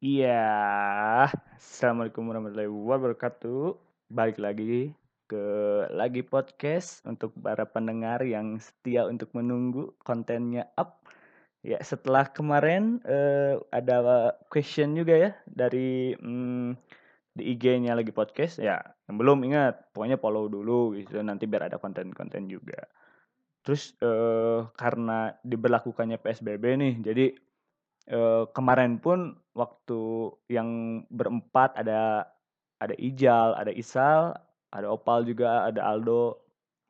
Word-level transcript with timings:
Iya, 0.00 1.28
assalamualaikum 1.60 2.24
warahmatullahi 2.24 2.72
wabarakatuh. 2.72 3.76
Balik 4.08 4.40
lagi 4.40 4.96
ke 5.28 5.44
lagi 5.92 6.24
podcast 6.24 7.04
untuk 7.04 7.36
para 7.36 7.68
pendengar 7.68 8.24
yang 8.24 8.56
setia 8.64 9.04
untuk 9.04 9.28
menunggu 9.36 9.92
kontennya 10.00 10.72
up. 10.80 11.04
Ya 11.60 11.76
setelah 11.84 12.32
kemarin 12.32 13.04
eh, 13.04 13.60
ada 13.68 14.32
question 14.48 14.96
juga 14.96 15.20
ya 15.20 15.30
dari 15.44 16.16
hmm, 16.16 16.80
di 17.36 17.52
IG-nya 17.52 17.92
lagi 17.92 18.08
podcast 18.08 18.56
ya. 18.56 18.80
Yang 19.04 19.16
belum 19.20 19.44
ingat, 19.52 19.92
pokoknya 19.92 20.16
follow 20.16 20.48
dulu 20.48 20.96
gitu 20.96 21.20
nanti 21.20 21.44
biar 21.44 21.68
ada 21.68 21.76
konten-konten 21.76 22.48
juga. 22.48 22.88
Terus 23.60 23.92
eh, 24.00 24.64
karena 24.80 25.36
diberlakukannya 25.44 26.16
PSBB 26.16 26.64
nih, 26.88 26.94
jadi 27.04 27.36
eh, 28.08 28.44
kemarin 28.56 28.96
pun 28.96 29.36
waktu 29.60 30.32
yang 30.48 31.02
berempat 31.12 31.76
ada 31.76 32.24
ada 32.80 32.96
Ijal, 32.96 33.52
ada 33.60 33.68
Isal, 33.76 34.32
ada 34.72 34.88
Opal 34.88 35.28
juga, 35.28 35.68
ada 35.68 35.84
Aldo, 35.84 36.40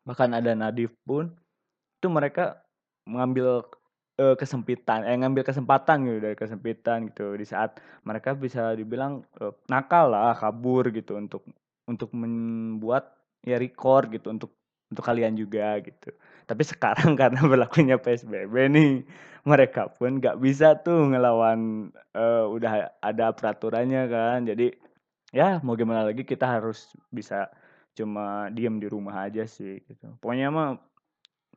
bahkan 0.07 0.31
ada 0.31 0.55
Nadif 0.55 0.95
pun. 1.03 1.35
Itu 1.99 2.07
mereka 2.07 2.63
mengambil 3.11 3.67
uh, 4.23 4.37
kesempitan, 4.39 5.03
eh 5.03 5.19
ngambil 5.19 5.43
kesempatan 5.43 6.07
gitu 6.07 6.19
dari 6.23 6.37
kesempitan 6.39 7.11
gitu. 7.11 7.35
Di 7.35 7.43
saat 7.43 7.83
mereka 8.07 8.39
bisa 8.39 8.79
dibilang 8.79 9.27
uh, 9.43 9.51
nakal 9.67 10.15
lah, 10.15 10.39
kabur 10.39 10.95
gitu 10.95 11.19
untuk 11.19 11.43
untuk 11.91 12.15
membuat 12.15 13.19
ya 13.43 13.59
record 13.59 14.15
gitu 14.15 14.31
untuk 14.31 14.55
untuk 14.91 15.05
kalian 15.07 15.39
juga 15.39 15.79
gitu. 15.81 16.11
Tapi 16.45 16.63
sekarang 16.67 17.15
karena 17.21 17.41
berlakunya 17.47 17.97
PSBB 17.97 18.55
nih, 18.75 18.93
mereka 19.47 19.89
pun 19.89 20.19
nggak 20.19 20.37
bisa 20.43 20.77
tuh 20.83 21.15
ngelawan 21.15 21.91
uh, 22.15 22.45
udah 22.51 22.91
ada 23.01 23.33
peraturannya 23.33 24.11
kan. 24.11 24.39
Jadi 24.45 24.75
ya 25.31 25.63
mau 25.63 25.79
gimana 25.79 26.03
lagi 26.11 26.27
kita 26.27 26.45
harus 26.59 26.91
bisa 27.15 27.49
cuma 27.95 28.51
diem 28.51 28.79
di 28.83 28.87
rumah 28.91 29.31
aja 29.31 29.47
sih 29.47 29.83
gitu. 29.87 30.11
Pokoknya 30.19 30.51
mah 30.51 30.79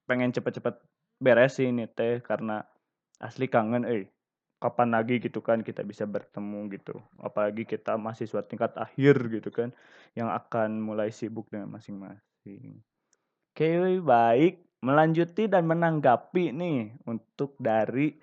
pengen 0.05 0.31
cepet-cepet 0.35 0.75
beres 1.23 1.57
sih 1.57 1.71
ini 1.71 1.87
teh 1.87 2.19
karena 2.19 2.61
asli 3.23 3.47
kangen 3.47 3.87
eh 3.87 4.11
kapan 4.59 4.95
lagi 4.95 5.19
gitu 5.19 5.43
kan 5.43 5.59
kita 5.59 5.83
bisa 5.83 6.07
bertemu 6.07 6.71
gitu 6.71 6.95
apalagi 7.19 7.67
kita 7.67 7.99
mahasiswa 7.99 8.47
tingkat 8.47 8.71
akhir 8.79 9.15
gitu 9.27 9.51
kan 9.51 9.75
yang 10.15 10.31
akan 10.31 10.79
mulai 10.79 11.11
sibuk 11.11 11.51
dengan 11.51 11.67
masing-masing 11.75 12.79
oke 13.53 14.01
baik 14.01 14.65
melanjuti 14.81 15.45
dan 15.45 15.69
menanggapi 15.69 16.49
nih 16.57 16.89
untuk 17.05 17.53
dari 17.61 18.17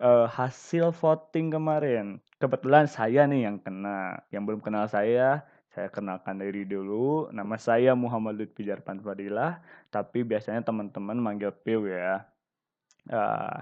uh, 0.00 0.24
hasil 0.24 0.88
voting 0.96 1.52
kemarin. 1.52 2.16
Kebetulan 2.40 2.88
saya 2.88 3.28
nih 3.28 3.44
yang 3.44 3.60
kena. 3.60 4.24
Yang 4.32 4.42
belum 4.48 4.60
kenal 4.64 4.88
saya, 4.88 5.44
saya 5.68 5.92
kenalkan 5.92 6.40
diri 6.40 6.64
dulu. 6.64 7.28
Nama 7.28 7.56
saya 7.60 7.92
Muhammad 7.92 8.40
Lutfi 8.40 8.64
Jarpan 8.64 9.04
Fadilah, 9.04 9.60
tapi 9.92 10.24
biasanya 10.24 10.64
teman-teman 10.64 11.20
manggil 11.20 11.52
Piu 11.52 11.84
ya. 11.84 12.24
Uh, 13.12 13.60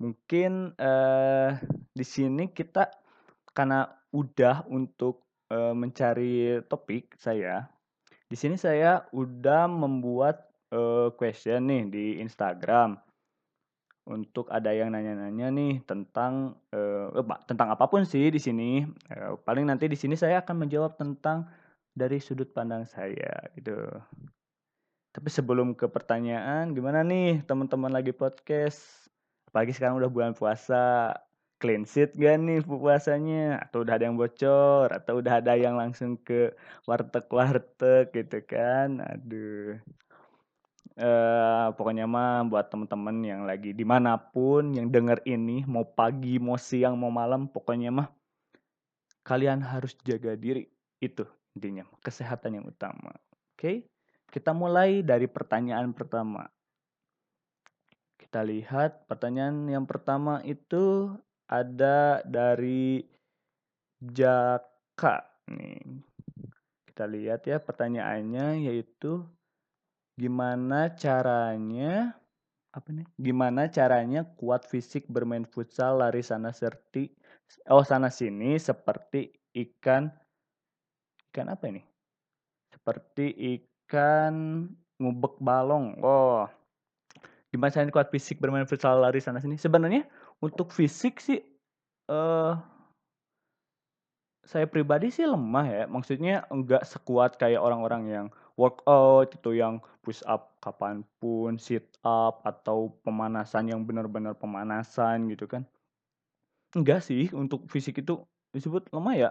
mungkin 0.00 0.72
uh, 0.80 1.52
di 1.92 2.04
sini 2.08 2.48
kita 2.48 2.88
karena 3.52 3.92
udah 4.08 4.64
untuk 4.72 5.20
uh, 5.52 5.76
mencari 5.76 6.64
topik 6.64 7.12
saya. 7.20 7.68
Di 8.26 8.34
sini 8.34 8.58
saya 8.58 9.06
udah 9.14 9.70
membuat 9.70 10.45
uh, 10.72 11.08
question 11.14 11.70
nih 11.70 11.82
di 11.86 12.04
Instagram 12.22 12.98
untuk 14.06 14.46
ada 14.54 14.70
yang 14.70 14.94
nanya-nanya 14.94 15.50
nih 15.50 15.82
tentang 15.82 16.54
uh, 16.70 17.10
tentang 17.50 17.74
apa 17.74 17.90
pun 17.90 18.06
sih 18.06 18.30
di 18.30 18.38
sini. 18.38 18.86
Uh, 19.10 19.34
paling 19.42 19.66
nanti 19.66 19.90
di 19.90 19.98
sini 19.98 20.14
saya 20.14 20.42
akan 20.42 20.66
menjawab 20.66 20.94
tentang 20.94 21.50
dari 21.90 22.22
sudut 22.22 22.50
pandang 22.54 22.86
saya 22.86 23.34
gitu. 23.58 23.74
Tapi 25.10 25.28
sebelum 25.32 25.72
ke 25.72 25.88
pertanyaan, 25.88 26.76
gimana 26.76 27.00
nih 27.00 27.40
teman-teman 27.48 27.88
lagi 27.88 28.12
podcast? 28.12 29.08
Apalagi 29.48 29.72
sekarang 29.72 29.96
udah 29.96 30.12
bulan 30.12 30.36
puasa, 30.36 31.16
clean 31.56 31.88
sheet 31.88 32.12
gak 32.20 32.36
nih 32.36 32.60
puasanya? 32.60 33.64
Atau 33.64 33.80
udah 33.88 33.96
ada 33.96 34.04
yang 34.12 34.20
bocor? 34.20 34.92
Atau 34.92 35.24
udah 35.24 35.40
ada 35.40 35.56
yang 35.56 35.72
langsung 35.80 36.20
ke 36.20 36.52
warteg-warteg 36.84 38.12
gitu 38.12 38.44
kan? 38.44 39.00
Aduh 39.00 39.80
uh, 41.00 41.72
pokoknya 41.76 42.04
mah 42.04 42.44
buat 42.48 42.68
temen-temen 42.68 43.16
yang 43.24 43.42
lagi 43.44 43.72
di 43.72 43.84
mana 43.84 44.16
pun 44.16 44.72
yang 44.72 44.88
denger 44.92 45.24
ini 45.28 45.64
mau 45.64 45.84
pagi 45.84 46.40
mau 46.40 46.56
siang 46.60 46.96
mau 46.96 47.12
malam 47.12 47.48
pokoknya 47.48 47.92
mah 47.92 48.08
kalian 49.26 49.58
harus 49.60 49.98
jaga 50.06 50.38
diri. 50.38 50.66
Itu 51.02 51.26
intinya 51.56 51.84
kesehatan 52.00 52.60
yang 52.60 52.66
utama. 52.68 53.12
Oke? 53.56 53.56
Okay? 53.56 53.76
kita 54.30 54.52
mulai 54.52 55.00
dari 55.00 55.24
pertanyaan 55.30 55.96
pertama. 55.96 56.44
Kita 58.20 58.42
lihat 58.42 59.06
pertanyaan 59.06 59.64
yang 59.70 59.86
pertama 59.86 60.42
itu 60.42 61.14
ada 61.46 62.20
dari 62.26 63.06
Jaka 63.96 65.24
nih. 65.48 66.04
Kita 66.84 67.08
lihat 67.08 67.48
ya 67.48 67.56
pertanyaannya 67.56 68.66
yaitu 68.68 69.24
gimana 70.16 70.96
caranya 70.96 72.16
apa 72.72 72.88
nih? 72.92 73.06
Gimana 73.20 73.68
caranya 73.72 74.24
kuat 74.36 74.68
fisik 74.68 75.08
bermain 75.08 75.44
futsal 75.44 76.00
lari 76.00 76.20
sana 76.24 76.52
serti 76.52 77.08
oh 77.72 77.84
sana 77.84 78.12
sini 78.12 78.56
seperti 78.60 79.32
ikan 79.52 80.08
ikan 81.32 81.46
apa 81.52 81.64
ini? 81.68 81.84
Seperti 82.72 83.32
ikan 83.32 84.66
ngubek 85.00 85.36
balong. 85.40 86.00
Oh. 86.00 86.48
Gimana 87.52 87.72
caranya 87.72 87.92
kuat 87.92 88.08
fisik 88.12 88.40
bermain 88.40 88.68
futsal 88.68 89.00
lari 89.00 89.20
sana 89.20 89.40
sini? 89.40 89.56
Sebenarnya 89.60 90.04
untuk 90.40 90.72
fisik 90.72 91.20
sih 91.20 91.40
eh 91.40 92.12
uh, 92.12 92.56
saya 94.46 94.64
pribadi 94.70 95.12
sih 95.12 95.28
lemah 95.28 95.66
ya. 95.68 95.84
Maksudnya 95.88 96.44
enggak 96.48 96.84
sekuat 96.88 97.36
kayak 97.40 97.60
orang-orang 97.60 98.02
yang 98.08 98.26
workout 98.56 99.36
itu 99.36 99.60
yang 99.60 99.78
push 100.00 100.24
up 100.24 100.56
kapan 100.64 101.04
pun, 101.20 101.60
sit 101.60 101.86
up 102.02 102.40
atau 102.42 102.96
pemanasan 103.04 103.68
yang 103.68 103.84
benar-benar 103.84 104.34
pemanasan 104.34 105.28
gitu 105.30 105.44
kan. 105.46 105.62
Enggak 106.72 107.04
sih, 107.04 107.28
untuk 107.32 107.68
fisik 107.68 108.00
itu 108.02 108.24
disebut 108.50 108.88
lemah 108.90 109.16
ya. 109.16 109.30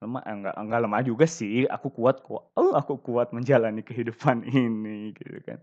Lemah 0.00 0.22
eh, 0.24 0.34
enggak 0.34 0.54
enggak 0.56 0.80
lemah 0.84 1.02
juga 1.04 1.26
sih. 1.28 1.68
Aku 1.68 1.92
kuat 1.92 2.24
kok. 2.24 2.50
Oh, 2.56 2.72
aku 2.74 2.98
kuat 2.98 3.30
menjalani 3.36 3.84
kehidupan 3.88 4.48
ini 4.48 5.12
gitu 5.14 5.38
kan. 5.44 5.60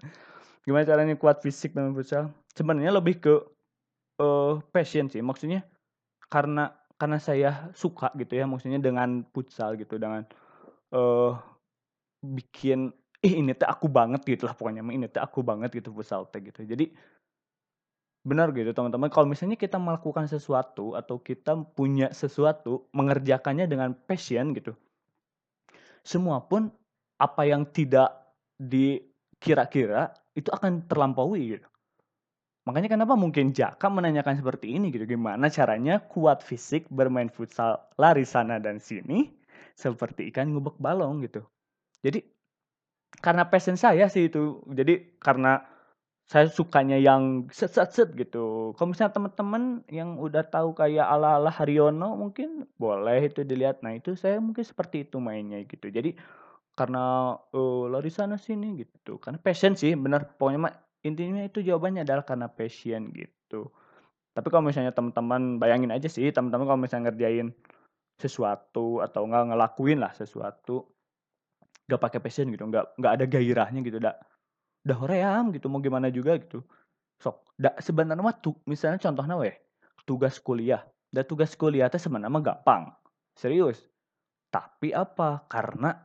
Gimana 0.65 0.85
caranya 0.85 1.13
kuat 1.17 1.41
fisik 1.45 1.73
dan 1.77 1.93
futsal? 1.93 2.33
Sebenarnya 2.57 2.93
lebih 2.93 3.21
ke 3.21 3.33
uh, 4.21 4.61
passion 4.73 5.09
sih. 5.09 5.21
Maksudnya 5.21 5.65
karena 6.29 6.73
karena 6.95 7.19
saya 7.19 7.69
suka 7.75 8.09
gitu 8.15 8.39
ya 8.39 8.47
maksudnya 8.47 8.79
dengan 8.79 9.27
futsal 9.35 9.75
gitu 9.75 9.99
dengan 9.99 10.23
uh, 10.95 11.35
bikin 12.33 12.89
ih 13.21 13.41
ini 13.41 13.53
tuh 13.53 13.69
aku 13.69 13.85
banget 13.89 14.21
gitu 14.25 14.49
lah 14.49 14.57
pokoknya 14.57 14.81
ini 14.85 15.05
tuh 15.09 15.21
aku 15.21 15.45
banget 15.45 15.69
gitu 15.77 15.93
futsal 15.93 16.25
teh 16.29 16.41
gitu. 16.41 16.65
Jadi 16.65 16.89
benar 18.25 18.49
gitu 18.57 18.73
teman-teman. 18.73 19.13
Kalau 19.13 19.29
misalnya 19.29 19.53
kita 19.53 19.77
melakukan 19.77 20.25
sesuatu 20.25 20.97
atau 20.97 21.21
kita 21.21 21.53
punya 21.77 22.09
sesuatu 22.09 22.89
mengerjakannya 22.97 23.69
dengan 23.69 23.93
passion 23.93 24.49
gitu 24.57 24.73
semua 26.05 26.45
pun 26.45 26.69
apa 27.17 27.49
yang 27.49 27.65
tidak 27.73 28.13
dikira-kira 28.61 30.13
itu 30.37 30.53
akan 30.53 30.85
terlampaui 30.85 31.57
gitu. 31.57 31.67
Makanya 32.69 32.93
kenapa 32.93 33.17
mungkin 33.17 33.53
Jaka 33.53 33.89
menanyakan 33.89 34.37
seperti 34.37 34.77
ini 34.77 34.93
gitu 34.93 35.09
gimana 35.09 35.49
caranya 35.49 36.01
kuat 36.05 36.45
fisik 36.45 36.85
bermain 36.93 37.29
futsal 37.29 37.81
lari 37.97 38.25
sana 38.25 38.61
dan 38.61 38.77
sini 38.77 39.33
seperti 39.73 40.29
ikan 40.29 40.53
ngubek 40.53 40.77
balong 40.77 41.25
gitu 41.25 41.45
jadi 42.03 42.19
karena 43.23 43.47
passion 43.47 43.79
saya 43.79 44.05
sih 44.11 44.27
itu. 44.27 44.61
Jadi 44.69 45.17
karena 45.21 45.63
saya 46.25 46.49
sukanya 46.49 46.97
yang 46.97 47.45
set 47.53 47.77
set 47.77 47.93
set 47.93 48.09
gitu. 48.17 48.73
Kalau 48.75 48.89
misalnya 48.91 49.13
teman-teman 49.13 49.85
yang 49.93 50.17
udah 50.17 50.41
tahu 50.49 50.73
kayak 50.73 51.05
ala-ala 51.05 51.53
Haryono 51.53 52.17
mungkin 52.17 52.65
boleh 52.81 53.29
itu 53.29 53.45
dilihat. 53.45 53.85
Nah, 53.85 53.93
itu 53.93 54.17
saya 54.17 54.41
mungkin 54.41 54.65
seperti 54.65 55.05
itu 55.05 55.21
mainnya 55.21 55.61
gitu. 55.69 55.85
Jadi 55.93 56.17
karena 56.73 57.37
uh, 57.53 57.85
lari 57.87 58.09
sana 58.09 58.41
sini 58.41 58.81
gitu. 58.81 59.21
Karena 59.21 59.37
passion 59.37 59.77
sih, 59.77 59.93
benar 59.93 60.33
pokoknya 60.35 60.59
mah 60.65 60.73
intinya 61.05 61.45
itu 61.45 61.61
jawabannya 61.61 62.01
adalah 62.03 62.25
karena 62.25 62.49
passion 62.49 63.13
gitu. 63.13 63.69
Tapi 64.35 64.47
kalau 64.51 64.65
misalnya 64.67 64.91
teman-teman 64.91 65.61
bayangin 65.61 65.93
aja 65.93 66.09
sih, 66.11 66.27
teman-teman 66.33 66.65
kalau 66.67 66.81
misalnya 66.81 67.13
ngerjain 67.13 67.53
sesuatu 68.17 68.99
atau 69.05 69.21
enggak 69.29 69.53
ngelakuin 69.53 69.99
lah 70.01 70.11
sesuatu 70.11 70.94
gak 71.85 72.01
pakai 72.01 72.19
passion 72.21 72.49
gitu 72.49 72.65
nggak 72.65 72.97
nggak 72.97 73.13
ada 73.13 73.25
gairahnya 73.29 73.79
gitu 73.85 74.01
dah 74.01 74.17
dah 74.85 74.97
hoream 75.01 75.49
gitu 75.49 75.65
mau 75.67 75.81
gimana 75.81 76.13
juga 76.13 76.37
gitu. 76.37 76.61
Sok 77.17 77.57
da 77.57 77.73
sebenarnya 77.81 78.21
mah 78.21 78.37
tuh 78.37 78.53
misalnya 78.69 79.01
contohnya 79.01 79.35
weh 79.41 79.55
tugas 80.05 80.37
kuliah. 80.37 80.85
Dan 81.09 81.25
tugas 81.25 81.57
kuliah 81.57 81.89
teh 81.89 81.97
sebenarnya 81.97 82.29
gampang. 82.43 82.93
Serius. 83.33 83.81
Tapi 84.53 84.93
apa? 84.93 85.43
Karena 85.49 85.95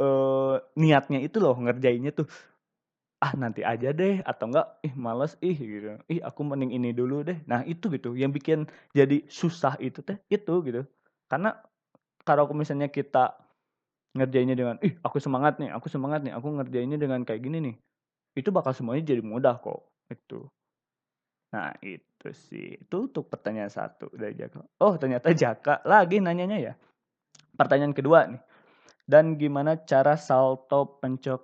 eh 0.00 0.56
niatnya 0.80 1.20
itu 1.20 1.40
loh 1.40 1.56
ngerjainnya 1.60 2.12
tuh 2.16 2.28
ah 3.20 3.32
nanti 3.36 3.64
aja 3.64 3.96
deh 3.96 4.20
atau 4.24 4.52
enggak 4.52 4.68
ih 4.84 4.94
males 4.96 5.36
ih 5.44 5.56
gitu. 5.56 6.00
Ih 6.08 6.20
aku 6.24 6.40
mending 6.40 6.72
ini 6.72 6.90
dulu 6.96 7.20
deh. 7.20 7.36
Nah 7.44 7.68
itu 7.68 7.92
gitu. 7.92 8.16
Yang 8.16 8.32
bikin 8.40 8.58
jadi 8.96 9.24
susah 9.28 9.76
itu 9.84 10.00
teh 10.00 10.16
itu 10.32 10.54
gitu. 10.64 10.88
Karena 11.28 11.52
kalau 12.24 12.48
misalnya 12.56 12.88
kita 12.88 13.36
ngerjainnya 14.16 14.56
dengan 14.56 14.76
ih 14.80 14.96
aku 15.04 15.20
semangat 15.20 15.60
nih 15.60 15.70
aku 15.70 15.86
semangat 15.92 16.24
nih 16.24 16.32
aku 16.32 16.48
ngerjainnya 16.56 16.98
dengan 16.98 17.22
kayak 17.22 17.44
gini 17.44 17.58
nih. 17.60 17.76
Itu 18.36 18.52
bakal 18.52 18.72
semuanya 18.76 19.04
jadi 19.04 19.22
mudah 19.24 19.60
kok 19.60 19.84
itu 20.10 20.48
nah 21.54 21.72
itu 21.80 22.28
sih. 22.50 22.76
Itu 22.76 23.08
untuk 23.08 23.30
pertanyaan 23.32 23.70
satu 23.70 24.10
dari 24.12 24.34
Jaka. 24.36 24.60
Oh 24.82 24.98
ternyata 24.98 25.30
Jaka 25.32 25.80
lagi 25.86 26.20
nanyanya 26.20 26.58
ya. 26.58 26.72
Pertanyaan 27.56 27.94
kedua 27.96 28.28
nih. 28.28 28.42
Dan 29.06 29.38
gimana 29.38 29.78
cara 29.86 30.18
salto 30.18 30.98
pencok 30.98 31.40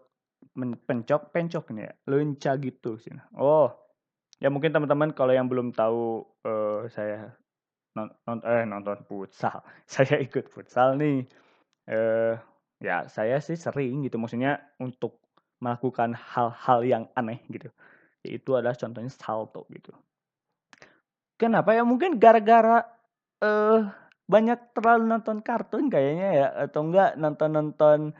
pencok 0.84 1.22
pencok 1.32 1.64
nih 1.72 1.84
ya? 1.86 1.92
Lunca 2.10 2.52
gitu 2.58 2.98
sih. 2.98 3.14
Oh 3.38 3.70
ya 4.42 4.50
mungkin 4.50 4.74
teman-teman 4.74 5.14
kalau 5.14 5.30
yang 5.30 5.46
belum 5.46 5.70
tahu 5.70 6.26
uh, 6.42 6.82
saya 6.90 7.30
non, 7.94 8.10
non, 8.26 8.42
eh, 8.42 8.66
nonton 8.66 8.98
futsal 9.06 9.62
saya 9.92 10.18
ikut 10.18 10.50
futsal 10.50 10.98
nih. 10.98 11.24
Eh 11.88 12.34
ya 12.82 13.06
saya 13.06 13.38
sih 13.38 13.54
sering 13.54 14.02
gitu 14.02 14.18
maksudnya 14.18 14.58
untuk 14.82 15.22
melakukan 15.62 16.18
hal-hal 16.18 16.78
yang 16.82 17.04
aneh 17.14 17.38
gitu. 17.46 17.70
Itu 18.26 18.58
adalah 18.58 18.74
contohnya 18.74 19.10
salto 19.14 19.62
gitu. 19.70 19.94
Kenapa 21.38 21.74
ya? 21.74 21.86
Mungkin 21.86 22.18
gara-gara 22.18 22.82
uh, 23.42 23.86
banyak 24.26 24.74
terlalu 24.74 25.06
nonton 25.06 25.38
kartun 25.42 25.86
kayaknya 25.86 26.28
ya 26.34 26.46
atau 26.66 26.86
enggak 26.86 27.18
nonton-nonton 27.18 28.14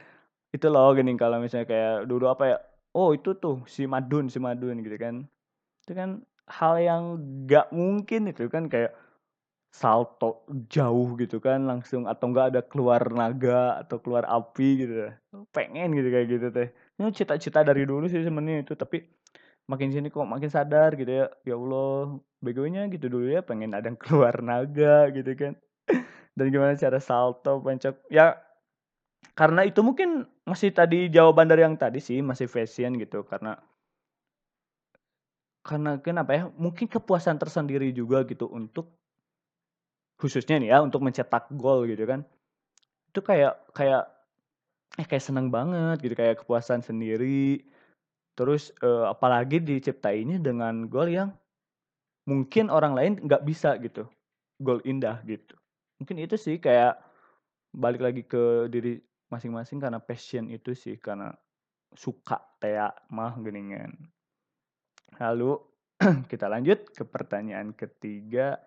itu 0.53 0.67
loh 0.69 0.93
gini 0.95 1.17
kalau 1.17 1.41
misalnya 1.41 1.67
kayak 1.67 1.97
dulu 2.05 2.29
apa 2.29 2.45
ya 2.45 2.57
oh 2.93 3.17
itu 3.17 3.33
tuh 3.39 3.65
si 3.65 3.89
Madun 3.89 4.31
si 4.31 4.39
Madun 4.39 4.83
gitu 4.83 4.97
kan. 4.99 5.27
Itu 5.83 5.93
kan 5.99 6.23
hal 6.47 6.75
yang 6.83 7.03
gak 7.47 7.71
mungkin 7.75 8.31
itu 8.31 8.47
kan 8.51 8.67
kayak 8.67 8.95
salto 9.73 10.45
jauh 10.69 11.17
gitu 11.17 11.41
kan 11.41 11.65
langsung 11.65 12.05
atau 12.05 12.29
enggak 12.29 12.47
ada 12.53 12.61
keluar 12.61 13.01
naga 13.09 13.81
atau 13.81 13.97
keluar 14.05 14.29
api 14.29 14.69
gitu. 14.85 15.09
Pengen 15.49 15.97
gitu 15.97 16.09
kayak 16.13 16.27
gitu 16.29 16.47
teh. 16.53 16.69
Ini 17.01 17.09
cita-cita 17.17 17.65
dari 17.65 17.89
dulu 17.89 18.05
sih 18.05 18.21
sebenarnya 18.21 18.69
itu 18.69 18.77
tapi 18.77 19.01
makin 19.65 19.89
sini 19.89 20.13
kok 20.13 20.29
makin 20.29 20.53
sadar 20.53 20.93
gitu 21.01 21.25
ya. 21.25 21.27
Ya 21.49 21.57
Allah 21.57 22.21
begonya 22.45 22.85
gitu 22.93 23.09
dulu 23.09 23.33
ya 23.33 23.41
pengen 23.41 23.73
ada 23.73 23.89
yang 23.89 23.97
keluar 23.97 24.45
naga 24.45 25.09
gitu 25.17 25.33
kan. 25.33 25.57
Dan 26.37 26.53
gimana 26.53 26.77
cara 26.77 27.01
salto 27.01 27.65
pencok. 27.65 28.13
Ya 28.13 28.37
karena 29.33 29.65
itu 29.65 29.81
mungkin 29.81 30.29
masih 30.45 30.77
tadi 30.77 31.09
jawaban 31.09 31.49
dari 31.49 31.65
yang 31.65 31.81
tadi 31.81 31.97
sih 31.97 32.21
masih 32.21 32.45
fashion 32.45 33.01
gitu. 33.01 33.25
Karena 33.25 33.57
karena 35.65 35.97
kenapa 35.97 36.31
ya 36.37 36.43
mungkin 36.61 36.93
kepuasan 36.93 37.41
tersendiri 37.41 37.89
juga 37.97 38.27
gitu 38.29 38.53
untuk 38.53 39.02
khususnya 40.23 40.63
nih 40.63 40.71
ya 40.71 40.79
untuk 40.87 41.03
mencetak 41.03 41.51
gol 41.59 41.83
gitu 41.91 42.07
kan. 42.07 42.23
Itu 43.11 43.27
kayak 43.27 43.75
kayak 43.75 44.07
eh 45.01 45.07
kayak 45.09 45.25
seneng 45.25 45.51
banget 45.51 45.99
gitu 45.99 46.15
kayak 46.15 46.47
kepuasan 46.47 46.87
sendiri. 46.87 47.67
Terus 48.39 48.71
eh, 48.79 49.07
apalagi 49.11 49.59
diciptainnya 49.59 50.39
dengan 50.39 50.87
gol 50.87 51.11
yang 51.11 51.35
mungkin 52.31 52.71
orang 52.71 52.95
lain 52.95 53.13
nggak 53.27 53.43
bisa 53.43 53.75
gitu. 53.83 54.07
Gol 54.63 54.79
indah 54.87 55.19
gitu. 55.27 55.59
Mungkin 55.99 56.23
itu 56.23 56.39
sih 56.39 56.63
kayak 56.63 57.03
balik 57.75 58.07
lagi 58.07 58.23
ke 58.23 58.71
diri 58.71 59.03
masing-masing 59.27 59.83
karena 59.83 59.99
passion 59.99 60.47
itu 60.53 60.77
sih 60.77 61.01
karena 61.03 61.35
suka 61.99 62.39
tea 62.63 62.95
mah 63.11 63.35
geningan. 63.43 63.91
Lalu 65.19 65.59
kita 66.31 66.47
lanjut 66.47 66.95
ke 66.95 67.03
pertanyaan 67.05 67.75
ketiga 67.75 68.61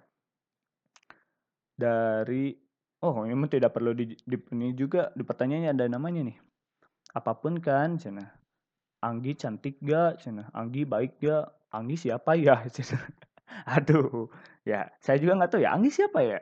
dari 1.76 2.56
oh 3.04 3.28
ini 3.28 3.36
tidak 3.52 3.76
perlu 3.76 3.92
di, 3.92 4.16
di 4.16 4.38
ini 4.56 4.72
juga 4.72 5.12
di 5.12 5.22
pertanyaannya 5.22 5.72
ada 5.76 5.86
namanya 5.92 6.32
nih. 6.32 6.38
Apa 7.16 7.36
pun 7.38 7.60
kan 7.60 8.00
cina. 8.00 8.26
Anggi 9.04 9.38
cantik 9.38 9.78
gak 9.84 10.24
cina? 10.24 10.50
Anggi 10.56 10.88
baik 10.88 11.22
gak? 11.22 11.52
Anggi 11.76 11.96
siapa 12.00 12.40
ya? 12.40 12.64
Cina. 12.76 12.98
Aduh 13.70 14.32
ya 14.66 14.90
saya 14.98 15.22
juga 15.22 15.38
nggak 15.38 15.52
tahu 15.54 15.62
ya 15.62 15.76
Anggi 15.78 15.92
siapa 15.94 16.20
ya? 16.26 16.42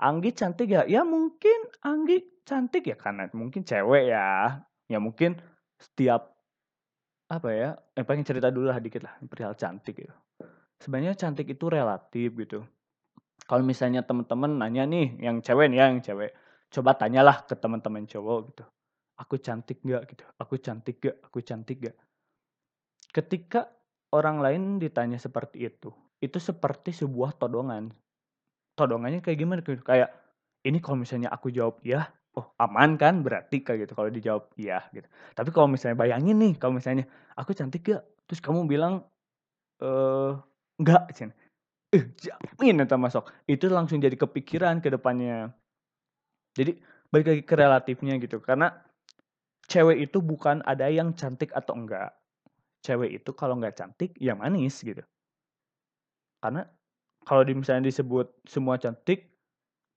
Anggi 0.00 0.34
cantik 0.34 0.68
ya? 0.72 0.82
Ya 0.88 1.06
mungkin 1.06 1.70
Anggi 1.84 2.42
cantik 2.42 2.88
ya 2.88 2.96
karena 2.98 3.28
mungkin 3.36 3.62
cewek 3.62 4.10
ya. 4.10 4.58
Ya 4.90 4.98
mungkin 4.98 5.38
setiap 5.78 6.34
apa 7.30 7.48
ya 7.54 7.78
eh 7.94 8.02
pengen 8.02 8.26
cerita 8.26 8.50
dulu 8.50 8.74
lah 8.74 8.82
dikit 8.82 9.06
lah 9.06 9.14
perihal 9.22 9.54
cantik 9.54 10.02
gitu. 10.02 10.16
Sebenarnya 10.80 11.14
cantik 11.14 11.46
itu 11.46 11.68
relatif 11.70 12.34
gitu 12.34 12.66
kalau 13.50 13.66
misalnya 13.66 14.06
teman-teman 14.06 14.62
nanya 14.62 14.86
nih 14.86 15.18
yang 15.18 15.42
cewek 15.42 15.74
nih 15.74 15.82
ya 15.82 15.86
yang 15.90 15.98
cewek 15.98 16.30
coba 16.70 16.94
tanyalah 16.94 17.42
ke 17.50 17.58
teman-teman 17.58 18.06
cowok 18.06 18.38
gitu. 18.54 18.64
Aku 19.18 19.42
cantik 19.42 19.82
gak 19.82 20.06
gitu. 20.06 20.22
Aku 20.38 20.54
cantik 20.62 21.02
gak 21.02 21.18
aku 21.26 21.42
cantik 21.42 21.82
gak 21.82 21.96
ketika 23.10 23.66
orang 24.14 24.38
lain 24.38 24.78
ditanya 24.78 25.18
seperti 25.18 25.66
itu 25.66 25.90
itu 26.22 26.38
seperti 26.38 26.94
sebuah 26.94 27.34
todongan. 27.42 27.90
Todongannya 28.78 29.18
kayak 29.18 29.38
gimana 29.42 29.60
kayak 29.66 30.14
ini 30.62 30.78
kalau 30.78 31.02
misalnya 31.02 31.34
aku 31.34 31.50
jawab 31.50 31.82
ya 31.82 32.06
oh 32.38 32.54
aman 32.62 32.94
kan? 32.94 33.26
Berarti 33.26 33.66
kayak 33.66 33.90
gitu 33.90 33.98
kalau 33.98 34.14
dijawab 34.14 34.46
iya 34.62 34.86
gitu. 34.94 35.10
Tapi 35.34 35.50
kalau 35.50 35.66
misalnya 35.66 35.98
bayangin 35.98 36.38
nih 36.38 36.54
kalau 36.54 36.78
misalnya 36.78 37.02
aku 37.34 37.50
cantik 37.50 37.82
gak 37.82 38.06
terus 38.30 38.38
kamu 38.38 38.70
bilang 38.70 39.02
eh 39.82 40.38
enggak 40.78 41.10
cina 41.18 41.34
eh 41.90 42.04
jamin 42.18 42.86
itu 42.86 42.96
masuk. 42.96 43.26
Itu 43.50 43.66
langsung 43.70 43.98
jadi 43.98 44.14
kepikiran 44.14 44.78
ke 44.78 44.94
depannya. 44.94 45.50
Jadi 46.54 46.78
balik 47.10 47.26
lagi 47.26 47.42
ke 47.42 47.54
relatifnya 47.58 48.14
gitu. 48.22 48.38
Karena 48.38 48.70
cewek 49.66 50.10
itu 50.10 50.18
bukan 50.22 50.62
ada 50.66 50.86
yang 50.90 51.14
cantik 51.14 51.50
atau 51.54 51.74
enggak. 51.74 52.14
Cewek 52.82 53.22
itu 53.22 53.30
kalau 53.34 53.58
nggak 53.58 53.76
cantik 53.76 54.14
ya 54.18 54.34
manis 54.38 54.82
gitu. 54.82 55.02
Karena 56.40 56.64
kalau 57.26 57.44
misalnya 57.52 57.92
disebut 57.92 58.32
semua 58.48 58.80
cantik 58.80 59.28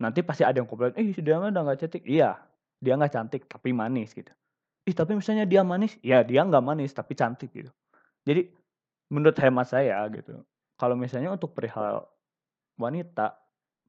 nanti 0.02 0.20
pasti 0.20 0.44
ada 0.44 0.60
yang 0.60 0.68
komplain, 0.68 0.92
eh 1.00 1.16
dia 1.16 1.40
mah 1.40 1.48
udah 1.48 1.64
gak 1.72 1.80
cantik. 1.88 2.04
Iya, 2.04 2.36
dia 2.84 2.94
nggak 3.00 3.14
cantik 3.16 3.42
tapi 3.48 3.72
manis 3.72 4.12
gitu. 4.12 4.34
Ih 4.84 4.92
tapi 4.92 5.16
misalnya 5.16 5.48
dia 5.48 5.64
manis, 5.64 5.96
ya 6.04 6.28
dia 6.28 6.44
nggak 6.44 6.60
manis 6.60 6.92
tapi 6.92 7.16
cantik 7.16 7.56
gitu. 7.56 7.72
Jadi 8.28 8.52
menurut 9.08 9.38
hemat 9.40 9.72
saya 9.72 10.04
gitu, 10.12 10.44
kalau 10.84 11.00
misalnya 11.00 11.32
untuk 11.32 11.56
perihal 11.56 12.04
wanita, 12.76 13.40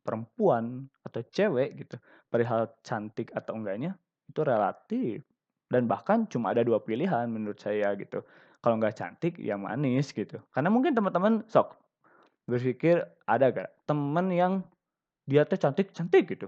perempuan 0.06 0.86
atau 1.02 1.26
cewek 1.26 1.82
gitu, 1.82 1.98
perihal 2.30 2.70
cantik 2.86 3.34
atau 3.34 3.58
enggaknya 3.58 3.98
itu 4.30 4.46
relatif. 4.46 5.26
Dan 5.66 5.90
bahkan 5.90 6.22
cuma 6.30 6.54
ada 6.54 6.62
dua 6.62 6.78
pilihan 6.78 7.26
menurut 7.26 7.58
saya 7.58 7.98
gitu. 7.98 8.22
Kalau 8.62 8.78
nggak 8.78 8.94
cantik 8.94 9.42
ya 9.42 9.58
manis 9.58 10.14
gitu. 10.14 10.38
Karena 10.54 10.70
mungkin 10.70 10.94
teman-teman 10.94 11.42
sok 11.50 11.74
berpikir 12.46 13.02
ada 13.26 13.50
gak 13.50 13.74
temen 13.90 14.30
yang 14.30 14.52
dia 15.26 15.42
teh 15.42 15.58
cantik 15.58 15.90
cantik 15.90 16.30
gitu. 16.30 16.46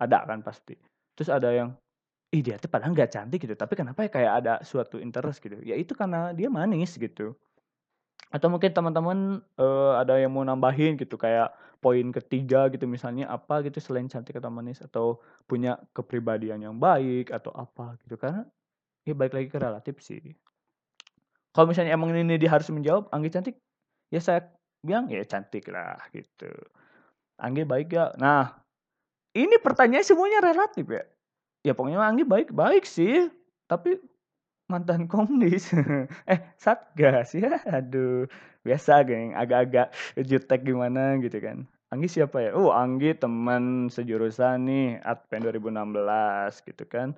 Ada 0.00 0.24
kan 0.24 0.40
pasti. 0.40 0.72
Terus 1.20 1.28
ada 1.28 1.52
yang 1.52 1.76
ih 2.32 2.40
dia 2.40 2.56
tuh 2.56 2.72
padahal 2.72 2.96
nggak 2.96 3.12
cantik 3.12 3.44
gitu. 3.44 3.52
Tapi 3.52 3.76
kenapa 3.76 4.08
ya 4.08 4.10
kayak 4.10 4.32
ada 4.40 4.54
suatu 4.64 4.96
interest 4.96 5.44
gitu? 5.44 5.60
Ya 5.60 5.76
itu 5.76 5.92
karena 5.92 6.32
dia 6.32 6.48
manis 6.48 6.96
gitu 6.96 7.36
atau 8.32 8.48
mungkin 8.48 8.72
teman-teman 8.72 9.44
uh, 9.60 10.00
ada 10.00 10.16
yang 10.16 10.32
mau 10.32 10.40
nambahin 10.40 10.96
gitu 10.96 11.20
kayak 11.20 11.52
poin 11.84 12.08
ketiga 12.14 12.72
gitu 12.72 12.88
misalnya 12.88 13.28
apa 13.28 13.60
gitu 13.66 13.76
selain 13.82 14.08
cantik 14.08 14.40
atau 14.40 14.48
manis 14.48 14.80
atau 14.80 15.20
punya 15.44 15.76
kepribadian 15.92 16.64
yang 16.64 16.76
baik 16.80 17.28
atau 17.28 17.52
apa 17.52 18.00
gitu. 18.06 18.16
Karena 18.16 18.48
ya 19.04 19.12
baik 19.12 19.36
lagi 19.36 19.48
ke 19.52 19.58
relatif 19.60 20.00
sih. 20.00 20.22
Kalau 21.52 21.68
misalnya 21.68 21.92
emang 21.92 22.16
ini 22.16 22.40
dia 22.40 22.48
harus 22.48 22.72
menjawab 22.72 23.12
Anggi 23.12 23.28
cantik? 23.28 23.60
Ya 24.08 24.24
saya 24.24 24.48
bilang 24.80 25.12
ya 25.12 25.20
cantik 25.28 25.68
lah 25.68 26.00
gitu. 26.16 26.48
Anggi 27.36 27.68
baik 27.68 27.92
gak? 27.92 28.16
Nah, 28.16 28.56
ini 29.36 29.60
pertanyaan 29.60 30.06
semuanya 30.06 30.40
relatif 30.40 30.88
ya. 30.88 31.04
Ya 31.60 31.72
pokoknya 31.76 32.00
Anggi 32.00 32.24
baik-baik 32.24 32.88
sih, 32.88 33.28
tapi 33.68 34.00
mantan 34.72 35.04
komdis. 35.12 35.68
eh, 36.32 36.40
satgas 36.56 37.36
ya. 37.42 37.60
Aduh, 37.68 38.24
biasa 38.64 39.04
geng, 39.04 39.36
agak-agak 39.36 39.92
jutek 40.24 40.64
gimana 40.64 41.20
gitu 41.20 41.38
kan. 41.44 41.68
Anggi 41.92 42.08
siapa 42.08 42.40
ya? 42.40 42.50
Oh, 42.56 42.72
Anggi 42.72 43.12
teman 43.12 43.92
sejurusan 43.92 44.64
nih, 44.64 44.86
Advent 45.04 45.44
2016 45.60 46.64
gitu 46.72 46.84
kan. 46.88 47.12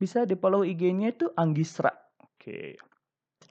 Bisa 0.00 0.24
di 0.24 0.32
follow 0.40 0.64
IG-nya 0.64 1.12
itu 1.12 1.28
Anggisra. 1.36 1.92
Oke. 2.24 2.80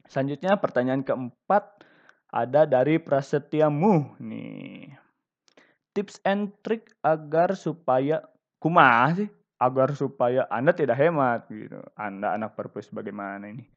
Selanjutnya 0.09 0.57
pertanyaan 0.57 1.05
keempat 1.05 1.85
ada 2.33 2.65
dari 2.65 2.97
Prasetyamu 2.97 4.17
nih. 4.21 4.97
tips 5.93 6.21
and 6.23 6.53
trick 6.63 6.93
agar 7.01 7.57
supaya 7.57 8.21
kumaha 8.61 9.25
sih 9.25 9.29
agar 9.59 9.91
supaya 9.91 10.47
Anda 10.47 10.71
tidak 10.71 10.95
hemat 10.95 11.51
gitu. 11.51 11.83
Anda 11.99 12.33
anak 12.39 12.55
perpus 12.55 12.87
bagaimana 12.89 13.51
ini? 13.51 13.67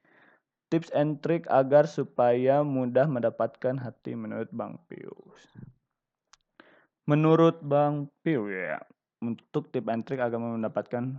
Tips 0.71 0.89
and 0.97 1.21
trick 1.21 1.45
agar 1.53 1.85
supaya 1.85 2.65
mudah 2.65 3.05
mendapatkan 3.05 3.77
hati 3.77 4.17
menurut 4.17 4.49
Bang 4.55 4.81
Pius. 4.89 5.43
Menurut 7.05 7.61
Bang 7.61 8.09
Pius 8.25 8.49
ya, 8.49 8.81
untuk 9.21 9.69
tips 9.69 9.91
and 9.91 10.07
trick 10.07 10.23
agar 10.23 10.39
mendapatkan 10.41 11.19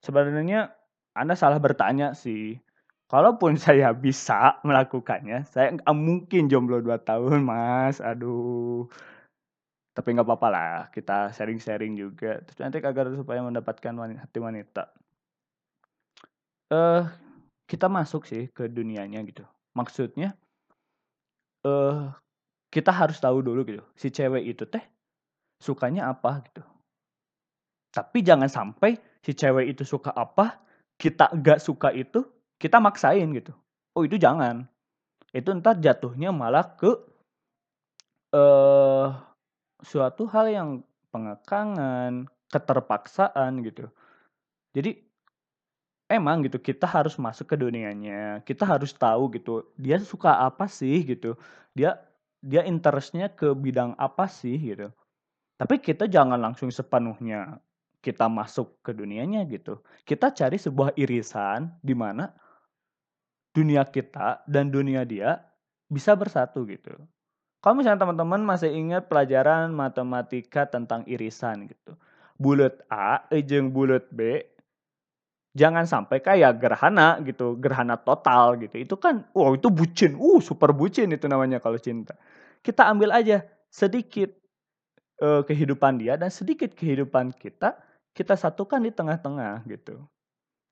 sebenarnya 0.00 0.72
Anda 1.12 1.34
salah 1.34 1.58
bertanya 1.60 2.14
sih. 2.14 2.56
Kalaupun 3.10 3.58
saya 3.60 3.92
bisa 3.92 4.62
melakukannya, 4.64 5.44
saya 5.50 5.74
nggak 5.76 5.96
mungkin 5.98 6.48
jomblo 6.48 6.80
2 6.80 7.02
tahun, 7.02 7.44
Mas. 7.44 8.00
Aduh. 8.00 8.88
Tapi 9.98 10.14
nggak 10.14 10.30
apa-apa 10.30 10.48
lah, 10.54 10.74
kita 10.94 11.34
sharing-sharing 11.34 11.98
juga. 11.98 12.38
Terus 12.46 12.58
nanti 12.62 12.78
agar 12.78 13.10
supaya 13.18 13.42
mendapatkan 13.42 13.90
wanita, 13.90 14.30
hati 14.30 14.38
wanita. 14.38 14.94
Eh, 16.70 17.02
kita 17.66 17.90
masuk 17.90 18.22
sih 18.22 18.46
ke 18.54 18.70
dunianya 18.70 19.26
gitu. 19.26 19.42
Maksudnya 19.74 20.38
eh 21.66 21.98
kita 22.70 22.94
harus 22.94 23.18
tahu 23.18 23.42
dulu 23.42 23.66
gitu, 23.66 23.82
si 23.98 24.14
cewek 24.14 24.46
itu 24.46 24.62
teh 24.70 24.86
sukanya 25.58 26.14
apa 26.14 26.46
gitu. 26.46 26.62
Tapi 27.90 28.22
jangan 28.22 28.46
sampai 28.46 28.94
si 29.18 29.34
cewek 29.34 29.74
itu 29.74 29.82
suka 29.82 30.14
apa, 30.14 30.62
kita 30.94 31.34
nggak 31.34 31.58
suka 31.58 31.90
itu, 31.90 32.22
kita 32.62 32.78
maksain 32.78 33.26
gitu. 33.34 33.50
Oh 33.98 34.06
itu 34.06 34.14
jangan. 34.14 34.62
Itu 35.34 35.50
ntar 35.58 35.82
jatuhnya 35.82 36.30
malah 36.30 36.78
ke 36.78 36.94
eh 38.36 39.27
suatu 39.82 40.26
hal 40.30 40.46
yang 40.50 40.68
pengekangan, 41.14 42.26
keterpaksaan 42.50 43.62
gitu. 43.64 43.88
Jadi 44.74 45.00
emang 46.08 46.44
gitu 46.44 46.58
kita 46.58 46.88
harus 46.88 47.16
masuk 47.20 47.54
ke 47.54 47.56
dunianya. 47.56 48.42
Kita 48.42 48.64
harus 48.64 48.92
tahu 48.96 49.32
gitu 49.36 49.68
dia 49.76 50.00
suka 50.00 50.40
apa 50.44 50.66
sih 50.66 51.04
gitu. 51.04 51.36
Dia 51.76 52.00
dia 52.38 52.62
interestnya 52.64 53.28
ke 53.32 53.52
bidang 53.52 53.94
apa 53.98 54.26
sih 54.26 54.56
gitu. 54.56 54.90
Tapi 55.58 55.82
kita 55.82 56.06
jangan 56.06 56.38
langsung 56.38 56.70
sepenuhnya 56.70 57.58
kita 57.98 58.30
masuk 58.30 58.78
ke 58.82 58.94
dunianya 58.94 59.42
gitu. 59.50 59.82
Kita 60.06 60.30
cari 60.30 60.54
sebuah 60.54 60.94
irisan 60.94 61.74
di 61.82 61.94
mana 61.98 62.30
dunia 63.50 63.82
kita 63.82 64.46
dan 64.46 64.70
dunia 64.70 65.02
dia 65.02 65.42
bisa 65.90 66.14
bersatu 66.14 66.62
gitu. 66.68 66.94
Kalau 67.58 67.74
misalnya 67.74 68.06
teman-teman 68.06 68.42
masih 68.46 68.70
ingat 68.70 69.10
pelajaran 69.10 69.74
matematika 69.74 70.66
tentang 70.70 71.02
irisan 71.10 71.66
gitu. 71.66 71.98
Bulat 72.38 72.86
A 72.86 73.26
ejeng 73.34 73.74
bulat 73.74 74.06
B 74.14 74.46
jangan 75.58 75.82
sampai 75.90 76.22
kayak 76.22 76.62
gerhana 76.62 77.18
gitu, 77.26 77.58
gerhana 77.58 77.98
total 77.98 78.54
gitu. 78.62 78.78
Itu 78.78 78.94
kan 78.94 79.26
wow 79.34 79.58
itu 79.58 79.66
bucin. 79.74 80.14
Uh 80.14 80.38
super 80.38 80.70
bucin 80.70 81.10
itu 81.10 81.26
namanya 81.26 81.58
kalau 81.58 81.82
cinta. 81.82 82.14
Kita 82.62 82.86
ambil 82.86 83.10
aja 83.10 83.42
sedikit 83.74 84.30
uh, 85.18 85.42
kehidupan 85.42 85.98
dia 85.98 86.14
dan 86.14 86.30
sedikit 86.30 86.72
kehidupan 86.78 87.34
kita 87.34 87.74
kita 88.14 88.34
satukan 88.34 88.82
di 88.82 88.90
tengah-tengah 88.94 89.66
gitu. 89.66 90.06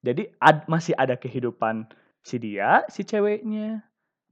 Jadi 0.06 0.30
ad, 0.38 0.66
masih 0.70 0.94
ada 0.94 1.18
kehidupan 1.18 1.86
si 2.22 2.38
dia, 2.38 2.86
si 2.86 3.02
ceweknya, 3.02 3.82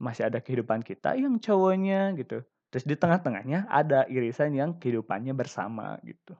masih 0.01 0.27
ada 0.27 0.43
kehidupan 0.43 0.83
kita 0.83 1.15
yang 1.15 1.39
cowoknya 1.39 2.15
gitu. 2.19 2.43
Terus 2.73 2.83
di 2.83 2.95
tengah-tengahnya 2.99 3.71
ada 3.71 4.03
irisan 4.11 4.51
yang 4.51 4.75
kehidupannya 4.75 5.31
bersama 5.31 5.95
gitu. 6.03 6.35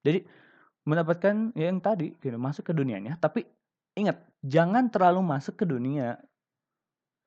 Jadi 0.00 0.24
mendapatkan 0.86 1.52
yang 1.58 1.82
tadi 1.82 2.14
gitu, 2.22 2.38
masuk 2.38 2.70
ke 2.70 2.72
dunianya, 2.72 3.18
tapi 3.18 3.44
ingat 3.98 4.22
jangan 4.40 4.88
terlalu 4.88 5.20
masuk 5.20 5.58
ke 5.58 5.64
dunia 5.66 6.16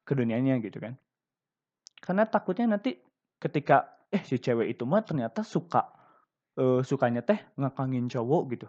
ke 0.07 0.13
dunianya 0.17 0.57
gitu 0.63 0.81
kan. 0.81 0.97
Karena 1.99 2.25
takutnya 2.25 2.79
nanti 2.79 2.97
ketika 3.37 3.99
eh 4.09 4.25
si 4.25 4.41
cewek 4.41 4.73
itu 4.73 4.87
mah 4.89 5.05
ternyata 5.05 5.45
suka 5.45 5.85
uh, 6.57 6.81
sukanya 6.81 7.21
teh 7.21 7.37
ngekangin 7.59 8.09
cowok 8.09 8.41
gitu. 8.57 8.67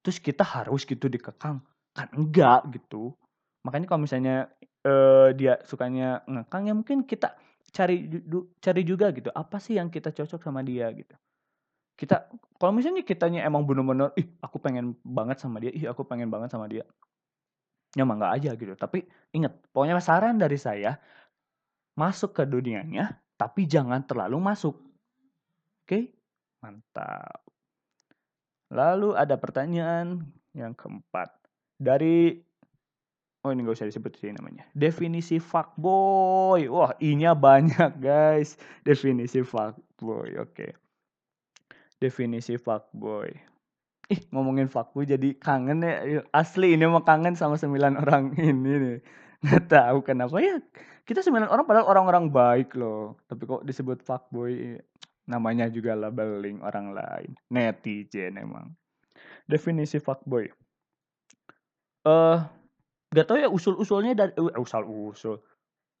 Terus 0.00 0.18
kita 0.22 0.46
harus 0.46 0.88
gitu 0.88 1.10
dikekang. 1.12 1.60
Kan 1.92 2.08
enggak 2.16 2.72
gitu. 2.72 3.12
Makanya 3.66 3.90
kalau 3.90 4.06
misalnya 4.06 4.48
uh, 4.88 5.28
dia 5.36 5.60
sukanya 5.68 6.24
ngekang 6.24 6.72
ya 6.72 6.74
mungkin 6.74 7.04
kita 7.04 7.36
cari 7.68 8.08
cari 8.58 8.82
juga 8.82 9.12
gitu. 9.12 9.28
Apa 9.36 9.60
sih 9.60 9.76
yang 9.76 9.92
kita 9.92 10.10
cocok 10.16 10.40
sama 10.40 10.64
dia 10.64 10.88
gitu? 10.96 11.12
Kita 11.98 12.32
kalau 12.56 12.72
misalnya 12.72 13.04
kitanya 13.04 13.44
emang 13.44 13.68
bener-bener 13.68 14.14
ih 14.16 14.24
aku 14.40 14.56
pengen 14.56 14.96
banget 15.04 15.44
sama 15.44 15.60
dia 15.60 15.72
ih 15.74 15.84
aku 15.84 16.08
pengen 16.08 16.32
banget 16.32 16.48
sama 16.56 16.64
dia. 16.64 16.88
Ya 17.92 18.04
nggak 18.08 18.32
aja 18.40 18.50
gitu. 18.56 18.72
Tapi 18.72 19.04
ingat 19.36 19.52
pokoknya 19.72 20.00
saran 20.00 20.40
dari 20.40 20.56
saya 20.56 20.96
masuk 21.98 22.32
ke 22.32 22.42
dunianya 22.48 23.18
tapi 23.36 23.68
jangan 23.68 24.00
terlalu 24.08 24.40
masuk. 24.40 24.74
Oke? 25.84 26.14
Mantap. 26.64 27.44
Lalu 28.68 29.16
ada 29.16 29.34
pertanyaan 29.40 30.20
yang 30.52 30.76
keempat. 30.76 31.32
Dari 31.78 32.47
Oh 33.46 33.54
ini 33.54 33.62
gak 33.62 33.78
usah 33.78 33.86
disebut 33.86 34.18
sih 34.18 34.34
namanya. 34.34 34.66
Definisi 34.74 35.38
fuckboy. 35.38 36.66
Wah 36.66 36.90
inya 36.98 37.38
banyak 37.38 38.02
guys. 38.02 38.58
Definisi 38.82 39.46
fuckboy. 39.46 40.34
Oke. 40.42 40.52
Okay. 40.52 40.70
Definisi 42.02 42.58
fuckboy. 42.58 43.30
Ih 44.10 44.20
ngomongin 44.34 44.66
fuckboy 44.66 45.06
jadi 45.06 45.38
kangen 45.38 45.86
ya. 45.86 46.26
Asli 46.34 46.74
ini 46.74 46.90
mau 46.90 47.06
kangen 47.06 47.38
sama 47.38 47.54
sembilan 47.54 47.94
orang 48.02 48.34
ini 48.42 48.72
nih. 48.74 48.98
Nggak 49.46 49.64
tahu 49.70 49.98
kenapa 50.02 50.42
ya. 50.42 50.58
Kita 51.06 51.22
sembilan 51.22 51.46
orang 51.46 51.62
padahal 51.62 51.86
orang-orang 51.86 52.34
baik 52.34 52.74
loh. 52.74 53.22
Tapi 53.30 53.42
kok 53.46 53.62
disebut 53.62 54.02
fuckboy. 54.02 54.82
Namanya 55.30 55.70
juga 55.70 55.94
labeling 55.94 56.58
orang 56.66 56.90
lain. 56.90 57.30
Netizen 57.54 58.34
emang. 58.34 58.74
Definisi 59.46 60.02
fuckboy. 60.02 60.50
Eh 62.02 62.10
uh, 62.10 62.58
Gak 63.08 63.24
tau 63.24 63.40
ya 63.40 63.48
usul-usulnya 63.48 64.12
dari 64.12 64.32
usul-usul 64.36 65.40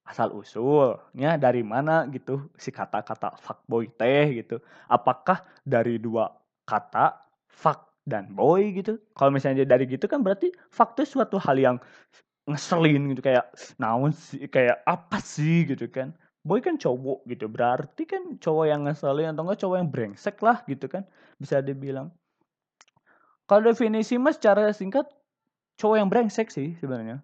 asal 0.08 0.32
usulnya 0.32 1.36
dari 1.36 1.60
mana 1.60 2.08
gitu 2.08 2.48
si 2.56 2.72
kata-kata 2.72 3.36
fuckboy 3.40 3.88
teh 3.96 4.40
gitu. 4.40 4.56
Apakah 4.88 5.44
dari 5.68 6.00
dua 6.00 6.32
kata 6.64 7.16
fuck 7.48 7.92
dan 8.08 8.32
boy 8.32 8.72
gitu? 8.72 8.96
Kalau 9.12 9.28
misalnya 9.32 9.68
dari 9.68 9.84
gitu 9.84 10.08
kan 10.08 10.24
berarti 10.24 10.48
fuck 10.72 10.96
itu 10.96 11.16
suatu 11.16 11.36
hal 11.40 11.56
yang 11.60 11.76
ngeselin 12.48 13.12
gitu 13.12 13.20
kayak 13.24 13.52
naon 13.80 14.12
sih 14.16 14.48
kayak 14.48 14.80
apa 14.88 15.20
sih 15.20 15.68
gitu 15.68 15.88
kan. 15.92 16.16
Boy 16.44 16.64
kan 16.64 16.80
cowok 16.80 17.28
gitu 17.28 17.48
berarti 17.48 18.08
kan 18.08 18.40
cowok 18.40 18.64
yang 18.68 18.88
ngeselin 18.88 19.36
atau 19.36 19.44
enggak 19.44 19.60
cowok 19.60 19.76
yang 19.80 19.90
brengsek 19.92 20.36
lah 20.40 20.64
gitu 20.64 20.88
kan 20.88 21.04
bisa 21.36 21.60
dibilang. 21.60 22.08
Kalau 23.48 23.64
definisi 23.64 24.16
mas 24.16 24.40
secara 24.40 24.72
singkat 24.72 25.08
cowok 25.78 25.96
yang 25.96 26.08
brengsek 26.10 26.50
sih 26.50 26.74
sebenarnya. 26.82 27.22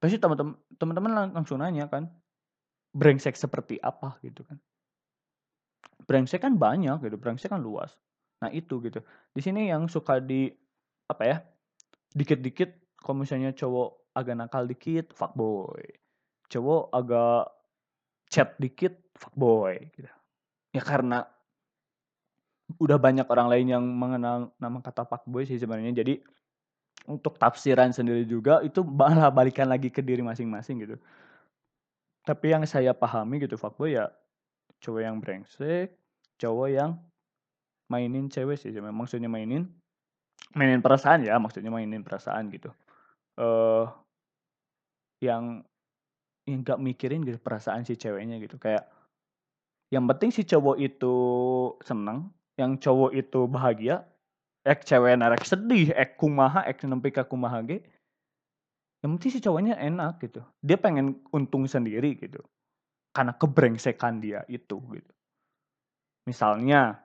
Pasti 0.00 0.16
teman-teman 0.16 0.56
teman-teman 0.80 1.12
langsung 1.36 1.60
nanya 1.60 1.86
kan, 1.86 2.08
brengsek 2.96 3.36
seperti 3.36 3.76
apa 3.80 4.16
gitu 4.24 4.42
kan. 4.48 4.56
Brengsek 6.08 6.40
kan 6.42 6.56
banyak 6.56 6.96
gitu, 7.04 7.16
brengsek 7.20 7.52
kan 7.52 7.60
luas. 7.60 7.92
Nah 8.40 8.48
itu 8.52 8.80
gitu. 8.84 9.04
Di 9.32 9.40
sini 9.44 9.68
yang 9.68 9.88
suka 9.88 10.20
di 10.20 10.48
apa 11.08 11.22
ya? 11.24 11.36
Dikit-dikit 12.16 12.96
kalau 13.00 13.22
misalnya 13.22 13.52
cowok 13.52 14.16
agak 14.16 14.34
nakal 14.36 14.64
dikit, 14.64 15.12
fuckboy. 15.12 15.84
Cowok 16.48 16.82
agak 16.96 17.44
chat 18.32 18.56
dikit, 18.56 18.96
fuckboy 19.16 19.76
gitu. 19.96 20.08
Ya 20.72 20.82
karena 20.84 21.24
udah 22.76 22.98
banyak 22.98 23.26
orang 23.30 23.48
lain 23.48 23.66
yang 23.70 23.84
mengenal 23.84 24.50
nama 24.58 24.78
kata 24.82 25.06
fuckboy 25.06 25.44
sih 25.46 25.56
sebenarnya. 25.60 25.92
Jadi 25.96 26.20
untuk 27.06 27.38
tafsiran 27.38 27.94
sendiri 27.94 28.26
juga 28.26 28.60
itu 28.62 28.82
malah 28.82 29.30
balikan 29.30 29.70
lagi 29.70 29.88
ke 29.90 30.02
diri 30.02 30.22
masing-masing 30.22 30.82
gitu. 30.82 30.96
Tapi 32.26 32.46
yang 32.50 32.66
saya 32.66 32.90
pahami 32.90 33.38
gitu 33.42 33.54
fuckboy 33.54 33.94
ya 33.94 34.10
cowok 34.82 35.00
yang 35.02 35.16
brengsek, 35.22 35.94
cowok 36.36 36.68
yang 36.68 36.90
mainin 37.86 38.26
cewek 38.26 38.58
sih, 38.58 38.74
maksudnya 38.74 39.30
mainin 39.30 39.70
mainin 40.52 40.82
perasaan 40.82 41.22
ya, 41.22 41.38
maksudnya 41.38 41.70
mainin 41.70 42.02
perasaan 42.02 42.50
gitu. 42.50 42.74
Eh 43.38 43.46
uh, 43.46 43.86
yang 45.22 45.64
yang 46.46 46.62
mikirin 46.78 47.26
gitu 47.26 47.38
perasaan 47.42 47.82
si 47.82 47.98
ceweknya 47.98 48.38
gitu 48.38 48.54
kayak 48.60 48.86
yang 49.90 50.06
penting 50.10 50.34
si 50.34 50.42
cowok 50.42 50.76
itu 50.82 51.14
seneng, 51.82 52.34
yang 52.58 52.74
cowok 52.74 53.14
itu 53.14 53.46
bahagia, 53.46 54.02
ek 54.66 54.82
cewek 54.82 55.14
narek 55.14 55.46
sedih 55.46 55.94
ek 55.94 56.18
kumaha 56.18 56.66
ek 56.66 56.82
nempi 56.82 57.14
ke 57.14 57.22
kumaha 57.22 57.62
ge. 57.62 57.78
Yang 59.00 59.10
penting 59.14 59.30
si 59.30 59.38
cowoknya 59.38 59.74
enak 59.78 60.18
gitu. 60.18 60.42
Dia 60.58 60.74
pengen 60.82 61.22
untung 61.30 61.70
sendiri 61.70 62.18
gitu. 62.18 62.42
Karena 63.14 63.32
kebrengsekan 63.38 64.18
dia 64.18 64.42
itu 64.50 64.82
gitu. 64.90 65.12
Misalnya 66.26 66.98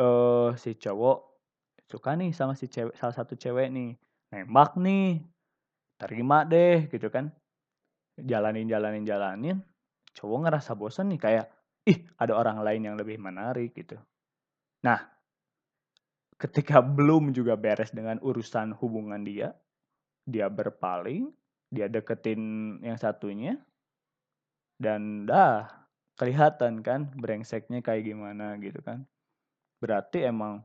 eh 0.00 0.50
si 0.56 0.74
cowok 0.80 1.18
suka 1.84 2.16
nih 2.16 2.32
sama 2.32 2.56
si 2.56 2.72
cewek 2.72 2.96
salah 2.96 3.12
satu 3.12 3.36
cewek 3.36 3.68
nih. 3.68 3.92
Nembak 4.32 4.80
nih. 4.80 5.20
Terima 6.00 6.48
deh 6.48 6.88
gitu 6.88 7.12
kan. 7.12 7.28
Jalanin 8.16 8.64
jalanin 8.64 9.04
jalanin. 9.04 9.60
Cowok 10.16 10.48
ngerasa 10.48 10.72
bosan 10.72 11.12
nih 11.12 11.20
kayak 11.20 11.46
ih 11.84 12.00
ada 12.16 12.32
orang 12.32 12.64
lain 12.64 12.82
yang 12.88 12.96
lebih 12.96 13.20
menarik 13.20 13.76
gitu. 13.76 14.00
Nah 14.88 15.13
ketika 16.38 16.82
belum 16.82 17.30
juga 17.30 17.54
beres 17.54 17.94
dengan 17.94 18.18
urusan 18.18 18.74
hubungan 18.78 19.22
dia 19.22 19.54
dia 20.24 20.48
berpaling 20.48 21.30
dia 21.68 21.90
deketin 21.90 22.42
yang 22.80 22.96
satunya 22.96 23.58
dan 24.78 25.26
dah 25.26 25.84
kelihatan 26.14 26.82
kan 26.82 27.10
brengseknya 27.14 27.82
kayak 27.82 28.06
gimana 28.06 28.54
gitu 28.62 28.78
kan. 28.82 29.02
Berarti 29.82 30.26
emang 30.26 30.62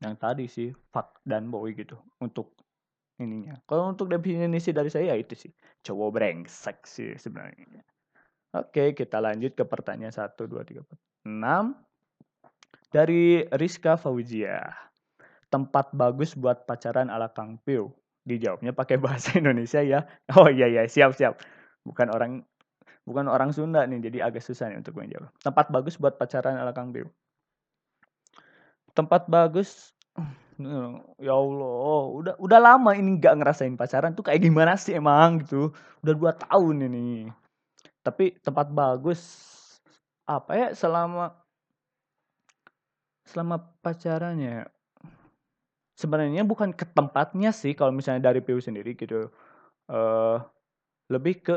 yang 0.00 0.16
tadi 0.16 0.48
sih 0.48 0.72
fuck 0.94 1.20
dan 1.26 1.52
boy 1.52 1.76
gitu 1.76 1.98
untuk 2.22 2.56
ininya. 3.20 3.58
Kalau 3.68 3.92
untuk 3.92 4.08
definisi 4.08 4.72
dari 4.72 4.88
saya 4.88 5.12
ya 5.12 5.16
itu 5.20 5.36
sih 5.36 5.52
cowok 5.84 6.08
brengsek 6.14 6.78
sih 6.88 7.12
sebenarnya. 7.20 7.84
Oke 8.56 8.96
kita 8.96 9.20
lanjut 9.20 9.52
ke 9.54 9.62
pertanyaan 9.66 10.14
satu 10.14 10.48
dua 10.48 10.64
tiga 10.64 10.82
empat 10.82 10.98
enam 11.26 11.76
dari 12.90 13.46
Rizka 13.54 13.94
Fauzia 13.96 14.70
tempat 15.50 15.90
bagus 15.94 16.34
buat 16.38 16.66
pacaran 16.66 17.10
ala 17.10 17.30
Kang 17.30 17.58
Piu 17.62 17.90
dijawabnya 18.26 18.74
pakai 18.74 19.00
bahasa 19.04 19.38
Indonesia 19.38 19.82
ya. 19.82 20.06
Oh 20.36 20.50
iya 20.50 20.66
iya 20.70 20.86
siap 20.86 21.14
siap. 21.14 21.40
Bukan 21.86 22.10
orang 22.12 22.42
bukan 23.08 23.26
orang 23.26 23.50
Sunda 23.50 23.86
nih 23.88 24.10
jadi 24.10 24.30
agak 24.30 24.44
susah 24.44 24.70
nih 24.70 24.78
untuk 24.82 24.98
menjawab. 24.98 25.32
Tempat 25.42 25.72
bagus 25.72 25.96
buat 25.96 26.18
pacaran 26.20 26.58
ala 26.58 26.74
Kang 26.76 26.92
Piu 26.94 27.08
tempat 28.94 29.30
bagus 29.30 29.94
ya 31.26 31.34
Allah 31.34 32.02
udah 32.12 32.34
udah 32.36 32.58
lama 32.60 32.92
ini 32.92 33.16
nggak 33.16 33.34
ngerasain 33.40 33.74
pacaran. 33.78 34.12
Tuh 34.12 34.26
kayak 34.26 34.44
gimana 34.44 34.76
sih 34.76 34.92
emang 34.98 35.40
gitu? 35.40 35.72
Udah 36.04 36.14
dua 36.14 36.32
tahun 36.36 36.90
ini. 36.90 37.30
Tapi 38.04 38.36
tempat 38.44 38.68
bagus 38.72 39.20
apa 40.28 40.52
ya 40.54 40.68
selama 40.76 41.39
selama 43.30 43.62
pacarannya 43.80 44.66
sebenarnya 45.94 46.42
bukan 46.42 46.74
ke 46.74 46.88
tempatnya 46.90 47.54
sih 47.54 47.76
kalau 47.78 47.94
misalnya 47.94 48.32
dari 48.32 48.42
PU 48.42 48.58
sendiri 48.58 48.98
gitu 48.98 49.30
uh, 49.92 50.38
lebih 51.12 51.34
ke 51.44 51.56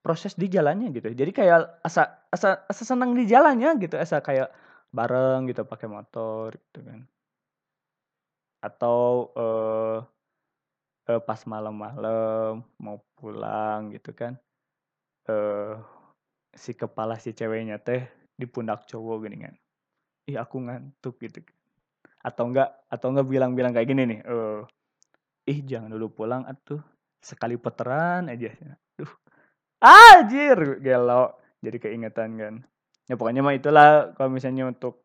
proses 0.00 0.32
di 0.34 0.48
jalannya 0.48 0.90
gitu. 0.96 1.12
Jadi 1.12 1.30
kayak 1.30 1.84
asa 1.84 2.26
asa 2.32 2.64
asa 2.64 2.82
senang 2.82 3.12
di 3.12 3.28
jalannya 3.28 3.76
gitu 3.78 4.00
asa 4.00 4.24
kayak 4.24 4.48
bareng 4.90 5.46
gitu 5.52 5.62
pakai 5.68 5.86
motor 5.86 6.56
gitu 6.56 6.80
kan. 6.82 7.00
Atau 8.64 9.30
uh, 9.36 9.98
uh, 11.10 11.20
pas 11.22 11.40
malam-malam 11.44 12.64
mau 12.80 12.96
pulang 13.18 13.92
gitu 13.92 14.14
kan 14.16 14.38
uh, 15.28 15.74
si 16.54 16.74
kepala 16.74 17.18
si 17.18 17.34
ceweknya 17.34 17.78
teh 17.82 18.06
di 18.34 18.46
pundak 18.48 18.86
cowok 18.86 19.26
gini 19.26 19.36
kan 19.44 19.54
ih 20.30 20.38
aku 20.38 20.62
ngantuk 20.62 21.18
gitu. 21.18 21.42
Atau 22.22 22.54
enggak 22.54 22.70
atau 22.86 23.10
enggak 23.10 23.26
bilang-bilang 23.26 23.74
kayak 23.74 23.88
gini 23.90 24.02
nih 24.06 24.20
uh, 24.30 24.62
ih 25.50 25.58
jangan 25.66 25.90
dulu 25.90 26.14
pulang 26.14 26.46
atuh 26.46 26.78
sekali 27.18 27.58
peteran 27.58 28.30
aja. 28.30 28.54
Duh 28.94 29.10
anjir 29.82 30.78
gelo. 30.78 31.34
Jadi 31.60 31.76
keingetan 31.76 32.30
kan. 32.38 32.54
Ya 33.10 33.18
pokoknya 33.18 33.42
mah 33.42 33.56
itulah 33.56 34.14
kalau 34.14 34.30
misalnya 34.30 34.70
untuk 34.70 35.04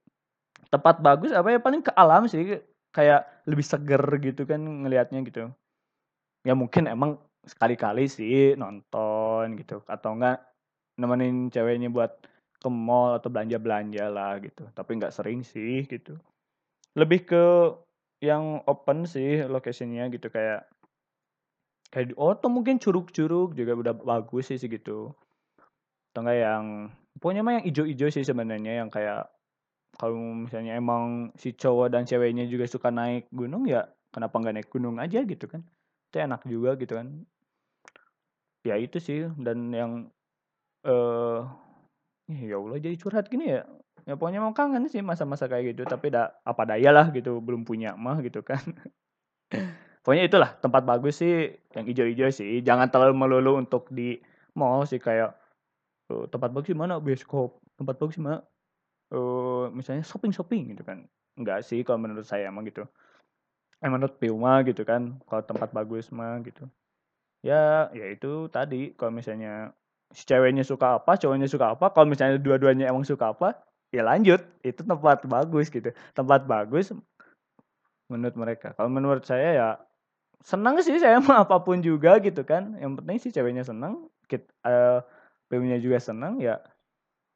tempat 0.69 1.01
bagus 1.01 1.33
apa 1.33 1.51
ya 1.51 1.59
paling 1.59 1.81
ke 1.83 1.91
alam 1.95 2.29
sih 2.29 2.61
kayak 2.93 3.27
lebih 3.49 3.65
seger 3.65 4.03
gitu 4.21 4.45
kan 4.47 4.61
ngelihatnya 4.61 5.19
gitu. 5.25 5.51
Ya 6.45 6.53
mungkin 6.53 6.85
emang 6.85 7.17
sekali-kali 7.43 8.07
sih 8.07 8.53
nonton 8.55 9.57
gitu. 9.59 9.81
Atau 9.89 10.15
enggak 10.15 10.45
nemenin 10.95 11.51
ceweknya 11.51 11.91
buat 11.91 12.15
ke 12.65 12.69
mall 12.73 13.21
atau 13.21 13.29
belanja-belanja 13.29 14.05
lah 14.09 14.41
gitu. 14.41 14.65
Tapi 14.73 14.91
nggak 14.97 15.13
sering 15.13 15.45
sih 15.45 15.85
gitu. 15.85 16.17
Lebih 16.97 17.29
ke 17.29 17.45
yang 18.25 18.65
open 18.65 19.05
sih 19.05 19.45
lokasinya 19.45 20.09
gitu. 20.09 20.33
Kayak 20.33 20.65
kayak 21.93 22.17
oh 22.17 22.33
tuh 22.33 22.49
mungkin 22.49 22.81
curug-curug 22.81 23.53
juga 23.53 23.77
udah 23.77 23.93
bagus 23.93 24.49
sih 24.49 24.57
gitu 24.57 25.13
atau 26.15 26.23
enggak 26.23 26.39
yang 26.47 26.65
pokoknya 27.19 27.41
mah 27.43 27.53
yang 27.59 27.65
ijo-ijo 27.67 28.07
sih 28.07 28.23
sebenarnya 28.23 28.79
yang 28.79 28.87
kayak 28.87 29.27
kalau 29.99 30.15
misalnya 30.15 30.79
emang 30.79 31.35
si 31.35 31.51
cowok 31.51 31.91
dan 31.91 32.07
ceweknya 32.07 32.47
juga 32.47 32.71
suka 32.71 32.87
naik 32.87 33.27
gunung 33.35 33.67
ya 33.67 33.83
kenapa 34.15 34.39
nggak 34.39 34.55
naik 34.55 34.69
gunung 34.71 34.95
aja 34.99 35.27
gitu 35.27 35.47
kan. 35.51 35.63
Itu 36.07 36.23
enak 36.23 36.47
juga 36.47 36.79
gitu 36.79 36.95
kan. 36.95 37.27
Ya 38.63 38.79
itu 38.79 38.95
sih 39.03 39.27
dan 39.39 39.75
yang 39.75 39.91
eh 40.87 40.91
uh, 40.91 41.43
ya 42.29 42.57
Allah 42.57 42.77
jadi 42.81 42.95
curhat 42.97 43.29
gini 43.29 43.53
ya? 43.53 43.63
Ya 44.05 44.13
pokoknya 44.13 44.41
mau 44.41 44.53
kangen 44.53 44.85
sih 44.85 45.01
masa-masa 45.01 45.49
kayak 45.49 45.73
gitu 45.73 45.83
tapi 45.89 46.13
da, 46.13 46.37
apa 46.45 46.65
daya 46.65 46.93
lah 46.93 47.09
gitu 47.09 47.41
belum 47.41 47.65
punya 47.65 47.97
mah 47.97 48.21
gitu 48.21 48.45
kan. 48.45 48.61
Pokoknya 50.05 50.29
itulah 50.29 50.53
tempat 50.61 50.85
bagus 50.85 51.17
sih 51.17 51.57
yang 51.73 51.85
hijau-hijau 51.89 52.29
sih. 52.29 52.61
Jangan 52.61 52.93
terlalu 52.93 53.17
melulu 53.17 53.57
untuk 53.57 53.89
di 53.89 54.21
mall 54.53 54.85
sih 54.85 55.01
kayak 55.01 55.33
uh, 56.13 56.29
tempat 56.29 56.53
bagus 56.53 56.77
mana? 56.77 57.01
Bioskop. 57.01 57.57
Tempat 57.73 57.97
bagus 57.97 58.21
mana? 58.21 58.45
Uh, 59.09 59.73
misalnya 59.73 60.05
shopping 60.05 60.29
shopping 60.29 60.77
gitu 60.77 60.85
kan. 60.85 61.09
Enggak 61.33 61.65
sih 61.65 61.81
kalau 61.81 61.97
menurut 62.05 62.21
saya 62.21 62.53
emang 62.53 62.69
gitu. 62.69 62.85
Eh 63.81 63.89
menurut 63.89 64.21
Puma 64.21 64.61
gitu 64.61 64.85
kan 64.85 65.17
kalau 65.25 65.41
tempat 65.41 65.73
bagus 65.73 66.13
mah 66.13 66.37
gitu. 66.45 66.69
Ya 67.41 67.89
ya 67.97 68.05
itu 68.13 68.45
tadi 68.53 68.93
kalau 68.93 69.09
misalnya 69.09 69.73
si 70.15 70.23
ceweknya 70.23 70.63
suka 70.63 71.03
apa 71.03 71.19
cowoknya 71.19 71.51
suka 71.51 71.75
apa 71.75 71.91
kalau 71.91 72.07
misalnya 72.07 72.39
dua-duanya 72.39 72.87
emang 72.87 73.03
suka 73.03 73.35
apa 73.35 73.59
ya 73.91 74.03
lanjut. 74.07 74.39
Itu 74.63 74.87
tempat 74.87 75.27
bagus 75.27 75.67
gitu. 75.67 75.91
Tempat 76.15 76.47
bagus 76.47 76.95
menurut 78.07 78.35
mereka. 78.39 78.71
Kalau 78.79 78.87
menurut 78.87 79.27
saya 79.27 79.49
ya 79.51 79.69
senang 80.45 80.79
sih 80.79 80.95
saya 81.01 81.19
mah 81.19 81.41
apa 81.45 81.59
pun 81.59 81.83
juga 81.83 82.15
gitu 82.23 82.47
kan. 82.47 82.79
Yang 82.79 82.91
penting 83.03 83.17
sih 83.19 83.31
ceweknya 83.35 83.67
senang 83.67 84.07
kita 84.31 84.47
uh, 84.65 85.03
nya 85.55 85.77
juga 85.79 86.01
senang 86.01 86.41
ya 86.41 86.59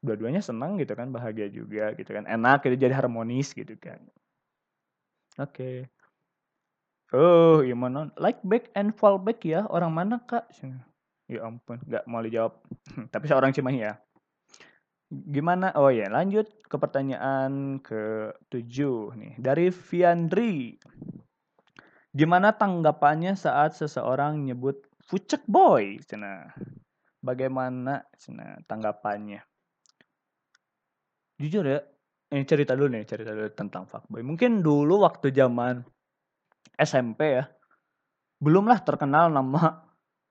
dua-duanya 0.04 0.40
senang 0.44 0.76
gitu 0.80 0.96
kan 0.96 1.12
bahagia 1.12 1.52
juga 1.52 1.92
gitu 1.96 2.16
kan. 2.16 2.24
Enak 2.24 2.64
gitu 2.64 2.76
jadi 2.80 2.96
harmonis 2.96 3.52
gitu 3.52 3.76
kan. 3.76 4.00
Oke. 5.36 5.84
Okay. 5.84 7.16
oh 7.16 7.58
gimana 7.66 8.14
like 8.16 8.38
back 8.46 8.72
and 8.72 8.96
fall 8.96 9.20
back 9.20 9.44
ya. 9.44 9.68
Orang 9.68 9.92
mana 9.92 10.20
kak 10.24 10.48
ya 11.30 11.46
ampun 11.46 11.78
nggak 11.86 12.04
mau 12.10 12.20
dijawab 12.20 12.58
tapi 13.14 13.24
seorang 13.30 13.54
Cimahi 13.54 13.86
ya 13.86 13.94
gimana 15.10 15.74
oh 15.78 15.90
ya 15.90 16.10
lanjut 16.10 16.46
ke 16.66 16.76
pertanyaan 16.78 17.78
ke 17.82 18.34
tujuh 18.50 19.14
nih 19.14 19.34
dari 19.38 19.70
Viandri 19.70 20.78
Gimana 22.10 22.50
tanggapannya 22.50 23.38
saat 23.38 23.78
seseorang 23.78 24.42
nyebut 24.42 24.82
fucek 25.06 25.46
boy? 25.46 26.02
Cina. 26.02 26.50
Bagaimana 27.22 28.02
cina 28.18 28.58
tanggapannya? 28.66 29.44
Jujur 31.38 31.64
ya, 31.68 31.78
ini 32.34 32.42
cerita 32.42 32.74
dulu 32.74 32.98
nih, 32.98 33.04
cerita 33.06 33.30
dulu 33.30 33.48
tentang 33.54 33.86
fuckboy. 33.86 34.26
Mungkin 34.26 34.58
dulu 34.64 35.06
waktu 35.06 35.30
zaman 35.30 35.86
SMP 36.74 37.38
ya, 37.38 37.44
belumlah 38.42 38.82
terkenal 38.82 39.30
nama 39.30 39.84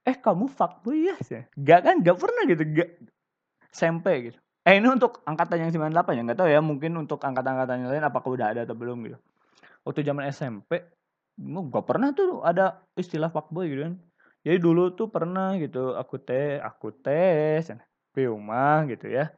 eh 0.10 0.18
kamu 0.18 0.50
fuckboy 0.50 1.14
ya 1.14 1.16
gak 1.54 1.80
kan 1.86 1.96
gak 2.02 2.18
pernah 2.18 2.44
gitu 2.50 2.64
gak 2.66 2.90
SMP 3.70 4.34
gitu. 4.34 4.38
Eh 4.66 4.82
ini 4.82 4.88
untuk 4.90 5.22
angkatan 5.24 5.66
yang 5.66 5.72
98 5.72 6.18
ya? 6.18 6.22
Nggak 6.26 6.40
tahu 6.42 6.50
ya 6.50 6.60
mungkin 6.60 6.92
untuk 6.98 7.22
angkatan-angkatan 7.22 7.86
yang 7.86 7.90
lain 7.94 8.06
apakah 8.06 8.30
udah 8.34 8.48
ada 8.54 8.62
atau 8.66 8.76
belum 8.76 8.98
gitu. 9.08 9.18
Waktu 9.86 10.02
zaman 10.04 10.28
SMP 10.34 10.84
gak 11.40 11.86
pernah 11.88 12.12
tuh 12.12 12.44
ada 12.44 12.84
istilah 12.98 13.32
fuckboy 13.32 13.70
gitu 13.72 13.82
kan. 13.88 13.96
Jadi 14.44 14.58
dulu 14.60 14.96
tuh 14.96 15.08
pernah 15.12 15.56
gitu 15.60 15.96
aku 15.96 16.18
teh 16.20 16.58
aku 16.60 16.96
teh 16.96 17.62
Piuma 18.10 18.84
gitu 18.90 19.08
ya. 19.08 19.30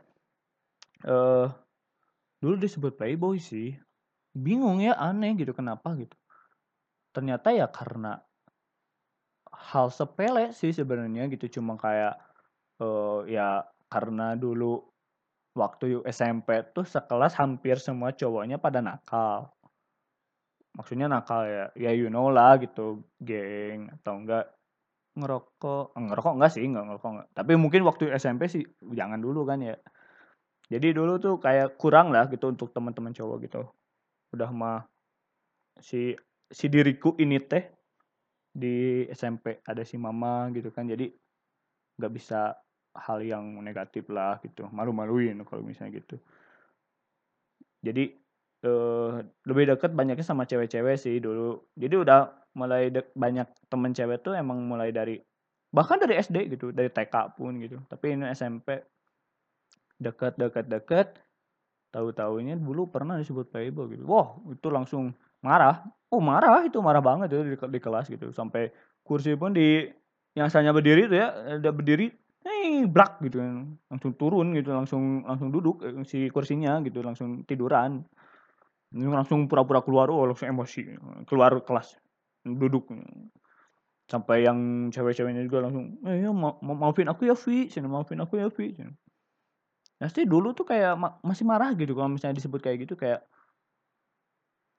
Eh 1.03 1.11
uh, 1.11 1.47
dulu 2.39 2.55
disebut 2.57 2.95
playboy 2.95 3.37
sih. 3.37 3.75
Bingung 4.31 4.79
ya 4.79 4.95
aneh 4.95 5.35
gitu 5.35 5.51
kenapa 5.51 5.91
gitu. 5.99 6.15
Ternyata 7.11 7.51
ya 7.51 7.67
karena 7.67 8.23
hal 9.69 9.93
sepele 9.93 10.49
sih 10.55 10.73
sebenarnya 10.73 11.29
gitu. 11.29 11.61
Cuma 11.61 11.77
kayak 11.77 12.17
uh, 12.81 13.21
ya 13.29 13.65
karena 13.91 14.33
dulu 14.33 14.81
waktu 15.53 16.01
SMP 16.07 16.63
tuh 16.71 16.87
sekelas 16.87 17.35
hampir 17.37 17.77
semua 17.77 18.15
cowoknya 18.15 18.57
pada 18.57 18.79
nakal. 18.81 19.51
Maksudnya 20.71 21.11
nakal 21.11 21.43
ya 21.45 21.65
ya 21.75 21.91
you 21.91 22.07
know 22.07 22.31
lah 22.31 22.57
gitu 22.57 23.03
geng 23.21 23.91
atau 24.01 24.13
enggak. 24.17 24.45
Ngerokok. 25.11 25.99
Eh, 25.99 26.03
ngerokok 26.07 26.33
enggak 26.39 26.51
sih 26.55 26.63
enggak 26.63 26.85
ngerokok 26.87 27.09
enggak. 27.11 27.27
Tapi 27.35 27.51
mungkin 27.59 27.81
waktu 27.83 28.03
SMP 28.15 28.47
sih 28.47 28.63
jangan 28.95 29.19
dulu 29.19 29.43
kan 29.43 29.59
ya. 29.61 29.75
Jadi 30.71 30.95
dulu 30.95 31.19
tuh 31.19 31.35
kayak 31.35 31.75
kurang 31.75 32.15
lah 32.15 32.31
gitu 32.31 32.47
untuk 32.47 32.71
teman-teman 32.71 33.11
cowok 33.11 33.37
gitu. 33.43 33.61
Udah 34.31 34.49
mah 34.55 34.87
si 35.83 36.15
si 36.47 36.65
diriku 36.71 37.15
ini 37.19 37.43
teh 37.43 37.80
di 38.51 39.07
SMP 39.11 39.63
ada 39.63 39.81
si 39.87 39.95
mama 39.95 40.51
gitu 40.51 40.69
kan 40.75 40.83
jadi 40.83 41.07
nggak 41.95 42.13
bisa 42.13 42.55
hal 42.91 43.23
yang 43.23 43.63
negatif 43.63 44.07
lah 44.11 44.39
gitu 44.43 44.67
malu-maluin 44.75 45.39
kalau 45.47 45.63
misalnya 45.63 46.03
gitu. 46.03 46.19
Jadi 47.81 48.13
eh, 48.67 49.11
lebih 49.47 49.63
deket 49.75 49.95
banyaknya 49.95 50.25
sama 50.25 50.43
cewek-cewek 50.43 50.99
sih 50.99 51.23
dulu. 51.23 51.71
Jadi 51.79 51.95
udah 51.95 52.29
mulai 52.59 52.91
banyak 53.15 53.47
temen 53.71 53.95
cewek 53.95 54.19
tuh 54.27 54.35
emang 54.35 54.59
mulai 54.67 54.91
dari 54.91 55.15
bahkan 55.71 55.95
dari 56.03 56.19
SD 56.19 56.51
gitu 56.51 56.75
dari 56.75 56.91
TK 56.91 57.39
pun 57.39 57.55
gitu. 57.63 57.79
Tapi 57.87 58.19
ini 58.19 58.27
SMP 58.35 58.83
deket 60.01 60.35
deket 60.35 60.67
deket 60.67 61.07
tahu 61.91 62.11
tahunya 62.11 62.59
dulu 62.59 62.91
pernah 62.91 63.15
disebut 63.15 63.47
playboy 63.47 63.95
gitu. 63.95 64.03
Wah 64.03 64.35
itu 64.51 64.67
langsung 64.67 65.15
marah. 65.41 65.85
Oh 66.13 66.21
marah. 66.21 66.65
Itu 66.65 66.79
marah 66.81 67.03
banget 67.03 67.33
itu 67.33 67.43
di, 67.53 67.57
di 67.57 67.79
kelas 67.81 68.07
gitu. 68.09 68.29
Sampai 68.33 68.71
kursi 69.05 69.33
pun 69.37 69.53
di 69.53 69.89
yang 70.37 70.47
asalnya 70.47 70.71
berdiri 70.71 71.11
tuh 71.11 71.17
ya 71.19 71.59
ada 71.59 71.69
berdiri 71.73 72.07
eh 72.47 72.85
blak 72.87 73.21
gitu. 73.25 73.41
Langsung 73.91 74.11
turun 74.17 74.53
gitu 74.57 74.71
langsung 74.73 75.25
langsung 75.27 75.49
duduk 75.53 75.83
eh, 75.85 75.93
si 76.07 76.29
kursinya 76.31 76.79
gitu 76.85 77.03
langsung 77.03 77.43
tiduran. 77.45 78.05
Langsung 78.91 79.47
pura-pura 79.47 79.81
keluar 79.83 80.07
oh 80.09 80.25
langsung 80.29 80.49
emosi. 80.49 80.97
Keluar 81.27 81.59
kelas 81.65 81.97
duduk. 82.45 82.89
Sampai 84.11 84.43
yang 84.43 84.91
cewek-ceweknya 84.91 85.47
juga 85.47 85.63
langsung 85.63 85.95
eh 86.03 86.19
ya, 86.19 86.35
ma 86.35 86.51
ma 86.59 86.75
maafin 86.75 87.07
aku 87.07 87.31
ya 87.31 87.35
Vi 87.37 87.71
sini 87.71 87.87
maafin 87.87 88.19
aku 88.19 88.43
ya 88.43 88.51
Vi 88.51 88.75
nah 90.01 90.09
sih 90.09 90.25
dulu 90.25 90.51
tuh 90.57 90.65
kayak 90.65 90.97
ma 90.97 91.21
masih 91.21 91.45
marah 91.45 91.77
gitu 91.77 91.93
kalau 91.93 92.09
misalnya 92.09 92.41
disebut 92.41 92.59
kayak 92.59 92.89
gitu 92.89 92.97
kayak 92.97 93.21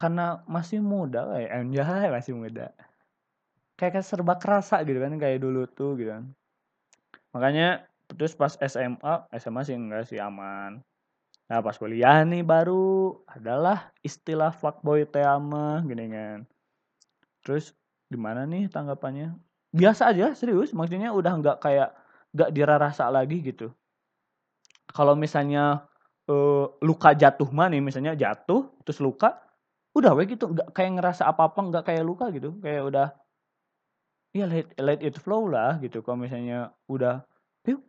karena 0.02 0.42
masih 0.50 0.82
muda 0.82 1.30
kayak 1.30 1.50
anjay 1.54 2.10
masih 2.10 2.34
muda. 2.34 2.74
Kayak, 3.78 4.02
serba 4.02 4.34
kerasa 4.34 4.82
gitu 4.82 4.98
kan 4.98 5.14
kayak 5.14 5.38
dulu 5.38 5.62
tuh 5.70 5.94
gitu 5.94 6.10
kan. 6.10 6.34
Makanya 7.30 7.86
terus 8.10 8.34
pas 8.34 8.58
SMA 8.58 9.14
SMA 9.38 9.62
sih 9.62 9.78
enggak 9.78 10.10
sih 10.10 10.18
aman. 10.18 10.82
Nah 11.46 11.58
pas 11.62 11.78
kuliah 11.78 12.26
nih 12.26 12.42
baru 12.42 13.14
adalah 13.30 13.94
istilah 14.02 14.50
fuckboy 14.50 15.06
teama 15.06 15.86
gini 15.86 16.10
kan. 16.10 16.38
Terus 17.46 17.70
gimana 18.10 18.42
nih 18.42 18.66
tanggapannya? 18.74 19.38
Biasa 19.70 20.10
aja 20.10 20.34
serius. 20.34 20.74
Maksudnya 20.74 21.14
udah 21.14 21.32
nggak 21.38 21.58
kayak 21.62 21.94
nggak 22.34 22.50
dirasa 22.50 23.06
lagi 23.06 23.38
gitu. 23.38 23.70
Kalau 24.90 25.14
misalnya 25.14 25.86
uh, 26.26 26.66
luka 26.82 27.14
jatuh 27.14 27.48
mah 27.50 27.70
nih 27.70 27.82
misalnya 27.82 28.18
jatuh 28.18 28.70
terus 28.82 28.98
luka 29.02 29.41
udah 29.92 30.12
we 30.16 30.24
gitu. 30.28 30.50
Nggak 30.52 30.68
kayak 30.72 30.90
ngerasa 31.00 31.22
apa 31.28 31.48
apa 31.52 31.61
nggak 31.61 31.85
kayak 31.88 32.05
luka 32.05 32.28
gitu. 32.33 32.57
Kayak 32.61 32.83
udah 32.88 33.07
ya 34.33 34.48
let, 34.48 34.72
let 34.81 35.00
it 35.05 35.16
flow 35.20 35.48
lah 35.48 35.76
gitu. 35.85 36.00
Kalau 36.00 36.18
misalnya 36.20 36.72
udah 36.88 37.24
yuk 37.68 37.85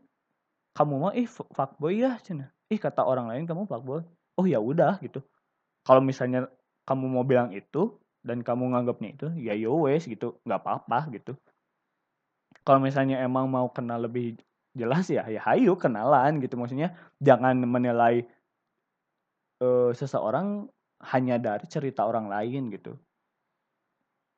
kamu 0.76 0.94
mau 1.00 1.12
ih 1.16 1.28
fuckboy 1.28 2.04
ya 2.04 2.20
cina. 2.20 2.52
Ih 2.68 2.80
kata 2.80 3.04
orang 3.04 3.32
lain 3.32 3.48
kamu 3.48 3.66
fuckboy. 3.68 4.04
Oh 4.36 4.46
ya 4.48 4.60
udah 4.60 5.00
gitu. 5.00 5.24
Kalau 5.84 6.04
misalnya 6.04 6.52
kamu 6.84 7.06
mau 7.08 7.24
bilang 7.24 7.56
itu 7.56 7.96
dan 8.24 8.39
kamu 8.44 8.72
nganggapnya 8.72 9.10
itu 9.16 9.28
ya 9.39 9.56
yo 9.56 9.88
wes 9.88 10.04
gitu. 10.08 10.39
Nggak 10.44 10.60
apa-apa 10.63 11.00
gitu. 11.16 11.34
Kalau 12.63 12.80
misalnya 12.80 13.20
emang 13.20 13.52
mau 13.52 13.68
kenal 13.72 14.08
lebih 14.08 14.39
jelas 14.74 15.06
ya 15.08 15.28
ya 15.28 15.39
hayu 15.44 15.76
kenalan 15.80 16.44
gitu. 16.44 16.60
Maksudnya 16.60 16.96
jangan 17.24 17.60
menilai 17.63 18.28
uh, 19.63 19.92
seseorang 19.96 20.68
hanya 21.12 21.36
dari 21.42 21.66
cerita 21.68 22.08
orang 22.08 22.32
lain 22.32 22.72
gitu. 22.72 22.96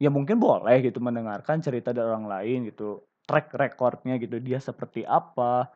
Ya 0.01 0.11
mungkin 0.11 0.41
boleh 0.41 0.83
gitu 0.83 0.99
mendengarkan 0.99 1.63
cerita 1.63 1.95
dari 1.95 2.07
orang 2.09 2.27
lain 2.27 2.67
gitu 2.67 3.05
track 3.25 3.55
recordnya 3.55 4.19
gitu 4.21 4.37
dia 4.37 4.61
seperti 4.61 5.01
apa 5.07 5.71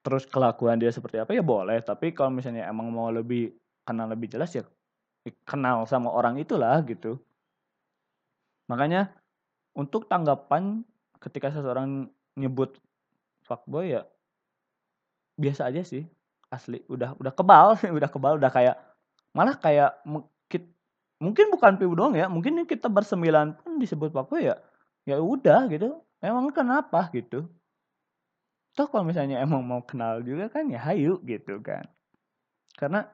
terus 0.00 0.24
kelakuan 0.24 0.80
dia 0.80 0.92
seperti 0.92 1.20
apa 1.20 1.32
ya 1.36 1.44
boleh. 1.44 1.80
Tapi 1.84 2.12
kalau 2.16 2.32
misalnya 2.32 2.68
emang 2.68 2.88
mau 2.92 3.08
lebih 3.12 3.52
kenal 3.84 4.08
lebih 4.12 4.28
jelas 4.32 4.52
ya 4.52 4.64
kenal 5.44 5.84
sama 5.84 6.08
orang 6.12 6.40
itulah 6.40 6.80
gitu. 6.84 7.20
Makanya 8.68 9.12
untuk 9.76 10.08
tanggapan 10.08 10.84
ketika 11.20 11.52
seseorang 11.52 12.08
nyebut 12.36 12.80
fuckboy 13.44 13.92
ya 13.98 14.02
biasa 15.36 15.68
aja 15.68 15.84
sih 15.84 16.04
asli. 16.48 16.80
Udah 16.88 17.16
udah 17.20 17.32
kebal 17.32 17.76
udah 17.96 18.08
kebal 18.08 18.34
udah 18.40 18.50
kayak 18.52 18.76
malah 19.36 19.56
kayak 19.56 20.02
mungkin 21.20 21.52
bukan 21.52 21.76
piu 21.76 21.92
doang 21.92 22.16
ya 22.16 22.32
mungkin 22.32 22.64
kita 22.64 22.88
bersembilan 22.88 23.60
pun 23.60 23.76
disebut 23.76 24.08
fuckboy 24.08 24.48
ya 24.48 24.56
ya 25.04 25.20
udah 25.20 25.68
gitu. 25.68 26.00
Emang 26.20 26.52
kenapa 26.52 27.08
gitu? 27.12 27.48
Toh 28.76 28.86
kalau 28.88 29.04
misalnya 29.04 29.40
emang 29.40 29.64
mau 29.64 29.80
kenal 29.84 30.20
juga 30.24 30.48
kan 30.52 30.68
ya 30.68 30.80
hayu 30.80 31.20
gitu 31.24 31.60
kan. 31.60 31.84
Karena 32.76 33.04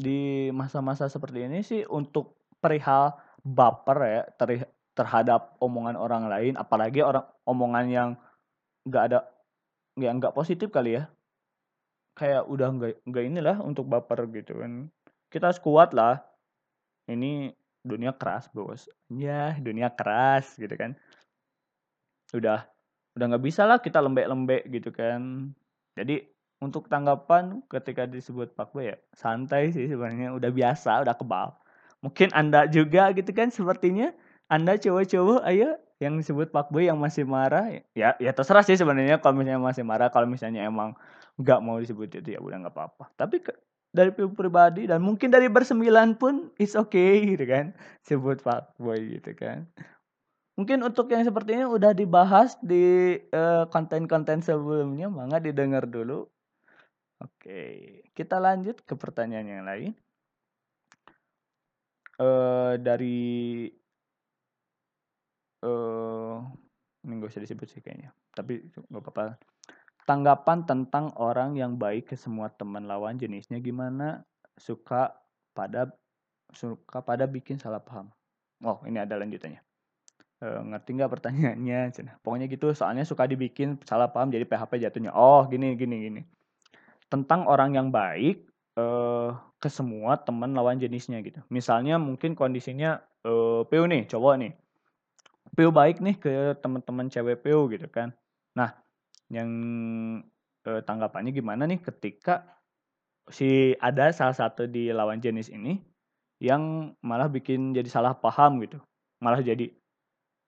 di 0.00 0.48
masa-masa 0.56 1.08
seperti 1.12 1.44
ini 1.44 1.60
sih 1.60 1.84
untuk 1.84 2.48
perihal 2.60 3.16
baper 3.44 3.98
ya 4.00 4.22
ter 4.36 4.68
terhadap 4.96 5.56
omongan 5.60 5.96
orang 5.96 6.28
lain 6.28 6.56
apalagi 6.56 7.00
orang 7.04 7.24
omongan 7.44 7.86
yang 7.88 8.08
nggak 8.88 9.04
ada 9.12 9.18
yang 9.96 10.16
nggak 10.20 10.36
positif 10.36 10.72
kali 10.72 11.00
ya 11.00 11.08
kayak 12.20 12.44
udah 12.52 12.68
nggak 12.76 12.92
nggak 13.08 13.24
inilah 13.24 13.56
untuk 13.64 13.88
baper 13.88 14.28
gitu 14.28 14.60
kan. 14.60 14.92
Kita 15.32 15.48
harus 15.48 15.56
kuat 15.56 15.96
lah. 15.96 16.20
Ini 17.08 17.56
dunia 17.80 18.12
keras 18.12 18.52
bos. 18.52 18.92
Ya 19.08 19.56
dunia 19.56 19.88
keras 19.88 20.52
gitu 20.60 20.76
kan. 20.76 20.92
Udah 22.36 22.68
udah 23.16 23.24
nggak 23.24 23.44
bisa 23.44 23.64
lah 23.64 23.80
kita 23.80 24.04
lembek-lembek 24.04 24.68
gitu 24.68 24.92
kan. 24.92 25.48
Jadi 25.96 26.28
untuk 26.60 26.92
tanggapan 26.92 27.64
ketika 27.72 28.04
disebut 28.04 28.52
fuckboy 28.52 28.92
ya 28.92 28.96
santai 29.16 29.72
sih 29.72 29.88
sebenarnya. 29.88 30.36
Udah 30.36 30.52
biasa 30.52 31.00
udah 31.08 31.16
kebal. 31.16 31.56
Mungkin 32.04 32.36
anda 32.36 32.68
juga 32.68 33.16
gitu 33.16 33.32
kan 33.32 33.48
sepertinya. 33.48 34.12
Anda 34.52 34.76
cowok-cowok 34.76 35.40
ayo. 35.48 35.80
Yang 36.00 36.24
disebut 36.24 36.48
fuckboy 36.48 36.88
yang 36.88 36.96
masih 36.96 37.28
marah 37.28 37.68
ya 37.92 38.16
ya 38.16 38.32
terserah 38.32 38.64
sih 38.64 38.72
sebenarnya 38.72 39.20
kalau 39.20 39.36
misalnya 39.36 39.60
masih 39.60 39.84
marah. 39.84 40.08
Kalau 40.08 40.24
misalnya 40.24 40.64
emang 40.64 40.96
nggak 41.40 41.60
mau 41.64 41.80
disebut 41.80 42.20
itu 42.20 42.36
ya 42.36 42.40
udah 42.40 42.60
nggak 42.60 42.74
apa-apa. 42.76 43.04
Tapi 43.16 43.40
ke, 43.40 43.52
dari 43.90 44.12
pribadi 44.12 44.86
dan 44.86 45.00
mungkin 45.00 45.32
dari 45.32 45.48
bersembilan 45.48 46.20
pun 46.20 46.52
it's 46.60 46.76
okay 46.76 47.24
gitu 47.24 47.44
kan. 47.48 47.72
Sebut 48.06 48.38
fuckboy 48.44 49.18
gitu 49.18 49.32
kan. 49.34 49.64
Mungkin 50.60 50.84
untuk 50.84 51.08
yang 51.08 51.24
seperti 51.24 51.56
ini 51.56 51.64
udah 51.64 51.96
dibahas 51.96 52.52
di 52.60 53.16
eh, 53.16 53.64
konten-konten 53.72 54.44
uh, 54.44 54.44
sebelumnya 54.44 55.08
mangga 55.08 55.40
didengar 55.40 55.88
dulu. 55.88 56.28
Oke, 57.20 58.00
kita 58.12 58.36
lanjut 58.36 58.80
ke 58.84 58.92
pertanyaan 58.96 59.48
yang 59.48 59.64
lain. 59.64 59.92
Uh, 62.20 62.76
dari 62.76 63.72
uh, 65.64 66.44
ini 67.00 67.12
gak 67.16 67.32
usah 67.32 67.44
disebut 67.44 67.68
sih 67.72 67.80
kayaknya, 67.80 68.12
tapi 68.36 68.60
nggak 68.92 69.00
apa-apa. 69.00 69.40
Tanggapan 70.08 70.64
tentang 70.68 71.12
orang 71.20 71.56
yang 71.56 71.76
baik 71.76 72.12
ke 72.12 72.16
semua 72.16 72.52
teman 72.52 72.88
lawan 72.88 73.20
jenisnya 73.20 73.60
gimana? 73.60 74.24
Suka 74.56 75.16
pada 75.56 75.92
suka 76.50 77.00
pada 77.04 77.24
bikin 77.28 77.60
salah 77.60 77.80
paham. 77.80 78.10
Oh, 78.64 78.82
ini 78.84 79.00
ada 79.00 79.16
lanjutannya. 79.16 79.62
Uh, 80.40 80.64
ngerti 80.72 80.96
nggak 80.96 81.12
pertanyaannya? 81.12 81.80
Pokoknya 82.24 82.46
gitu, 82.48 82.72
soalnya 82.72 83.04
suka 83.04 83.28
dibikin 83.28 83.80
salah 83.86 84.08
paham 84.08 84.32
jadi 84.32 84.44
PHP 84.44 84.82
jatuhnya. 84.82 85.12
Oh, 85.12 85.46
gini 85.46 85.76
gini 85.76 85.96
gini 86.08 86.22
tentang 87.10 87.44
orang 87.50 87.74
yang 87.74 87.90
baik 87.90 88.46
uh, 88.78 89.34
ke 89.58 89.66
semua 89.66 90.16
teman 90.22 90.54
lawan 90.54 90.78
jenisnya 90.78 91.20
gitu. 91.26 91.42
Misalnya 91.50 91.98
mungkin 91.98 92.38
kondisinya 92.38 93.02
uh, 93.26 93.66
PU 93.66 93.84
nih, 93.90 94.06
cowok 94.06 94.34
nih. 94.40 94.52
PU 95.58 95.74
baik 95.74 95.98
nih 95.98 96.16
ke 96.16 96.32
teman-teman 96.62 97.10
cewek 97.10 97.42
PU 97.42 97.66
gitu 97.74 97.90
kan. 97.90 98.14
Nah, 98.54 98.78
yang 99.30 99.50
uh, 100.66 100.82
tanggapannya 100.82 101.30
gimana 101.30 101.64
nih 101.70 101.80
ketika 101.80 102.44
si 103.30 103.78
ada 103.78 104.10
salah 104.10 104.34
satu 104.34 104.66
di 104.66 104.90
lawan 104.90 105.22
jenis 105.22 105.48
ini 105.48 105.78
yang 106.42 106.92
malah 107.00 107.30
bikin 107.30 107.72
jadi 107.72 107.86
salah 107.86 108.12
paham 108.18 108.60
gitu. 108.60 108.82
Malah 109.22 109.40
jadi 109.40 109.70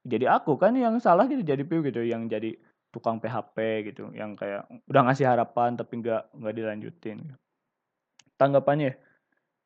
jadi 0.02 0.26
aku 0.34 0.58
kan 0.58 0.74
yang 0.74 0.98
salah 0.98 1.30
gitu 1.30 1.46
jadi 1.46 1.62
PU 1.62 1.86
gitu 1.86 2.02
yang 2.02 2.26
jadi 2.26 2.58
tukang 2.92 3.22
PHP 3.22 3.56
gitu 3.88 4.12
yang 4.12 4.36
kayak 4.36 4.68
udah 4.90 5.02
ngasih 5.08 5.24
harapan 5.24 5.78
tapi 5.78 6.04
nggak 6.04 6.28
nggak 6.36 6.54
dilanjutin 6.54 7.18
tanggapannya 8.36 8.98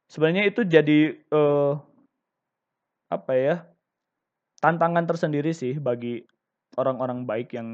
sebenarnya 0.07 0.46
itu 0.46 0.62
jadi 0.62 1.18
uh, 1.35 1.74
apa 3.11 3.33
ya 3.35 3.57
tantangan 4.62 5.09
tersendiri 5.11 5.50
sih 5.50 5.81
bagi 5.83 6.22
orang-orang 6.79 7.26
baik 7.26 7.57
yang 7.57 7.68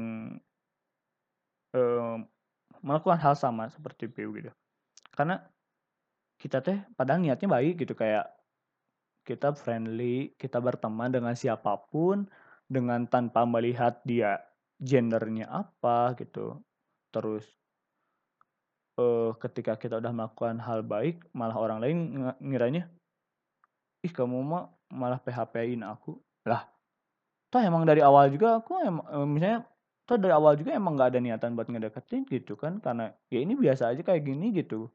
uh, 1.73 2.17
melakukan 2.83 3.19
hal 3.19 3.35
sama 3.37 3.69
seperti 3.71 4.11
PU 4.11 4.33
gitu. 4.37 4.51
Karena 5.13 5.41
kita 6.37 6.59
teh 6.59 6.77
padahal 6.97 7.23
niatnya 7.23 7.47
baik 7.47 7.85
gitu 7.85 7.95
kayak 7.95 8.27
kita 9.23 9.55
friendly 9.55 10.35
kita 10.35 10.59
berteman 10.59 11.07
dengan 11.07 11.31
siapa 11.31 11.79
pun 11.87 12.27
dengan 12.67 13.07
tanpa 13.07 13.47
melihat 13.47 14.03
dia 14.03 14.43
gendernya 14.81 15.47
apa 15.47 16.11
gitu. 16.19 16.59
Terus 17.13 17.47
uh, 18.99 19.31
ketika 19.39 19.79
kita 19.79 20.03
udah 20.03 20.11
melakukan 20.11 20.59
hal 20.59 20.83
baik 20.83 21.23
malah 21.31 21.55
orang 21.55 21.79
lain 21.79 21.97
ngiranya 22.43 22.91
ih 24.03 24.11
kamu 24.11 24.43
mah 24.43 24.67
malah 24.91 25.23
PHP-in 25.23 25.87
aku. 25.87 26.19
Lah 26.43 26.67
toh 27.47 27.61
emang 27.63 27.87
dari 27.87 28.03
awal 28.03 28.33
juga 28.33 28.59
aku 28.59 28.81
emang 28.83 29.05
misalnya 29.31 29.63
toh 30.03 30.19
dari 30.19 30.35
awal 30.35 30.59
juga 30.59 30.75
emang 30.75 30.99
nggak 30.99 31.09
ada 31.15 31.19
niatan 31.23 31.55
buat 31.55 31.67
ngedeketin 31.71 32.27
gitu 32.27 32.59
kan 32.59 32.83
karena 32.83 33.15
ya 33.31 33.39
ini 33.39 33.55
biasa 33.55 33.95
aja 33.95 34.01
kayak 34.03 34.23
gini 34.27 34.51
gitu. 34.51 34.91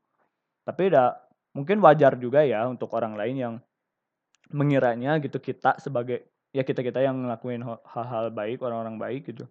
Tapi 0.68 0.92
udah 0.92 1.16
mungkin 1.56 1.80
wajar 1.80 2.20
juga 2.20 2.44
ya 2.44 2.68
untuk 2.68 2.92
orang 2.92 3.16
lain 3.16 3.36
yang 3.36 3.54
mengiranya 4.52 5.16
gitu 5.20 5.40
kita 5.40 5.80
sebagai 5.80 6.28
ya 6.52 6.64
kita 6.64 6.84
kita 6.84 7.00
yang 7.00 7.24
ngelakuin 7.24 7.64
hal-hal 7.64 8.28
baik 8.32 8.60
orang-orang 8.60 8.96
baik 9.00 9.32
gitu. 9.32 9.48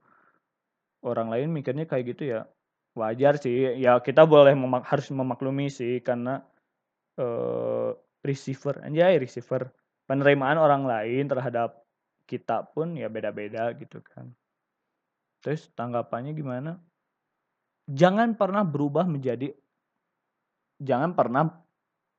Orang 1.01 1.33
lain 1.33 1.49
mikirnya 1.49 1.89
kayak 1.89 2.17
gitu 2.17 2.37
ya 2.37 2.39
wajar 2.93 3.41
sih. 3.41 3.81
Ya 3.81 3.97
kita 3.97 4.29
boleh 4.29 4.53
memak 4.53 4.85
harus 4.85 5.09
memaklumi 5.09 5.73
sih 5.73 6.01
karena 6.05 6.45
uh, 7.17 7.97
receiver 8.21 8.81
anjay 8.85 9.17
receiver 9.17 9.73
penerimaan 10.05 10.57
orang 10.61 10.85
lain 10.85 11.25
terhadap 11.25 11.81
kita 12.27 12.67
pun 12.75 12.93
ya 12.93 13.07
beda-beda 13.07 13.71
gitu 13.77 14.03
kan 14.03 14.29
Terus 15.41 15.69
tanggapannya 15.73 16.33
gimana? 16.33 16.77
Jangan 17.87 18.35
pernah 18.35 18.67
berubah 18.67 19.07
menjadi 19.07 19.55
jangan 20.77 21.17
pernah 21.17 21.49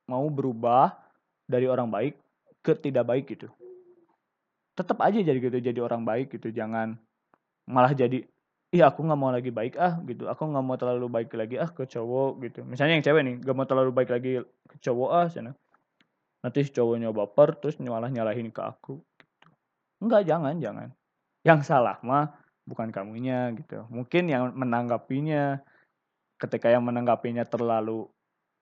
mau 0.09 0.25
berubah 0.27 0.97
dari 1.45 1.69
orang 1.69 1.87
baik 1.87 2.17
ke 2.65 2.73
tidak 2.75 3.05
baik 3.05 3.25
gitu. 3.29 3.47
Tetap 4.73 4.97
aja 5.03 5.21
jadi 5.21 5.37
gitu 5.37 5.57
jadi 5.61 5.79
orang 5.79 6.03
baik 6.03 6.33
gitu. 6.33 6.49
Jangan 6.49 6.97
malah 7.69 7.93
jadi 7.93 8.25
iya 8.69 8.89
aku 8.89 9.01
nggak 9.01 9.19
mau 9.19 9.33
lagi 9.33 9.49
baik 9.49 9.77
ah 9.77 9.97
gitu 10.05 10.29
aku 10.29 10.45
nggak 10.45 10.65
mau 10.65 10.77
terlalu 10.77 11.07
baik 11.09 11.29
lagi 11.33 11.57
ah 11.57 11.69
ke 11.69 11.89
cowok 11.89 12.31
gitu 12.45 12.59
misalnya 12.65 13.01
yang 13.01 13.05
cewek 13.05 13.21
nih 13.25 13.35
gak 13.41 13.55
mau 13.57 13.65
terlalu 13.65 13.91
baik 13.93 14.09
lagi 14.13 14.41
ke 14.41 14.75
cowok 14.81 15.09
ah 15.09 15.27
sana 15.29 15.51
nanti 16.45 16.65
cowoknya 16.69 17.09
baper 17.09 17.57
terus 17.57 17.81
malah 17.81 18.07
nyalahin 18.07 18.53
ke 18.53 18.61
aku 18.61 19.01
gitu. 19.01 19.47
enggak 20.05 20.21
jangan 20.29 20.55
jangan 20.61 20.89
yang 21.41 21.61
salah 21.65 21.97
mah 22.05 22.29
bukan 22.69 22.93
kamunya 22.93 23.49
gitu. 23.57 23.89
Mungkin 23.89 24.29
yang 24.29 24.53
menanggapinya 24.53 25.57
ketika 26.37 26.69
yang 26.69 26.85
menanggapinya 26.85 27.43
terlalu 27.49 28.05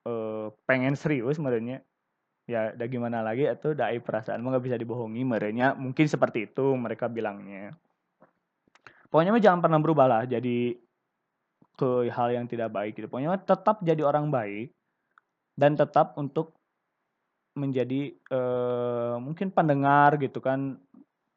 uh, 0.07 0.49
pengen 0.63 0.95
serius 0.95 1.37
merenya 1.37 1.83
ya 2.47 2.71
udah 2.71 2.87
gimana 2.87 3.19
lagi 3.19 3.43
itu 3.43 3.75
dai 3.75 3.99
perasaan 3.99 4.39
nggak 4.39 4.63
bisa 4.63 4.79
dibohongi 4.79 5.27
merenya. 5.27 5.75
Mungkin 5.75 6.07
seperti 6.07 6.47
itu 6.47 6.73
mereka 6.79 7.11
bilangnya. 7.11 7.75
Pokoknya 9.11 9.35
mah 9.35 9.43
jangan 9.43 9.59
pernah 9.59 9.79
berubah 9.83 10.07
lah 10.07 10.23
jadi 10.23 10.79
ke 11.77 12.09
hal 12.09 12.29
yang 12.31 12.47
tidak 12.47 12.71
baik 12.71 12.95
gitu. 12.95 13.11
Pokoknya 13.11 13.35
mah 13.35 13.43
tetap 13.43 13.83
jadi 13.83 14.01
orang 14.07 14.31
baik 14.31 14.71
dan 15.59 15.75
tetap 15.75 16.15
untuk 16.15 16.55
menjadi 17.59 18.15
uh, 18.31 19.19
mungkin 19.19 19.51
pendengar 19.51 20.15
gitu 20.15 20.39
kan. 20.39 20.79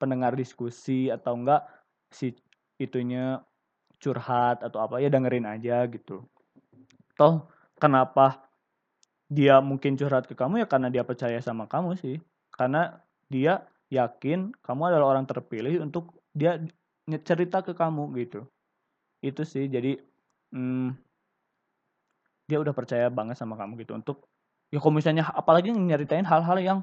Pendengar 0.00 0.32
diskusi 0.32 1.12
atau 1.12 1.36
enggak 1.36 1.60
si 2.08 2.32
itunya 2.80 3.44
curhat 4.00 4.64
atau 4.64 4.80
apa 4.80 4.98
ya 5.04 5.12
dengerin 5.12 5.44
aja 5.44 5.84
gitu. 5.92 6.24
Toh 7.14 7.44
kenapa 7.76 8.48
dia 9.28 9.60
mungkin 9.60 9.94
curhat 10.00 10.24
ke 10.24 10.32
kamu? 10.32 10.64
Ya 10.64 10.66
karena 10.66 10.88
dia 10.88 11.04
percaya 11.04 11.36
sama 11.44 11.68
kamu 11.68 12.00
sih. 12.00 12.16
Karena 12.50 12.98
dia 13.28 13.68
yakin 13.92 14.56
kamu 14.64 14.90
adalah 14.90 15.12
orang 15.14 15.28
terpilih 15.28 15.84
untuk 15.84 16.16
dia 16.32 16.56
cerita 17.28 17.60
ke 17.60 17.76
kamu 17.76 18.08
gitu. 18.24 18.48
Itu 19.20 19.44
sih. 19.44 19.68
Jadi 19.68 20.00
hmm, 20.56 20.96
dia 22.48 22.58
udah 22.58 22.72
percaya 22.72 23.06
banget 23.12 23.36
sama 23.38 23.54
kamu 23.54 23.84
gitu 23.86 23.94
untuk 23.94 24.26
ya 24.74 24.82
kalau 24.82 24.98
misalnya 24.98 25.28
apalagi 25.30 25.70
nyeritain 25.70 26.26
hal-hal 26.26 26.58
yang 26.58 26.78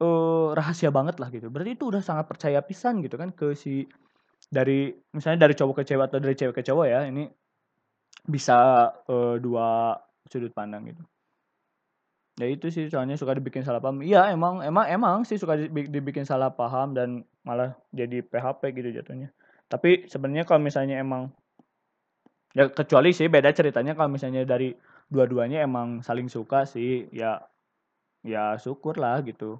uh, 0.00 0.50
rahasia 0.56 0.90
banget 0.90 1.20
lah 1.22 1.28
gitu. 1.30 1.52
Berarti 1.52 1.76
itu 1.78 1.84
udah 1.86 2.02
sangat 2.02 2.26
percaya 2.26 2.58
pisan 2.64 3.04
gitu 3.04 3.14
kan 3.20 3.30
ke 3.30 3.52
si 3.52 3.86
dari 4.46 4.94
misalnya 5.10 5.48
dari 5.48 5.54
cowok 5.58 5.82
ke 5.82 5.84
cewek 5.92 6.04
atau 6.06 6.18
dari 6.22 6.34
cewek 6.38 6.54
ke 6.54 6.62
cowok 6.62 6.86
ya 6.86 7.00
ini 7.06 7.26
bisa 8.26 8.90
uh, 9.06 9.36
dua 9.38 9.94
sudut 10.26 10.50
pandang 10.54 10.86
gitu. 10.90 11.02
Ya 12.36 12.52
itu 12.52 12.68
sih 12.68 12.92
soalnya 12.92 13.16
suka 13.16 13.32
dibikin 13.32 13.64
salah 13.64 13.80
paham. 13.80 14.04
Iya 14.04 14.28
emang 14.28 14.60
emang 14.60 14.86
emang 14.92 15.16
sih 15.24 15.40
suka 15.40 15.56
dibikin 15.72 16.28
salah 16.28 16.52
paham 16.52 16.92
dan 16.92 17.24
malah 17.46 17.72
jadi 17.96 18.20
PHP 18.20 18.76
gitu 18.76 18.88
jatuhnya. 18.92 19.32
Tapi 19.72 20.04
sebenarnya 20.06 20.44
kalau 20.44 20.60
misalnya 20.60 21.00
emang 21.00 21.32
ya 22.52 22.68
kecuali 22.68 23.16
sih 23.16 23.26
beda 23.32 23.50
ceritanya 23.56 23.96
kalau 23.96 24.12
misalnya 24.12 24.44
dari 24.44 24.76
dua-duanya 25.08 25.64
emang 25.64 26.04
saling 26.04 26.28
suka 26.28 26.68
sih 26.68 27.08
ya 27.14 27.40
ya 28.20 28.60
syukur 28.60 29.00
lah 29.00 29.24
gitu. 29.24 29.58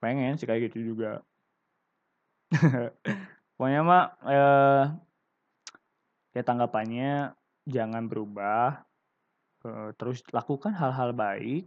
Pengen 0.00 0.40
sih 0.40 0.48
kayak 0.48 0.72
gitu 0.72 0.94
juga 0.94 1.20
Pokoknya 3.56 3.80
mah 3.80 4.04
eh, 4.28 4.84
ya 6.36 6.42
tanggapannya 6.44 7.32
jangan 7.64 8.04
berubah, 8.04 8.84
eh, 9.64 9.90
terus 9.96 10.20
lakukan 10.28 10.76
hal-hal 10.76 11.16
baik, 11.16 11.64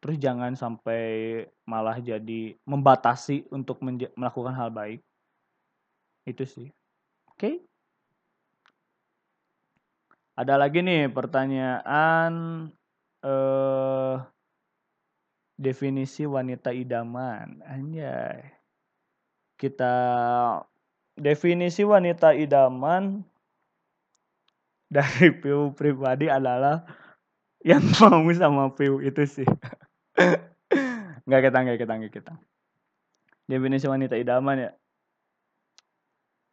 terus 0.00 0.16
jangan 0.16 0.56
sampai 0.56 1.44
malah 1.68 2.00
jadi 2.00 2.56
membatasi 2.64 3.44
untuk 3.52 3.84
melakukan 4.16 4.56
hal 4.56 4.72
baik. 4.72 5.04
Itu 6.24 6.48
sih. 6.48 6.72
Oke. 7.28 7.36
Okay? 7.36 7.54
Ada 10.40 10.56
lagi 10.56 10.80
nih 10.80 11.12
pertanyaan 11.12 12.32
eh 13.20 14.16
definisi 15.60 16.24
wanita 16.24 16.72
idaman. 16.72 17.60
Anjay. 17.68 18.40
Kita 19.60 19.92
definisi 21.18 21.82
wanita 21.82 22.34
idaman 22.36 23.24
dari 24.90 25.30
Piu 25.40 25.70
pribadi 25.72 26.26
adalah 26.26 26.82
yang 27.62 27.84
mau 28.02 28.26
sama 28.34 28.74
Piu 28.74 28.98
itu 29.00 29.22
sih. 29.24 29.48
nggak 31.26 31.40
kita, 31.46 31.58
nggak 31.62 31.78
kita, 31.78 31.92
nggak 31.94 32.12
kita. 32.12 32.32
Definisi 33.46 33.86
wanita 33.86 34.18
idaman 34.18 34.68
ya. 34.68 34.70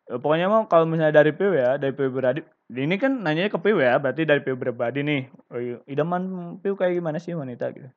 Pokoknya 0.07 0.47
mau 0.47 0.63
kalau 0.71 0.87
misalnya 0.87 1.19
dari 1.19 1.35
Piu 1.35 1.51
ya, 1.51 1.75
dari 1.75 1.91
Piu 1.91 2.07
pribadi. 2.07 2.39
Ini 2.71 2.95
kan 2.95 3.23
nanyanya 3.23 3.51
ke 3.51 3.59
Piu 3.59 3.75
ya, 3.79 3.99
berarti 3.99 4.23
dari 4.23 4.39
Piu 4.39 4.55
pribadi 4.55 5.03
nih. 5.03 5.21
Oh, 5.51 5.59
iya, 5.59 5.77
idaman 5.83 6.55
Piu 6.63 6.79
kayak 6.79 6.95
gimana 6.95 7.19
sih 7.19 7.35
wanita 7.35 7.75
gitu. 7.75 7.91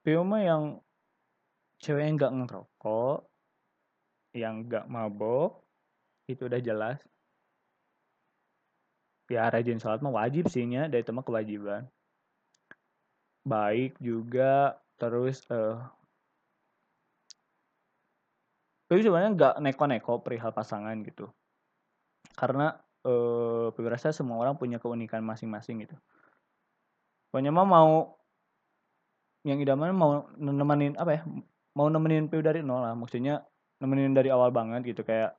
Piu 0.00 0.24
mah 0.24 0.40
yang 0.40 0.62
cewek 1.80 2.08
yang 2.08 2.16
nggak 2.16 2.32
ngerokok, 2.40 3.28
yang 4.34 4.66
gak 4.66 4.86
mabok 4.86 5.62
itu 6.30 6.46
udah 6.46 6.60
jelas. 6.62 6.98
Ya 9.30 9.46
rajin 9.46 9.78
sholat 9.78 10.02
mah 10.02 10.14
wajib 10.14 10.50
sihnya 10.50 10.90
dari 10.90 11.06
teman 11.06 11.22
kewajiban. 11.22 11.86
Baik 13.46 13.94
juga 14.02 14.78
terus 14.98 15.42
uh, 15.48 15.80
tapi 18.90 19.06
sebenarnya 19.06 19.30
nggak 19.38 19.54
neko-neko 19.62 20.18
perihal 20.18 20.50
pasangan 20.50 20.98
gitu. 21.06 21.30
Karena 22.34 22.74
eh 23.06 23.70
uh, 23.70 24.10
semua 24.10 24.42
orang 24.42 24.58
punya 24.58 24.82
keunikan 24.82 25.22
masing-masing 25.22 25.86
gitu. 25.86 25.94
Pokoknya 27.30 27.54
mah 27.54 27.64
mau 27.70 28.18
yang 29.46 29.62
idaman 29.62 29.94
mau 29.94 30.26
nemenin 30.36 30.98
apa 30.98 31.10
ya 31.16 31.22
mau 31.78 31.86
nemenin 31.86 32.26
Piu 32.26 32.42
dari 32.42 32.66
nol 32.66 32.82
lah. 32.82 32.98
Maksudnya 32.98 33.46
nemenin 33.80 34.12
dari 34.12 34.28
awal 34.28 34.52
banget 34.52 34.84
gitu 34.84 35.02
kayak 35.02 35.34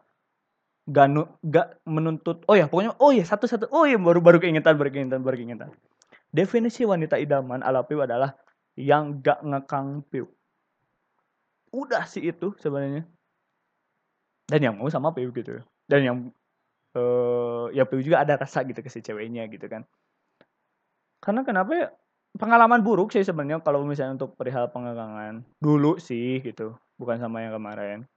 gak, 0.89 1.08
gak 1.45 1.77
menuntut 1.86 2.41
oh 2.49 2.58
ya 2.58 2.65
pokoknya 2.65 2.97
oh 2.97 3.13
ya 3.13 3.21
satu 3.21 3.45
satu 3.45 3.69
oh 3.69 3.86
ya 3.86 4.01
baru 4.01 4.17
baru 4.17 4.41
keingetan 4.41 4.75
baru 4.75 4.89
keingetan 4.89 5.21
baru 5.21 5.38
keingetan. 5.38 5.69
Definisi 6.32 6.88
wanita 6.88 7.19
idaman 7.21 7.62
ala 7.62 7.86
piu 7.86 8.01
adalah 8.01 8.34
yang 8.80 9.21
gak 9.21 9.45
ngekang 9.45 10.01
piu. 10.10 10.25
Udah 11.71 12.08
sih 12.08 12.23
itu 12.23 12.56
sebenarnya. 12.58 13.06
Dan 14.49 14.60
yang 14.60 14.75
mau 14.80 14.89
sama 14.89 15.13
piu 15.13 15.30
gitu. 15.32 15.60
Dan 15.86 16.01
yang 16.01 16.17
uh, 16.95 17.67
ya 17.75 17.84
piu 17.84 17.99
juga 17.99 18.23
ada 18.23 18.39
rasa 18.39 18.63
gitu 18.63 18.80
ke 18.80 18.89
si 18.89 19.04
ceweknya 19.04 19.45
gitu 19.51 19.67
kan. 19.67 19.84
Karena 21.21 21.43
kenapa 21.43 21.71
ya 21.75 21.88
pengalaman 22.39 22.80
buruk 22.82 23.12
sih 23.12 23.27
sebenarnya 23.27 23.60
kalau 23.60 23.84
misalnya 23.84 24.23
untuk 24.23 24.39
perihal 24.39 24.71
pengekangan. 24.71 25.43
Dulu 25.60 25.99
sih 25.99 26.39
gitu 26.41 26.80
bukan 26.95 27.19
sama 27.19 27.43
yang 27.43 27.60
kemarin 27.60 28.08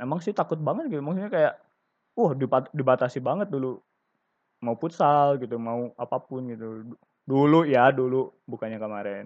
emang 0.00 0.20
sih 0.22 0.32
takut 0.32 0.60
banget 0.60 0.92
gitu. 0.92 1.02
Maksudnya 1.02 1.32
kayak 1.32 1.54
wah 2.16 2.32
dibatasi 2.72 3.20
banget 3.20 3.48
dulu. 3.52 3.80
Mau 4.64 4.74
futsal 4.80 5.36
gitu 5.36 5.60
mau 5.60 5.92
apa 6.00 6.16
pun 6.20 6.48
gitu. 6.48 6.96
Dulu 7.26 7.66
ya 7.68 7.92
dulu 7.92 8.32
bukannya 8.48 8.80
kemarin. 8.80 9.24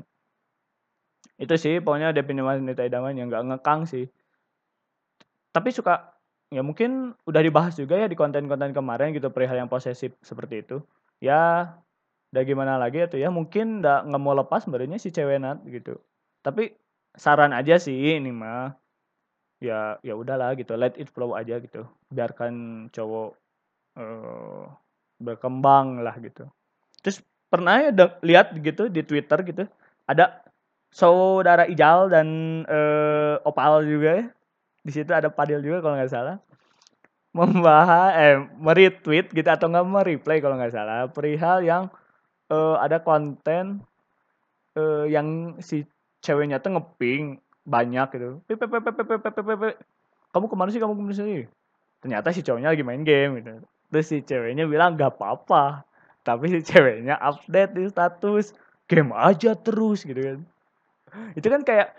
Itu 1.40 1.54
sih 1.56 1.80
pokoknya 1.80 2.12
definisi 2.12 2.44
wanita 2.44 2.84
idaman 2.84 3.16
yang 3.16 3.28
nggak 3.28 3.44
ngekang 3.46 3.86
sih. 3.88 4.08
Tapi 5.50 5.68
suka 5.74 6.14
ya 6.50 6.66
mungkin 6.66 7.14
udah 7.26 7.42
dibahas 7.42 7.78
juga 7.78 7.94
ya 7.94 8.10
di 8.10 8.18
konten-konten 8.18 8.74
kemarin 8.74 9.14
gitu 9.14 9.30
perihal 9.30 9.60
yang 9.60 9.70
posesif 9.70 10.14
seperti 10.24 10.66
itu. 10.66 10.82
Ya 11.22 11.74
udah 12.30 12.42
gimana 12.46 12.78
lagi 12.78 13.02
itu 13.02 13.18
ya 13.18 13.28
mungkin 13.30 13.82
nggak 13.82 14.06
nggak 14.06 14.22
mau 14.22 14.34
lepas 14.38 14.62
sebenarnya 14.62 14.98
si 15.02 15.10
cewek 15.10 15.42
nat 15.42 15.58
gitu. 15.66 15.98
Tapi 16.40 16.74
saran 17.18 17.50
aja 17.50 17.76
sih 17.76 18.16
ini 18.16 18.30
mah 18.30 18.79
ya 19.60 20.00
ya 20.00 20.16
udahlah 20.16 20.56
gitu 20.56 20.74
let 20.74 20.96
it 20.96 21.12
flow 21.12 21.36
aja 21.36 21.60
gitu. 21.60 21.84
Biarkan 22.08 22.88
cowok 22.90 23.36
uh, 24.00 24.64
berkembang 25.20 26.00
lah 26.00 26.16
gitu. 26.18 26.48
Terus 27.04 27.20
pernah 27.52 27.84
ya 27.84 27.92
lihat 28.24 28.56
gitu 28.56 28.88
di 28.88 29.04
twitter 29.04 29.42
gitu 29.44 29.64
ada 30.08 30.42
saudara 30.90 31.70
Ijal 31.70 32.10
dan 32.10 32.26
uh, 32.66 33.38
Opal 33.46 33.86
juga 33.86 34.24
ya. 34.24 34.26
Di 34.80 34.90
situ 34.96 35.12
ada 35.12 35.28
Padil 35.28 35.60
juga 35.60 35.84
kalau 35.84 35.94
nggak 36.00 36.12
salah. 36.12 36.36
Membahas 37.30 38.10
eh 38.18 38.36
meretweet 38.58 39.30
gitu 39.30 39.46
atau 39.46 39.70
nggak 39.70 39.86
mereply 39.86 40.42
kalau 40.42 40.58
nggak 40.58 40.74
salah 40.74 41.06
perihal 41.06 41.62
yang 41.62 41.86
uh, 42.50 42.74
ada 42.82 42.98
konten 42.98 43.86
uh, 44.74 45.06
yang 45.06 45.54
si 45.62 45.86
ceweknya 46.26 46.58
tuh 46.58 46.74
ngeping 46.74 47.38
banyak 47.64 48.08
gitu. 48.16 48.30
Kamu 50.30 50.46
ke 50.46 50.56
mana 50.56 50.70
sih? 50.72 50.80
Kamu 50.80 50.94
ke 50.96 51.02
mana 51.02 51.14
sih? 51.14 51.44
Ternyata 52.00 52.32
si 52.32 52.40
cowoknya 52.40 52.72
lagi 52.72 52.84
main 52.86 53.04
game 53.04 53.40
gitu. 53.42 53.52
Terus 53.90 54.06
si 54.08 54.16
ceweknya 54.24 54.64
bilang 54.64 54.96
gak 54.96 55.18
apa-apa. 55.18 55.84
Tapi 56.24 56.52
si 56.52 56.60
ceweknya 56.64 57.18
update 57.20 57.76
di 57.76 57.84
status 57.90 58.56
game 58.88 59.12
aja 59.12 59.54
terus 59.58 60.06
gitu 60.06 60.20
kan. 60.20 60.38
Itu 61.34 61.46
kan 61.50 61.62
kayak 61.66 61.92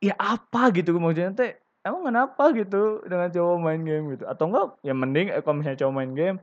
ya 0.00 0.14
apa 0.16 0.72
gitu? 0.72 0.96
Maksudnya 0.96 1.34
teh 1.36 1.52
emang 1.84 2.08
kenapa 2.08 2.54
gitu 2.56 3.04
dengan 3.04 3.28
cowok 3.28 3.56
main 3.60 3.82
game 3.84 4.04
gitu? 4.16 4.24
Atau 4.24 4.48
enggak 4.48 4.66
ya 4.80 4.94
mending 4.96 5.28
eh, 5.34 5.42
kalau 5.44 5.60
misalnya 5.60 5.80
cowok 5.84 5.94
main 5.94 6.12
game 6.16 6.38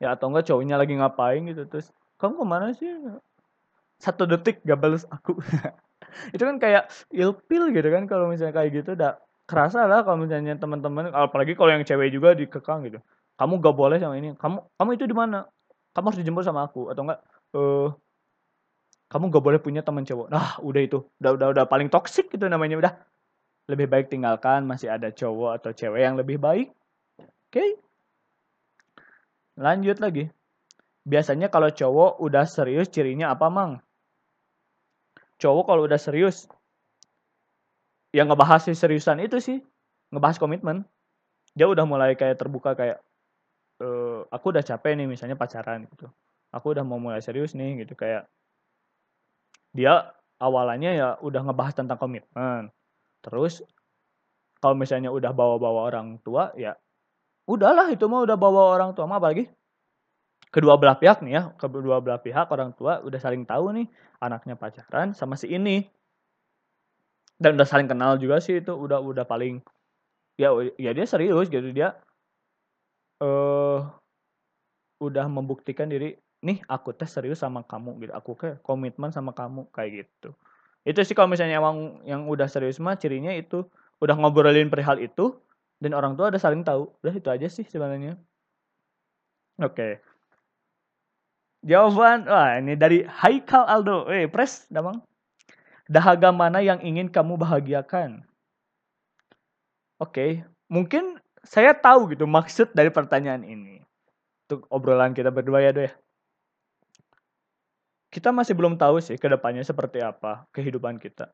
ya 0.00 0.16
atau 0.16 0.32
enggak 0.32 0.48
cowoknya 0.48 0.76
lagi 0.80 0.94
ngapain 0.96 1.42
gitu. 1.44 1.62
Terus 1.68 1.92
kamu 2.16 2.40
ke 2.40 2.46
mana 2.46 2.66
sih? 2.72 2.88
Satu 4.00 4.24
detik 4.24 4.64
gak 4.64 4.80
balas 4.80 5.04
aku 5.12 5.36
itu 6.34 6.42
kan 6.42 6.56
kayak 6.58 6.90
ilpil 7.14 7.70
gitu 7.74 7.88
kan 7.88 8.04
kalau 8.10 8.30
misalnya 8.30 8.54
kayak 8.54 8.70
gitu 8.82 8.98
udah 8.98 9.18
kerasa 9.46 9.86
lah 9.90 10.06
kalau 10.06 10.22
misalnya 10.22 10.54
teman-teman 10.58 11.10
apalagi 11.10 11.58
kalau 11.58 11.74
yang 11.74 11.82
cewek 11.82 12.14
juga 12.14 12.34
dikekang 12.38 12.86
gitu 12.86 12.98
kamu 13.40 13.58
gak 13.58 13.76
boleh 13.76 13.98
sama 13.98 14.14
ini 14.20 14.36
kamu 14.38 14.62
kamu 14.78 14.90
itu 14.94 15.04
di 15.10 15.16
mana 15.16 15.48
kamu 15.96 16.04
harus 16.12 16.20
dijemput 16.22 16.44
sama 16.46 16.70
aku 16.70 16.92
atau 16.92 17.02
enggak 17.02 17.20
eh 17.50 17.58
uh, 17.58 17.88
kamu 19.10 19.26
gak 19.34 19.42
boleh 19.42 19.58
punya 19.58 19.82
teman 19.82 20.06
cowok 20.06 20.30
nah 20.30 20.54
udah 20.62 20.82
itu 20.86 21.02
udah 21.18 21.30
udah 21.34 21.46
udah 21.56 21.64
paling 21.66 21.90
toksik 21.90 22.30
gitu 22.30 22.46
namanya 22.46 22.78
udah 22.78 22.92
lebih 23.70 23.86
baik 23.86 24.10
tinggalkan 24.10 24.66
masih 24.66 24.90
ada 24.90 25.14
cowok 25.14 25.62
atau 25.62 25.70
cewek 25.70 26.02
yang 26.02 26.18
lebih 26.18 26.42
baik. 26.42 26.74
Oke. 27.22 27.54
Okay. 27.54 27.70
Lanjut 29.54 30.02
lagi. 30.02 30.26
Biasanya 31.06 31.48
kalau 31.54 31.70
cowok 31.70 32.18
udah 32.18 32.44
serius 32.50 32.90
cirinya 32.90 33.30
apa, 33.30 33.46
Mang? 33.46 33.78
Cowok 35.40 35.64
kalau 35.72 35.82
udah 35.88 35.96
serius 35.96 36.46
yang 38.12 38.28
ngebahas 38.28 38.68
si 38.68 38.76
seriusan 38.76 39.22
itu 39.24 39.40
sih, 39.40 39.58
ngebahas 40.12 40.36
komitmen. 40.36 40.84
Dia 41.56 41.66
udah 41.66 41.82
mulai 41.88 42.14
kayak 42.14 42.36
terbuka 42.38 42.76
kayak 42.76 43.00
e, 43.80 43.88
aku 44.28 44.52
udah 44.52 44.62
capek 44.62 45.00
nih 45.00 45.08
misalnya 45.08 45.34
pacaran 45.34 45.88
gitu. 45.88 46.06
Aku 46.52 46.76
udah 46.76 46.84
mau 46.84 47.00
mulai 47.00 47.22
serius 47.24 47.56
nih 47.56 47.86
gitu 47.86 47.96
kayak 47.96 48.28
dia 49.70 50.12
awalannya 50.42 50.98
ya 50.98 51.08
udah 51.22 51.46
ngebahas 51.46 51.74
tentang 51.78 51.98
komitmen 51.98 52.74
Terus 53.20 53.62
kalau 54.60 54.76
misalnya 54.76 55.12
udah 55.12 55.32
bawa-bawa 55.32 55.88
orang 55.88 56.20
tua 56.20 56.52
ya 56.56 56.76
udahlah 57.48 57.88
itu 57.92 58.04
mah 58.08 58.24
udah 58.24 58.36
bawa 58.36 58.76
orang 58.76 58.90
tua 58.96 59.08
mah 59.08 59.20
apalagi 59.20 59.48
kedua 60.50 60.74
belah 60.76 60.98
pihak 60.98 61.22
nih 61.22 61.32
ya 61.38 61.42
kedua 61.56 62.02
belah 62.02 62.20
pihak 62.20 62.50
orang 62.50 62.74
tua 62.74 62.98
udah 63.06 63.20
saling 63.22 63.46
tahu 63.46 63.70
nih 63.74 63.86
anaknya 64.18 64.58
pacaran 64.58 65.14
sama 65.14 65.38
si 65.38 65.50
ini 65.50 65.86
dan 67.40 67.56
udah 67.56 67.66
saling 67.66 67.88
kenal 67.88 68.18
juga 68.18 68.42
sih 68.42 68.60
itu 68.60 68.74
udah 68.74 69.00
udah 69.00 69.24
paling 69.24 69.62
ya 70.36 70.50
ya 70.76 70.90
dia 70.90 71.06
serius 71.06 71.46
gitu 71.48 71.70
dia 71.70 71.96
eh 73.20 73.26
uh, 73.26 73.80
udah 75.00 75.26
membuktikan 75.30 75.88
diri 75.88 76.18
nih 76.44 76.60
aku 76.68 76.92
tes 76.92 77.08
serius 77.08 77.40
sama 77.40 77.64
kamu 77.64 78.04
gitu 78.04 78.12
aku 78.12 78.30
kayak 78.36 78.56
komitmen 78.64 79.12
sama 79.12 79.32
kamu 79.32 79.68
kayak 79.72 80.04
gitu 80.04 80.32
itu 80.84 81.00
sih 81.04 81.12
kalau 81.12 81.28
misalnya 81.28 81.60
emang 81.60 82.00
yang 82.08 82.24
udah 82.24 82.48
serius 82.48 82.80
mah 82.80 82.96
cirinya 82.96 83.32
itu 83.36 83.68
udah 84.00 84.16
ngobrolin 84.16 84.72
perihal 84.72 84.96
itu 84.96 85.36
dan 85.80 85.96
orang 85.96 86.12
tua 86.16 86.28
udah 86.28 86.40
saling 86.40 86.64
tahu. 86.64 86.92
Udah 87.04 87.14
itu 87.16 87.28
aja 87.28 87.48
sih 87.48 87.64
sebenarnya. 87.64 88.16
Oke. 89.60 89.76
Okay. 89.76 89.92
Jawaban 91.60 92.24
wah 92.24 92.56
ini 92.56 92.72
dari 92.76 93.04
Haikal 93.04 93.68
Aldo. 93.68 94.08
Eh, 94.08 94.28
pres, 94.30 94.64
Damang. 94.72 95.04
Dahaga 95.90 96.32
mana 96.32 96.64
yang 96.64 96.80
ingin 96.80 97.10
kamu 97.12 97.36
bahagiakan? 97.36 98.24
Oke, 100.00 100.12
okay. 100.14 100.30
mungkin 100.70 101.20
saya 101.44 101.76
tahu 101.76 102.14
gitu 102.14 102.24
maksud 102.24 102.72
dari 102.72 102.88
pertanyaan 102.88 103.44
ini. 103.44 103.84
Untuk 104.48 104.64
obrolan 104.72 105.12
kita 105.12 105.28
berdua 105.28 105.60
ya, 105.60 105.74
Do 105.74 105.84
ya 105.84 105.92
kita 108.10 108.34
masih 108.34 108.58
belum 108.58 108.74
tahu 108.74 108.98
sih 108.98 109.16
ke 109.16 109.30
depannya 109.30 109.62
seperti 109.62 110.02
apa 110.02 110.44
kehidupan 110.50 110.98
kita. 110.98 111.30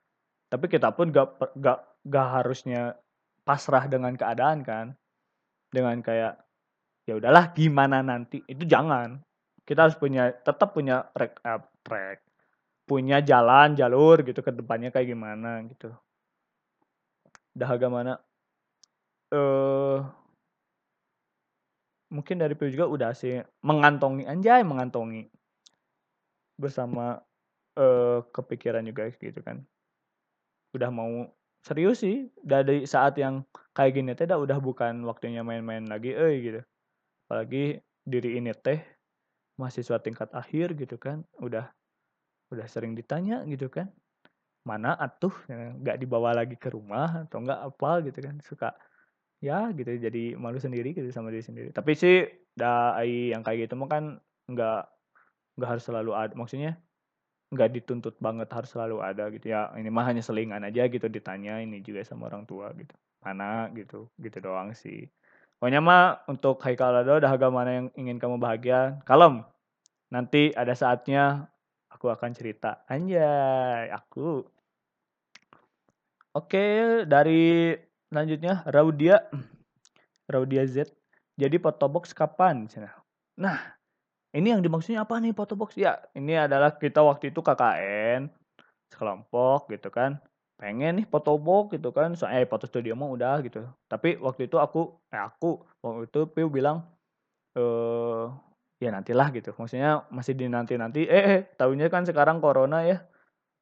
Tapi 0.52 0.68
kita 0.68 0.92
pun 0.92 1.10
gak, 1.10 1.56
gak, 1.56 1.80
gak 2.06 2.28
harusnya 2.40 2.94
pasrah 3.42 3.88
dengan 3.88 4.14
keadaan 4.14 4.62
kan. 4.62 4.92
Dengan 5.72 5.98
kayak 6.04 6.38
ya 7.08 7.16
udahlah 7.16 7.50
gimana 7.56 8.04
nanti 8.04 8.44
itu 8.44 8.62
jangan. 8.68 9.24
Kita 9.66 9.90
harus 9.90 9.98
punya 9.98 10.30
tetap 10.30 10.72
punya 10.72 11.04
track 11.10 11.42
uh, 11.42 11.62
track 11.82 12.18
punya 12.86 13.18
jalan 13.18 13.74
jalur 13.74 14.22
gitu 14.22 14.38
ke 14.46 14.54
depannya 14.54 14.94
kayak 14.94 15.10
gimana 15.10 15.66
gitu. 15.66 15.90
Dahaga 17.50 17.90
mana? 17.90 18.14
Eh 19.34 19.36
uh, 19.36 19.98
mungkin 22.10 22.38
dari 22.38 22.54
Piu 22.54 22.70
juga 22.70 22.86
udah 22.86 23.10
sih 23.12 23.42
mengantongi 23.66 24.22
anjay 24.30 24.62
mengantongi 24.62 25.26
bersama 26.54 27.18
uh, 27.76 28.22
kepikiran 28.30 28.86
juga 28.86 29.10
gitu 29.10 29.42
kan 29.42 29.66
udah 30.72 30.90
mau 30.94 31.26
serius 31.66 32.06
sih 32.06 32.30
dari 32.38 32.86
saat 32.86 33.18
yang 33.18 33.42
kayak 33.74 33.92
gini 33.98 34.12
teh 34.14 34.30
udah 34.30 34.62
bukan 34.62 35.02
waktunya 35.02 35.42
main-main 35.42 35.82
lagi 35.90 36.14
eh 36.14 36.34
gitu 36.40 36.60
apalagi 37.26 37.82
diri 38.06 38.38
ini 38.38 38.54
teh 38.54 38.78
mahasiswa 39.56 39.96
tingkat 40.00 40.28
akhir 40.32 40.76
gitu 40.76 40.96
kan 41.00 41.24
udah 41.40 41.68
udah 42.52 42.66
sering 42.70 42.94
ditanya 42.94 43.42
gitu 43.48 43.66
kan 43.72 43.90
mana 44.66 44.98
atuh 44.98 45.30
nggak 45.48 45.96
dibawa 46.02 46.34
lagi 46.34 46.58
ke 46.58 46.74
rumah 46.74 47.22
atau 47.26 47.38
enggak 47.38 47.60
apa? 47.70 47.90
gitu 48.02 48.18
kan 48.18 48.34
suka 48.42 48.74
ya 49.38 49.70
gitu 49.70 49.94
jadi 49.94 50.34
malu 50.34 50.58
sendiri 50.58 50.90
gitu 50.90 51.06
sama 51.14 51.30
diri 51.30 51.44
sendiri. 51.44 51.68
Tapi 51.70 51.92
sih 51.94 52.26
dah 52.56 52.98
yang 53.04 53.46
kayak 53.46 53.68
gitu 53.70 53.78
mah 53.78 53.86
kan 53.86 54.04
nggak 54.50 54.80
nggak 55.56 55.68
harus 55.70 55.84
selalu 55.86 56.12
ada 56.18 56.32
maksudnya 56.34 56.82
nggak 57.54 57.70
dituntut 57.78 58.18
banget 58.18 58.50
harus 58.50 58.74
selalu 58.74 58.98
ada 59.06 59.30
gitu. 59.30 59.54
Ya 59.54 59.70
ini 59.78 59.86
mah 59.86 60.02
hanya 60.10 60.24
selingan 60.24 60.66
aja 60.66 60.90
gitu 60.90 61.06
ditanya 61.06 61.62
ini 61.62 61.78
juga 61.86 62.02
sama 62.02 62.26
orang 62.26 62.42
tua 62.48 62.74
gitu. 62.74 62.94
Mana 63.22 63.70
gitu 63.70 64.10
gitu 64.18 64.38
doang 64.42 64.74
sih 64.74 65.06
pokoknya 65.58 65.80
mah 65.80 66.24
untuk 66.28 66.60
Haikal 66.62 66.92
Lado 66.92 67.20
dahaga 67.20 67.48
mana 67.50 67.70
yang 67.82 67.86
ingin 67.96 68.16
kamu 68.20 68.36
bahagia? 68.40 69.00
Kalem. 69.08 69.44
Nanti 70.12 70.54
ada 70.54 70.72
saatnya 70.76 71.50
aku 71.90 72.12
akan 72.12 72.30
cerita. 72.36 72.84
Anjay 72.86 73.90
aku. 73.90 74.44
Oke 76.36 77.02
dari 77.08 77.72
selanjutnya 78.08 78.62
Raudia. 78.68 79.24
Raudia 80.32 80.64
Z. 80.68 80.92
Jadi 81.36 81.56
fotobox 81.60 82.16
kapan? 82.16 82.68
Nah 83.36 83.76
ini 84.36 84.52
yang 84.52 84.60
dimaksudnya 84.60 85.00
apa 85.00 85.16
nih 85.16 85.32
foto 85.32 85.56
box? 85.56 85.80
Ya, 85.80 85.96
ini 86.12 86.36
adalah 86.36 86.76
kita 86.76 87.00
waktu 87.00 87.32
itu 87.32 87.40
KKN 87.40 88.28
sekelompok 88.92 89.72
gitu 89.72 89.88
kan. 89.88 90.20
Pengen 90.56 91.02
nih 91.02 91.06
foto 91.08 91.36
box 91.36 91.76
gitu 91.76 91.92
kan. 91.92 92.16
Soalnya 92.16 92.44
eh, 92.44 92.48
foto 92.48 92.64
studio 92.68 92.92
mah 92.96 93.08
udah 93.12 93.34
gitu. 93.44 93.64
Tapi 93.88 94.16
waktu 94.20 94.48
itu 94.48 94.56
aku 94.56 94.96
eh 95.12 95.20
aku 95.20 95.60
waktu 95.84 96.08
itu 96.08 96.20
Piu 96.32 96.48
bilang 96.48 96.84
eh 97.56 98.24
ya 98.80 98.88
nantilah 98.92 99.28
gitu. 99.36 99.52
Maksudnya 99.56 100.08
masih 100.08 100.32
di 100.36 100.46
nanti-nanti. 100.48 101.04
Eh, 101.08 101.24
eh 101.32 101.40
tahunya 101.60 101.86
kan 101.92 102.04
sekarang 102.08 102.40
corona 102.40 102.84
ya. 102.84 103.04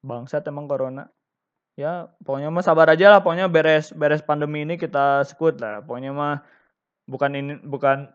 Bangsa 0.03 0.39
emang 0.45 0.67
corona. 0.71 1.09
Ya, 1.75 2.07
pokoknya 2.23 2.49
mah 2.55 2.63
sabar 2.63 2.87
aja 2.93 3.11
lah. 3.11 3.19
Pokoknya 3.19 3.51
beres 3.51 3.91
beres 3.91 4.23
pandemi 4.23 4.63
ini 4.63 4.79
kita 4.79 5.27
sekut 5.27 5.59
lah. 5.59 5.83
Pokoknya 5.83 6.11
mah 6.15 6.35
bukan 7.09 7.31
ini 7.35 7.53
bukan 7.61 8.09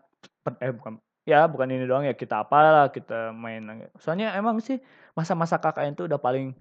eh 0.61 0.73
bukan 0.73 0.97
ya 1.25 1.45
bukan 1.45 1.69
ini 1.69 1.85
doang 1.85 2.03
ya 2.03 2.17
kita 2.17 2.43
apalah 2.43 2.89
kita 2.89 3.29
main 3.31 3.61
soalnya 4.01 4.33
emang 4.33 4.57
sih 4.57 4.81
masa-masa 5.13 5.61
KKN 5.61 5.93
tuh 5.93 6.05
udah 6.09 6.17
paling 6.17 6.57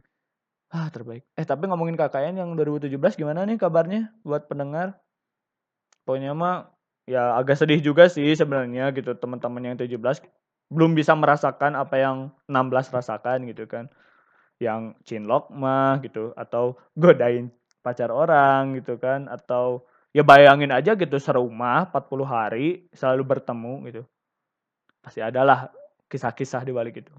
ah 0.70 0.86
terbaik. 0.88 1.26
Eh 1.34 1.46
tapi 1.46 1.66
ngomongin 1.66 1.98
KKN 1.98 2.34
yang 2.38 2.50
2017 2.54 3.18
gimana 3.18 3.42
nih 3.42 3.58
kabarnya 3.58 4.14
buat 4.22 4.46
pendengar? 4.46 4.98
Pokoknya 6.06 6.32
mah 6.32 6.70
ya 7.10 7.34
agak 7.34 7.58
sedih 7.58 7.82
juga 7.82 8.06
sih 8.06 8.30
sebenarnya 8.38 8.94
gitu 8.94 9.18
teman-teman 9.18 9.74
yang 9.74 9.76
17 9.76 9.98
belum 10.70 10.94
bisa 10.94 11.18
merasakan 11.18 11.74
apa 11.74 11.98
yang 11.98 12.16
16 12.46 12.94
rasakan 12.94 13.50
gitu 13.50 13.66
kan. 13.66 13.90
Yang 14.62 14.94
cinlok 15.02 15.50
mah 15.50 15.98
gitu 16.06 16.30
atau 16.38 16.78
godain 16.94 17.50
pacar 17.82 18.12
orang 18.14 18.78
gitu 18.78 19.00
kan 19.00 19.26
atau 19.26 19.82
ya 20.14 20.22
bayangin 20.22 20.70
aja 20.70 20.94
gitu 20.94 21.16
serumah 21.18 21.90
40 21.90 22.22
hari 22.28 22.86
selalu 22.94 23.22
bertemu 23.26 23.74
gitu. 23.90 24.02
Pasti 25.02 25.18
adalah 25.18 25.72
kisah-kisah 26.06 26.62
di 26.62 26.72
balik 26.74 27.02
itu 27.02 27.14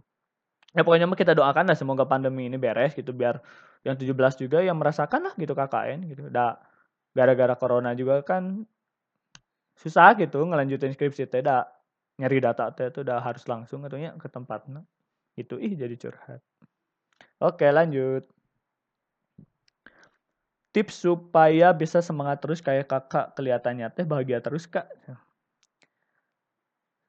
ya 0.72 0.82
pokoknya 0.88 1.08
kita 1.12 1.36
doakan 1.36 1.68
lah 1.68 1.78
semoga 1.78 2.08
pandemi 2.08 2.48
ini 2.48 2.56
beres 2.56 2.96
gitu 2.96 3.12
biar 3.12 3.44
yang 3.84 3.98
17 4.00 4.40
juga 4.40 4.64
yang 4.64 4.78
merasakan 4.80 5.32
lah 5.32 5.34
gitu 5.36 5.52
KKN 5.52 6.00
gitu. 6.08 6.22
Udah 6.32 6.58
gara-gara 7.12 7.56
corona 7.60 7.92
juga 7.92 8.24
kan 8.24 8.64
susah 9.76 10.14
gitu 10.16 10.46
ngelanjutin 10.46 10.94
skripsi 10.94 11.28
teh 11.28 11.42
dah 11.42 11.66
nyari 12.22 12.38
data 12.38 12.70
teh 12.72 12.94
itu 12.94 13.02
udah 13.02 13.20
harus 13.20 13.44
langsung 13.50 13.84
katanya 13.84 14.16
ke 14.16 14.30
tempatnya. 14.32 14.86
Itu 15.36 15.58
ih 15.58 15.74
jadi 15.76 15.96
curhat. 15.98 16.40
Oke 17.42 17.68
lanjut. 17.68 18.24
Tips 20.72 21.04
supaya 21.04 21.76
bisa 21.76 22.00
semangat 22.00 22.40
terus 22.40 22.64
kayak 22.64 22.88
kakak 22.88 23.36
kelihatannya 23.36 23.92
teh 23.92 24.08
bahagia 24.08 24.40
terus 24.40 24.70
kak. 24.70 24.88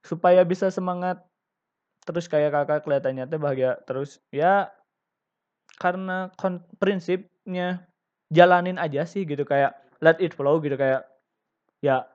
Supaya 0.02 0.42
bisa 0.42 0.66
semangat 0.74 1.22
terus 2.02 2.26
kayak 2.26 2.50
kakak 2.50 2.82
kelihatannya 2.82 3.30
teh 3.30 3.38
bahagia 3.38 3.78
terus 3.86 4.18
ya 4.34 4.70
karena 5.78 6.30
prinsipnya 6.82 7.86
jalanin 8.32 8.78
aja 8.78 9.06
sih 9.06 9.22
gitu 9.22 9.46
kayak 9.46 9.74
let 10.02 10.18
it 10.18 10.34
flow 10.34 10.58
gitu 10.58 10.74
kayak 10.74 11.06
ya 11.78 12.06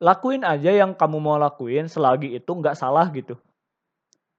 lakuin 0.00 0.44
aja 0.44 0.72
yang 0.72 0.92
kamu 0.92 1.16
mau 1.16 1.40
lakuin 1.40 1.88
selagi 1.88 2.36
itu 2.36 2.50
nggak 2.52 2.76
salah 2.76 3.08
gitu. 3.12 3.40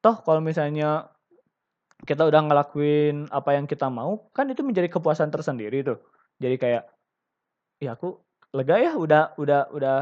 Toh 0.06 0.22
kalau 0.22 0.38
misalnya 0.38 1.10
kita 2.06 2.30
udah 2.30 2.46
ngelakuin 2.46 3.26
apa 3.34 3.58
yang 3.58 3.66
kita 3.66 3.90
mau, 3.90 4.30
kan 4.30 4.46
itu 4.54 4.62
menjadi 4.62 4.86
kepuasan 4.94 5.34
tersendiri 5.34 5.82
tuh. 5.82 5.98
Jadi 6.38 6.56
kayak 6.62 6.84
ya 7.82 7.98
aku 7.98 8.22
lega 8.54 8.78
ya 8.78 8.94
udah 8.94 9.34
udah 9.42 9.74
udah 9.74 10.00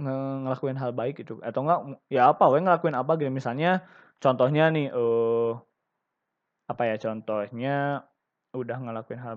ngelakuin 0.00 0.76
hal 0.80 0.92
baik 0.96 1.20
gitu 1.20 1.36
atau 1.44 1.60
enggak 1.64 1.80
ya 2.08 2.32
apa 2.32 2.48
we 2.48 2.64
ngelakuin 2.64 2.96
apa 2.96 3.20
gitu 3.20 3.28
misalnya 3.28 3.84
contohnya 4.20 4.68
nih 4.68 4.92
uh, 4.92 5.56
apa 6.70 6.82
ya 6.86 6.96
contohnya 7.00 8.04
udah 8.54 8.76
ngelakuin 8.78 9.18
hal 9.18 9.34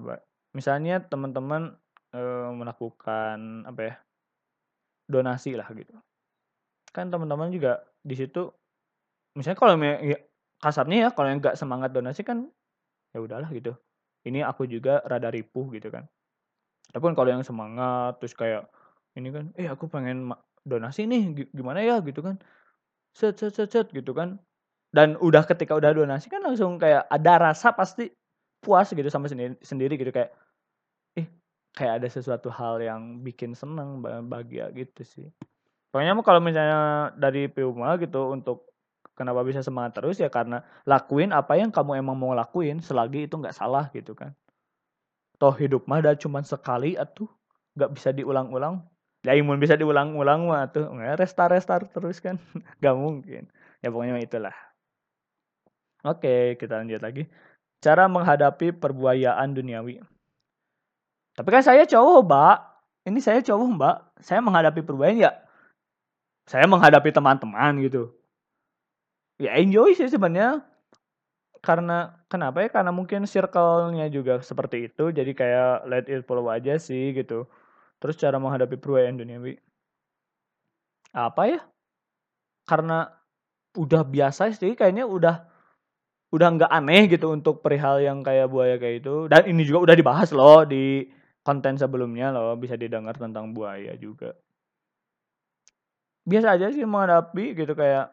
misalnya 0.54 1.02
teman-teman 1.02 1.74
uh, 2.14 2.50
melakukan 2.54 3.66
apa 3.66 3.82
ya 3.82 3.96
donasi 5.10 5.58
lah 5.58 5.66
gitu. 5.74 5.96
Kan 6.94 7.10
teman-teman 7.10 7.50
juga 7.50 7.82
di 8.06 8.14
situ 8.14 8.54
misalnya 9.34 9.58
kalau 9.58 9.76
ya, 9.82 10.18
kasarnya 10.62 10.98
ya 10.98 11.10
kalau 11.12 11.28
yang 11.34 11.42
nggak 11.42 11.58
semangat 11.58 11.90
donasi 11.90 12.22
kan 12.22 12.48
ya 13.16 13.20
udahlah 13.24 13.50
gitu. 13.50 13.74
Ini 14.24 14.46
aku 14.46 14.70
juga 14.70 15.04
rada 15.04 15.34
ripuh 15.34 15.74
gitu 15.74 15.90
kan. 15.90 16.06
Tapi 16.94 17.04
kalau 17.18 17.30
yang 17.34 17.44
semangat 17.44 18.22
terus 18.22 18.38
kayak 18.38 18.70
ini 19.18 19.34
kan 19.34 19.50
eh 19.58 19.68
aku 19.68 19.90
pengen 19.90 20.32
donasi 20.64 21.10
nih 21.10 21.50
gimana 21.52 21.82
ya? 21.82 21.98
gitu 22.06 22.22
kan. 22.22 22.38
Set 23.14 23.42
set 23.42 23.58
set 23.58 23.70
set 23.74 23.88
gitu 23.90 24.14
kan 24.14 24.38
dan 24.94 25.18
udah 25.18 25.42
ketika 25.50 25.74
udah 25.74 25.90
donasi 25.90 26.30
kan 26.30 26.46
langsung 26.46 26.78
kayak 26.78 27.10
ada 27.10 27.34
rasa 27.52 27.74
pasti 27.74 28.14
puas 28.62 28.94
gitu 28.94 29.10
sama 29.10 29.26
sendiri 29.26 29.58
sendiri 29.66 29.98
gitu. 29.98 30.14
Kayak 30.14 30.38
kayak 31.74 31.94
ada 32.00 32.08
sesuatu 32.08 32.54
hal 32.54 32.78
yang 32.80 33.26
bikin 33.26 33.58
seneng 33.58 34.06
bahagia 34.06 34.70
gitu 34.78 35.02
sih. 35.02 35.28
Pokoknya 35.90 36.14
kalau 36.22 36.42
misalnya 36.42 37.10
dari 37.18 37.50
Puma 37.50 37.98
gitu 37.98 38.30
untuk 38.34 38.70
kenapa 39.18 39.42
bisa 39.42 39.66
semangat 39.66 39.98
terus 39.98 40.22
ya 40.22 40.30
karena 40.30 40.62
lakuin 40.86 41.34
apa 41.34 41.58
yang 41.58 41.74
kamu 41.74 42.02
emang 42.02 42.18
mau 42.18 42.34
lakuin 42.38 42.82
selagi 42.82 43.26
itu 43.26 43.34
nggak 43.38 43.58
salah 43.58 43.90
gitu 43.94 44.14
kan. 44.14 44.38
Toh 45.42 45.54
hidup 45.58 45.90
mah 45.90 46.06
ada 46.06 46.14
cuma 46.14 46.46
sekali 46.46 46.94
atuh 46.94 47.30
nggak 47.74 47.92
bisa 47.98 48.14
diulang-ulang. 48.14 48.86
Ya 49.26 49.34
imun 49.34 49.58
bisa 49.58 49.74
diulang-ulang 49.74 50.46
mah 50.46 50.70
tuh 50.70 50.94
restart 51.18 51.58
restart 51.58 51.90
terus 51.96 52.20
kan. 52.20 52.38
Nggak 52.84 52.96
mungkin. 53.00 53.44
Ya 53.80 53.88
pokoknya 53.88 54.20
itulah 54.20 54.52
oke 56.04 56.60
kita 56.60 56.84
lanjut 56.84 57.02
lagi 57.02 57.24
cara 57.84 58.08
menghadapi 58.08 58.76
perbuayaan 58.76 59.56
duniawi 59.56 60.00
tapi 61.34 61.50
kan 61.50 61.66
saya 61.66 61.90
cowok, 61.90 62.30
Mbak. 62.30 62.58
Ini 63.10 63.18
saya 63.18 63.42
cowok, 63.42 63.70
Mbak. 63.74 63.98
Saya 64.22 64.38
menghadapi 64.46 64.86
perubahan 64.86 65.18
ya 65.18 65.34
saya 66.44 66.68
menghadapi 66.68 67.10
teman-teman 67.16 67.80
gitu. 67.84 68.12
Ya 69.40 69.56
enjoy 69.60 69.96
sih 69.96 70.12
sebenarnya. 70.12 70.64
Karena 71.64 72.20
kenapa 72.28 72.60
ya? 72.60 72.70
Karena 72.70 72.92
mungkin 72.92 73.24
circle-nya 73.24 74.12
juga 74.12 74.44
seperti 74.44 74.92
itu. 74.92 75.16
Jadi 75.16 75.32
kayak 75.32 75.88
let 75.88 76.06
it 76.12 76.28
flow 76.28 76.52
aja 76.52 76.76
sih 76.76 77.16
gitu. 77.16 77.48
Terus 78.04 78.20
cara 78.20 78.36
menghadapi 78.36 78.76
perubahan 78.76 79.16
duniawi. 79.16 79.56
Apa 81.16 81.44
ya? 81.48 81.60
Karena 82.68 83.08
udah 83.80 84.04
biasa 84.04 84.52
sih 84.52 84.76
kayaknya 84.76 85.08
udah 85.08 85.48
udah 86.34 86.48
nggak 86.58 86.72
aneh 86.74 87.06
gitu 87.14 87.30
untuk 87.30 87.62
perihal 87.62 88.02
yang 88.02 88.26
kayak 88.26 88.50
buaya 88.50 88.76
kayak 88.82 89.06
itu. 89.06 89.30
Dan 89.30 89.46
ini 89.46 89.62
juga 89.70 89.86
udah 89.92 89.96
dibahas 89.96 90.30
loh 90.34 90.66
di 90.66 91.06
konten 91.46 91.78
sebelumnya 91.78 92.34
loh 92.34 92.58
bisa 92.58 92.74
didengar 92.74 93.14
tentang 93.14 93.54
buaya 93.54 93.94
juga. 94.02 94.34
Biasa 96.26 96.58
aja 96.58 96.74
sih 96.74 96.82
menghadapi 96.82 97.54
gitu 97.54 97.78
kayak 97.78 98.10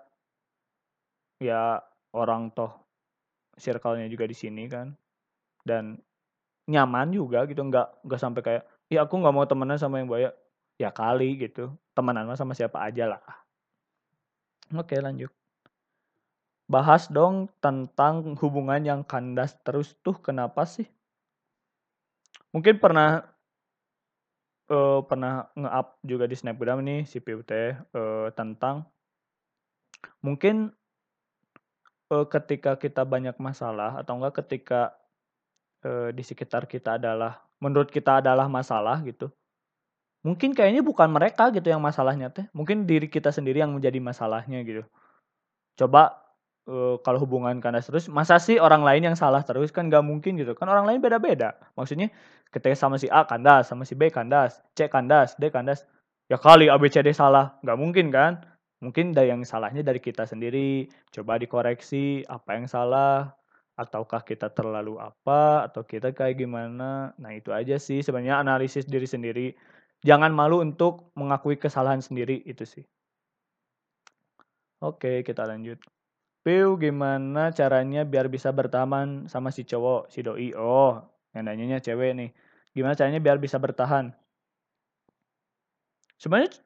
ya 1.41 1.81
orang 2.13 2.53
toh 2.53 2.85
circle-nya 3.57 4.05
juga 4.13 4.29
di 4.29 4.37
sini 4.37 4.69
kan. 4.69 4.93
Dan 5.65 5.97
nyaman 6.69 7.17
juga 7.17 7.49
gitu 7.49 7.65
nggak 7.65 8.05
nggak 8.05 8.21
sampai 8.21 8.43
kayak 8.45 8.63
ya 8.93 9.09
aku 9.09 9.17
nggak 9.17 9.35
mau 9.35 9.49
temenan 9.49 9.81
sama 9.81 9.97
yang 9.97 10.13
buaya. 10.13 10.37
Ya 10.77 10.93
kali 10.93 11.41
gitu 11.41 11.73
temenan 11.97 12.29
sama 12.37 12.53
siapa 12.53 12.85
aja 12.85 13.17
lah. 13.17 13.25
Oke 14.77 15.01
lanjut 15.01 15.40
bahas 16.71 17.11
dong 17.11 17.51
tentang 17.59 18.39
hubungan 18.39 18.87
yang 18.87 19.01
kandas 19.03 19.59
terus 19.67 19.99
tuh 20.07 20.15
kenapa 20.23 20.63
sih 20.63 20.87
Mungkin 22.51 22.83
pernah 22.83 23.23
uh, 24.75 25.01
pernah 25.07 25.47
nge-up 25.55 26.03
juga 26.03 26.25
di 26.27 26.35
Snapgram 26.35 26.83
nih 26.83 27.07
si 27.07 27.23
PUT 27.23 27.51
uh, 27.51 28.29
tentang 28.35 28.91
mungkin 30.19 30.75
uh, 32.11 32.27
ketika 32.27 32.75
kita 32.75 33.07
banyak 33.07 33.39
masalah 33.39 34.03
atau 34.03 34.19
enggak 34.19 34.43
ketika 34.43 34.99
uh, 35.87 36.11
di 36.11 36.27
sekitar 36.27 36.67
kita 36.67 36.99
adalah 36.99 37.39
menurut 37.63 37.95
kita 37.95 38.19
adalah 38.19 38.51
masalah 38.51 38.99
gitu. 39.07 39.31
Mungkin 40.21 40.53
kayaknya 40.53 40.85
bukan 40.85 41.09
mereka 41.09 41.49
gitu 41.49 41.73
yang 41.73 41.81
masalahnya 41.81 42.29
teh, 42.29 42.45
mungkin 42.53 42.85
diri 42.85 43.09
kita 43.09 43.33
sendiri 43.33 43.65
yang 43.65 43.73
menjadi 43.73 43.97
masalahnya 44.05 44.61
gitu. 44.67 44.85
Coba 45.81 46.19
uh, 46.69 46.97
kalau 47.01 47.19
hubungan 47.23 47.57
kandas 47.63 47.89
terus 47.89 48.11
masa 48.11 48.37
sih 48.37 48.61
orang 48.61 48.85
lain 48.85 49.13
yang 49.13 49.17
salah 49.17 49.41
terus? 49.47 49.73
Kan 49.73 49.89
gak 49.89 50.05
mungkin 50.05 50.37
gitu. 50.37 50.53
Kan 50.59 50.69
orang 50.69 50.85
lain 50.85 50.99
beda-beda. 51.01 51.57
Maksudnya 51.79 52.13
ketika 52.51 52.77
sama 52.77 52.99
si 53.01 53.07
A 53.09 53.25
kandas 53.25 53.71
sama 53.71 53.87
si 53.87 53.95
B 53.95 54.11
kandas 54.11 54.59
C 54.75 54.91
kandas 54.91 55.39
D 55.39 55.49
kandas 55.55 55.87
ya 56.27 56.37
kali 56.37 56.67
A 56.69 56.77
B 56.77 56.91
C 56.91 57.01
D 57.01 57.15
salah. 57.15 57.57
Gak 57.65 57.79
mungkin 57.79 58.11
kan? 58.13 58.43
Mungkin 58.81 59.13
dari 59.13 59.29
yang 59.33 59.45
salahnya 59.45 59.85
dari 59.85 60.01
kita 60.01 60.25
sendiri. 60.25 60.89
Coba 61.13 61.37
dikoreksi 61.37 62.25
apa 62.27 62.57
yang 62.57 62.67
salah 62.69 63.33
ataukah 63.77 64.21
kita 64.25 64.53
terlalu 64.53 65.01
apa 65.01 65.69
atau 65.69 65.85
kita 65.85 66.13
kayak 66.13 66.37
gimana. 66.37 67.17
Nah 67.17 67.31
itu 67.33 67.53
aja 67.53 67.81
sih 67.81 68.05
sebenarnya 68.05 68.41
analisis 68.41 68.85
diri 68.85 69.09
sendiri. 69.09 69.47
Jangan 70.01 70.33
malu 70.33 70.65
untuk 70.65 71.13
mengakui 71.13 71.61
kesalahan 71.61 72.01
sendiri 72.01 72.41
itu 72.49 72.65
sih. 72.65 72.85
Oke 74.81 75.21
kita 75.21 75.45
lanjut 75.45 75.77
Piu 76.41 76.81
gimana 76.81 77.53
caranya 77.53 78.01
biar 78.09 78.33
bisa 78.33 78.49
bertahan 78.49 79.29
sama 79.29 79.53
si 79.53 79.63
cowok, 79.69 80.09
si 80.09 80.25
doi? 80.25 80.57
Oh, 80.57 81.05
yang 81.37 81.45
nanyanya 81.45 81.85
cewek 81.85 82.17
nih. 82.17 82.31
Gimana 82.73 82.97
caranya 82.97 83.21
biar 83.21 83.37
bisa 83.37 83.61
bertahan? 83.61 84.17
Sebenarnya 86.17 86.57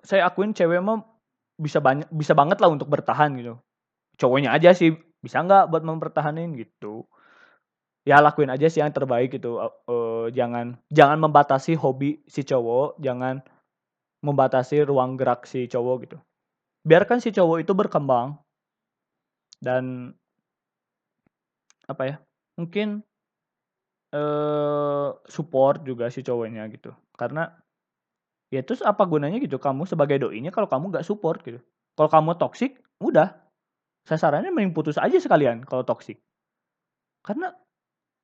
saya 0.00 0.24
akuin 0.28 0.56
cewek 0.56 0.80
mah 0.80 1.04
bisa 1.60 1.80
banyak 1.82 2.08
bisa 2.08 2.32
banget 2.32 2.56
lah 2.62 2.72
untuk 2.72 2.88
bertahan 2.88 3.36
gitu. 3.36 3.60
Cowoknya 4.16 4.56
aja 4.56 4.72
sih 4.72 4.96
bisa 5.20 5.44
nggak 5.44 5.68
buat 5.68 5.84
mempertahanin 5.84 6.56
gitu. 6.56 7.04
Ya 8.08 8.24
lakuin 8.24 8.48
aja 8.48 8.72
sih 8.72 8.80
yang 8.80 8.96
terbaik 8.96 9.36
gitu. 9.36 9.60
Uh, 9.84 10.32
jangan 10.32 10.80
jangan 10.88 11.20
membatasi 11.20 11.76
hobi 11.76 12.24
si 12.24 12.48
cowok, 12.48 12.96
jangan 13.04 13.44
membatasi 14.24 14.88
ruang 14.88 15.20
gerak 15.20 15.44
si 15.44 15.68
cowok 15.68 15.96
gitu 16.08 16.18
biarkan 16.88 17.20
si 17.20 17.28
cowok 17.34 17.68
itu 17.68 17.72
berkembang 17.76 18.38
dan 19.58 20.14
apa 21.88 22.02
ya 22.04 22.16
mungkin 22.60 23.02
eh 24.08 25.08
support 25.28 25.84
juga 25.84 26.08
si 26.08 26.24
cowoknya 26.24 26.64
gitu. 26.72 26.92
Karena 27.16 27.48
ya 28.48 28.64
terus 28.64 28.80
apa 28.80 29.04
gunanya 29.04 29.36
gitu 29.40 29.60
kamu 29.60 29.84
sebagai 29.84 30.16
doinya 30.24 30.48
kalau 30.48 30.68
kamu 30.70 30.94
nggak 30.96 31.06
support 31.06 31.44
gitu. 31.44 31.60
Kalau 31.96 32.10
kamu 32.10 32.38
toxic 32.40 32.80
udah. 33.02 33.34
Saya 34.08 34.16
sarannya 34.16 34.48
mending 34.48 34.72
putus 34.72 34.96
aja 34.96 35.20
sekalian 35.20 35.68
kalau 35.68 35.84
toxic. 35.84 36.16
Karena 37.20 37.52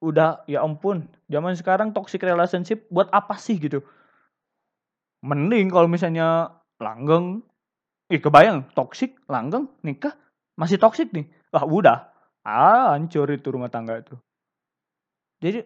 udah 0.00 0.48
ya 0.48 0.64
ampun 0.64 1.04
zaman 1.28 1.52
sekarang 1.52 1.92
toxic 1.92 2.24
relationship 2.24 2.88
buat 2.88 3.12
apa 3.12 3.36
sih 3.36 3.60
gitu? 3.60 3.84
Mending 5.20 5.68
kalau 5.68 5.84
misalnya 5.84 6.56
langgeng 6.80 7.44
ih 8.08 8.20
kebayang 8.20 8.72
toxic 8.72 9.16
langgeng 9.28 9.68
nikah 9.84 10.16
masih 10.54 10.78
toxic 10.78 11.10
nih. 11.10 11.26
Wah 11.50 11.64
udah. 11.66 11.98
Ah 12.44 12.94
hancur 12.94 13.30
itu 13.32 13.48
rumah 13.50 13.72
tangga 13.72 13.98
itu. 13.98 14.14
Jadi 15.40 15.64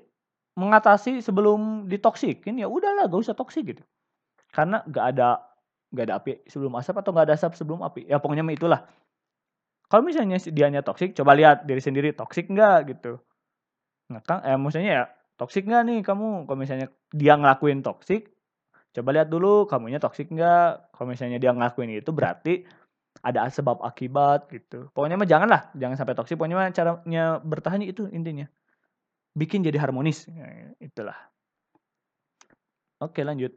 mengatasi 0.59 1.23
sebelum 1.23 1.87
ditoksikin 1.87 2.59
ya 2.59 2.67
udahlah 2.67 3.07
gak 3.07 3.23
usah 3.23 3.37
toksik 3.39 3.77
gitu. 3.77 3.83
Karena 4.51 4.83
gak 4.91 5.15
ada 5.15 5.29
gak 5.95 6.05
ada 6.11 6.15
api 6.19 6.43
sebelum 6.51 6.75
asap 6.79 7.01
atau 7.01 7.11
gak 7.15 7.31
ada 7.31 7.35
asap 7.39 7.55
sebelum 7.55 7.83
api. 7.87 8.07
Ya 8.11 8.19
pokoknya 8.19 8.47
itulah. 8.51 8.87
Kalau 9.89 10.05
misalnya 10.05 10.37
dianya 10.53 10.85
toksik 10.85 11.17
coba 11.17 11.33
lihat 11.33 11.65
diri 11.65 11.81
sendiri 11.81 12.13
toksik 12.13 12.53
nggak 12.53 12.93
gitu. 12.93 13.17
Nah 14.13 14.21
kan 14.21 14.45
eh 14.45 14.53
maksudnya 14.61 14.93
ya 14.93 15.05
toksik 15.41 15.65
nggak 15.65 15.83
nih 15.89 15.99
kamu? 16.05 16.45
Kalau 16.45 16.59
misalnya 16.61 16.93
dia 17.09 17.35
ngelakuin 17.41 17.81
toksik 17.81 18.29
coba 18.93 19.09
lihat 19.15 19.29
dulu 19.29 19.69
kamunya 19.69 20.01
toksik 20.01 20.33
nggak 20.33 20.93
kalau 20.97 21.09
misalnya 21.13 21.39
dia 21.39 21.53
ngelakuin 21.53 21.93
itu 21.93 22.11
berarti 22.11 22.65
ada 23.23 23.51
sebab 23.51 23.83
akibat 23.83 24.47
gitu. 24.53 24.89
Pokoknya 24.95 25.19
mah 25.19 25.29
janganlah 25.29 25.63
jangan 25.75 25.97
sampai 25.99 26.15
toksik. 26.15 26.39
Pokoknya 26.39 26.57
mah 26.57 26.71
caranya 26.71 27.25
bertahan 27.43 27.83
itu 27.83 28.07
intinya. 28.15 28.47
Bikin 29.35 29.67
jadi 29.67 29.79
harmonis. 29.79 30.27
Ya, 30.31 30.75
itulah. 30.79 31.17
Oke 32.99 33.23
lanjut. 33.23 33.55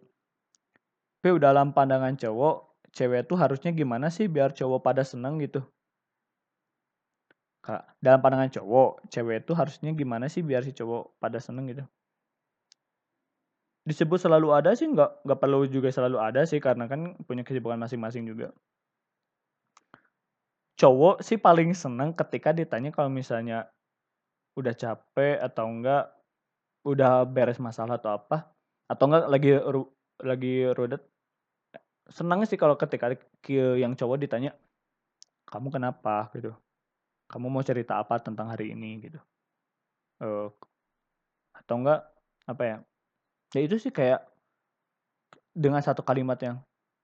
P 1.21 1.29
dalam 1.37 1.73
pandangan 1.73 2.17
cowok 2.17 2.71
cewek 2.91 3.29
tuh 3.29 3.37
harusnya 3.39 3.71
gimana 3.71 4.11
sih 4.11 4.27
biar 4.27 4.51
cowok 4.51 4.79
pada 4.83 5.01
seneng 5.05 5.39
gitu? 5.39 5.63
Kak, 7.61 8.01
dalam 8.01 8.25
pandangan 8.25 8.49
cowok, 8.49 9.05
cewek 9.13 9.45
itu 9.45 9.53
harusnya 9.53 9.93
gimana 9.93 10.25
sih 10.25 10.41
biar 10.41 10.65
si 10.65 10.73
cowok 10.73 11.21
pada 11.21 11.37
seneng 11.37 11.69
gitu? 11.69 11.85
Disebut 13.85 14.17
selalu 14.17 14.49
ada 14.53 14.73
sih 14.73 14.89
nggak 14.89 15.25
nggak 15.25 15.39
perlu 15.41 15.65
juga 15.69 15.93
selalu 15.93 16.17
ada 16.17 16.41
sih. 16.45 16.57
Karena 16.57 16.89
kan 16.89 17.13
punya 17.25 17.45
kesibukan 17.45 17.77
masing-masing 17.77 18.25
juga. 18.25 18.49
Cowok 20.81 21.21
sih 21.21 21.37
paling 21.37 21.77
seneng 21.77 22.09
ketika 22.17 22.49
ditanya 22.49 22.89
kalau 22.89 23.13
misalnya 23.13 23.69
udah 24.57 24.73
capek 24.73 25.37
atau 25.37 25.69
enggak 25.69 26.09
udah 26.81 27.21
beres 27.29 27.61
masalah 27.61 28.01
atau 28.01 28.17
apa 28.17 28.49
atau 28.89 29.05
enggak 29.05 29.23
lagi 29.29 29.51
ru- 29.61 29.93
lagi 30.25 30.65
rudet 30.73 31.05
seneng 32.09 32.41
sih 32.49 32.57
kalau 32.57 32.73
ketika 32.81 33.13
ke 33.45 33.77
yang 33.77 33.93
cowok 33.93 34.17
ditanya 34.25 34.57
kamu 35.51 35.67
kenapa? 35.69 36.31
gitu. 36.33 36.55
Kamu 37.27 37.47
mau 37.51 37.63
cerita 37.63 37.99
apa 37.99 38.17
tentang 38.23 38.47
hari 38.49 38.71
ini? 38.71 39.03
gitu. 39.03 39.19
Eh, 40.23 40.47
atau 41.53 41.75
enggak 41.77 42.01
apa 42.49 42.63
ya 42.65 42.77
ya 43.53 43.61
itu 43.61 43.77
sih 43.77 43.93
kayak 43.93 44.25
dengan 45.53 45.83
satu 45.83 46.01
kalimat 46.01 46.39
yang 46.41 46.57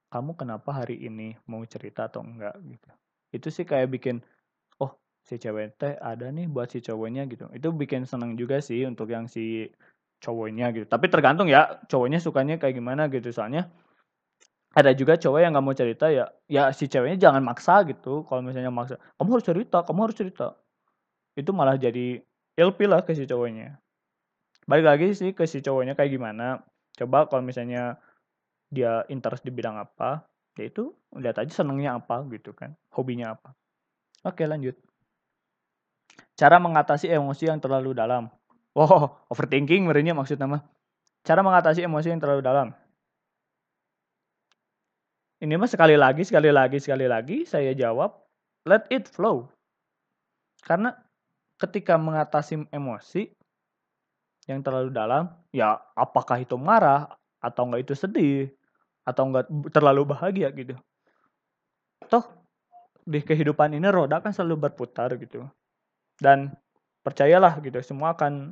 kamu 0.09 0.33
kenapa 0.33 0.81
hari 0.81 0.97
ini 0.97 1.37
mau 1.45 1.61
cerita 1.67 2.09
atau 2.09 2.25
enggak? 2.25 2.57
gitu 2.65 2.89
itu 3.37 3.47
sih 3.53 3.63
kayak 3.63 3.93
bikin 3.93 4.19
oh 4.81 4.91
si 5.23 5.37
cewek 5.37 5.77
teh 5.77 5.93
ada 6.01 6.29
nih 6.33 6.49
buat 6.49 6.69
si 6.73 6.81
cowoknya 6.81 7.29
gitu. 7.31 7.47
Itu 7.53 7.69
bikin 7.73 8.03
seneng 8.09 8.35
juga 8.35 8.59
sih 8.59 8.83
untuk 8.89 9.09
yang 9.13 9.29
si 9.29 9.69
cowoknya 10.21 10.73
gitu. 10.73 10.85
Tapi 10.89 11.05
tergantung 11.13 11.47
ya 11.47 11.77
cowoknya 11.87 12.19
sukanya 12.21 12.57
kayak 12.57 12.75
gimana 12.77 13.07
gitu. 13.13 13.29
Soalnya 13.29 13.69
ada 14.77 14.93
juga 14.93 15.17
cowok 15.17 15.39
yang 15.41 15.51
nggak 15.57 15.65
mau 15.65 15.73
cerita 15.77 16.05
ya 16.13 16.29
ya 16.45 16.69
si 16.73 16.89
ceweknya 16.89 17.17
jangan 17.29 17.41
maksa 17.45 17.85
gitu. 17.85 18.25
Kalau 18.25 18.41
misalnya 18.41 18.73
maksa 18.73 18.97
kamu 19.21 19.29
harus 19.37 19.45
cerita 19.45 19.77
kamu 19.85 19.99
harus 20.09 20.17
cerita. 20.17 20.47
Itu 21.37 21.53
malah 21.53 21.77
jadi 21.77 22.21
ilfil 22.57 22.89
lah 22.89 23.05
ke 23.05 23.13
si 23.13 23.29
cowoknya. 23.29 23.77
Balik 24.67 24.85
lagi 24.85 25.07
sih 25.15 25.31
ke 25.31 25.45
si 25.45 25.61
cowoknya 25.61 25.93
kayak 25.93 26.11
gimana. 26.17 26.65
Coba 26.97 27.29
kalau 27.29 27.45
misalnya 27.45 28.01
dia 28.67 29.07
interest 29.07 29.47
di 29.47 29.51
bidang 29.53 29.79
apa 29.79 30.27
ya 30.57 30.65
itu 30.65 30.89
lihat 31.13 31.37
aja 31.37 31.53
senengnya 31.53 32.01
apa 32.01 32.25
gitu 32.33 32.51
kan 32.51 32.73
hobinya 32.89 33.37
apa. 33.37 33.53
Oke 34.25 34.43
lanjut. 34.49 34.73
Cara 36.33 36.57
mengatasi 36.57 37.07
emosi 37.13 37.47
yang 37.47 37.61
terlalu 37.61 37.93
dalam. 37.93 38.33
Wow 38.73 39.21
overthinking 39.29 39.85
merenya 39.85 40.17
maksud 40.17 40.41
nama. 40.41 40.65
Cara 41.21 41.45
mengatasi 41.45 41.85
emosi 41.85 42.09
yang 42.09 42.21
terlalu 42.21 42.41
dalam. 42.41 42.73
Ini 45.37 45.53
mah 45.53 45.69
sekali 45.69 45.93
lagi 45.93 46.25
sekali 46.25 46.49
lagi 46.49 46.81
sekali 46.81 47.05
lagi 47.05 47.45
saya 47.45 47.77
jawab 47.77 48.17
let 48.65 48.89
it 48.89 49.05
flow. 49.05 49.45
Karena 50.65 50.97
ketika 51.61 51.97
mengatasi 52.01 52.65
emosi 52.73 53.29
yang 54.49 54.65
terlalu 54.65 54.89
dalam 54.89 55.29
ya 55.53 55.77
apakah 55.93 56.41
itu 56.41 56.57
marah 56.57 57.05
atau 57.37 57.69
enggak 57.69 57.85
itu 57.85 57.93
sedih 57.93 58.56
atau 59.07 59.23
enggak 59.31 59.47
terlalu 59.71 60.03
bahagia 60.11 60.51
gitu. 60.51 60.75
Toh 62.11 62.27
di 63.07 63.23
kehidupan 63.23 63.71
ini 63.71 63.87
roda 63.87 64.19
kan 64.19 64.35
selalu 64.35 64.67
berputar 64.67 65.15
gitu. 65.15 65.47
Dan 66.19 66.51
percayalah 67.07 67.63
gitu 67.63 67.79
semua 67.79 68.19
akan 68.19 68.51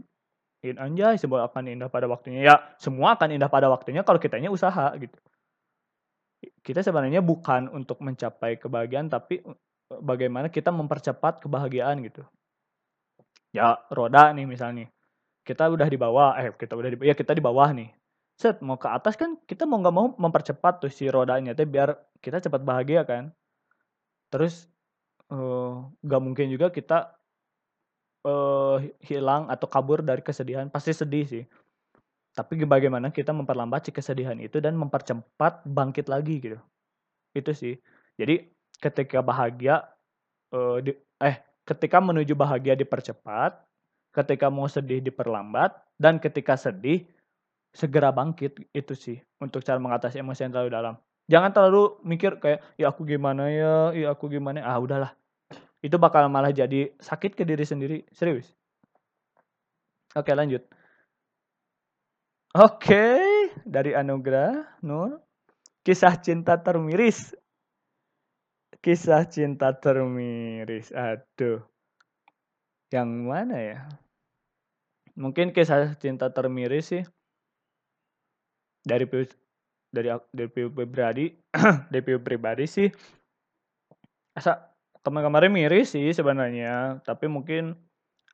in 0.64 0.80
anjay 0.80 1.20
semua 1.20 1.44
akan 1.52 1.68
indah 1.68 1.92
pada 1.92 2.08
waktunya. 2.08 2.48
Ya 2.48 2.56
semua 2.80 3.20
akan 3.20 3.36
indah 3.36 3.52
pada 3.52 3.68
waktunya 3.68 4.08
kalau 4.08 4.16
kitanya 4.16 4.48
usaha 4.48 4.96
gitu. 4.96 5.20
Kita 6.64 6.80
sebenarnya 6.80 7.20
bukan 7.20 7.68
untuk 7.68 8.00
mencapai 8.00 8.56
kebahagiaan 8.56 9.12
tapi 9.12 9.44
e, 9.44 9.54
bagaimana 10.00 10.48
kita 10.48 10.72
mempercepat 10.72 11.44
kebahagiaan 11.44 12.00
gitu. 12.08 12.24
Ya 13.52 13.76
roda 13.92 14.32
nih 14.32 14.48
misalnya. 14.48 14.88
Kita 15.46 15.68
udah 15.70 15.86
di 15.86 16.00
bawah 16.00 16.34
eh 16.40 16.56
kita 16.56 16.74
udah 16.80 16.90
di 16.96 16.98
ya 17.06 17.14
kita 17.14 17.36
di 17.36 17.44
bawah 17.44 17.70
nih 17.76 17.92
set 18.36 18.60
mau 18.60 18.76
ke 18.76 18.92
atas 18.92 19.16
kan 19.16 19.40
kita 19.48 19.64
mau 19.64 19.80
nggak 19.80 19.96
mau 19.96 20.08
mempercepat 20.20 20.84
tuh 20.84 20.92
si 20.92 21.08
rodanya 21.08 21.56
teh 21.56 21.64
biar 21.64 21.96
kita 22.20 22.44
cepat 22.44 22.62
bahagia 22.68 23.08
kan. 23.08 23.32
Terus 24.28 24.68
eh, 25.32 25.74
nggak 26.04 26.22
mungkin 26.22 26.52
juga 26.52 26.68
kita 26.70 27.16
eh 28.26 28.78
hilang 29.06 29.48
atau 29.54 29.68
kabur 29.70 30.02
dari 30.02 30.20
kesedihan 30.20 30.68
pasti 30.68 30.92
sedih 30.92 31.26
sih. 31.26 31.44
Tapi 32.36 32.68
bagaimana 32.68 33.16
kita 33.16 33.32
memperlambat 33.32 33.88
si 33.88 33.92
kesedihan 33.96 34.36
itu 34.44 34.60
dan 34.60 34.76
mempercepat 34.76 35.64
bangkit 35.64 36.12
lagi 36.12 36.44
gitu. 36.44 36.60
Itu 37.32 37.56
sih. 37.56 37.80
Jadi 38.20 38.52
ketika 38.84 39.24
bahagia 39.24 39.88
eh, 40.52 40.78
di- 40.84 41.00
eh 41.24 41.40
ketika 41.64 42.04
menuju 42.04 42.36
bahagia 42.36 42.76
dipercepat 42.76 43.64
ketika 44.16 44.48
mau 44.48 44.68
sedih 44.68 45.04
diperlambat 45.04 45.76
dan 46.00 46.20
ketika 46.20 46.56
sedih 46.56 47.04
segera 47.76 48.16
bangkit 48.16 48.72
itu 48.72 48.94
sih 48.96 49.20
untuk 49.44 49.60
cara 49.68 49.76
mengatasi 49.84 50.24
emosi 50.24 50.48
yang 50.48 50.56
terlalu 50.56 50.72
dalam. 50.72 50.96
Jangan 51.28 51.52
terlalu 51.52 52.00
mikir 52.08 52.40
kayak 52.40 52.64
ya 52.80 52.88
aku 52.88 53.04
gimana 53.04 53.52
ya? 53.52 53.92
Ya 53.92 54.08
aku 54.16 54.32
gimana? 54.32 54.64
Ah 54.64 54.80
udahlah. 54.80 55.12
Itu 55.84 56.00
bakal 56.00 56.32
malah 56.32 56.56
jadi 56.56 56.96
sakit 57.04 57.36
ke 57.36 57.44
diri 57.44 57.68
sendiri. 57.68 57.98
Serius. 58.16 58.48
Oke 60.16 60.32
lanjut. 60.32 60.64
Oke 62.56 63.20
dari 63.68 63.92
Anugrah 63.92 64.80
Nur. 64.80 65.20
Kisah 65.84 66.16
cinta 66.24 66.56
termiris. 66.64 67.36
Kisah 68.80 69.28
cinta 69.28 69.76
termiris. 69.76 70.96
Aduh. 70.96 71.60
Yang 72.94 73.10
mana 73.28 73.58
ya? 73.60 73.80
Mungkin 75.20 75.52
kisah 75.52 76.00
cinta 76.00 76.32
termiris 76.32 76.96
sih 76.96 77.04
dari 78.86 79.10
dari 79.90 80.10
dari 80.30 80.50
pribadi 80.54 81.26
dari 81.92 82.02
pribadi 82.06 82.66
sih 82.70 82.88
asa 84.38 84.72
kemarin-kemarin 85.02 85.52
miris 85.52 85.98
sih 85.98 86.14
sebenarnya 86.14 87.02
tapi 87.02 87.26
mungkin 87.26 87.74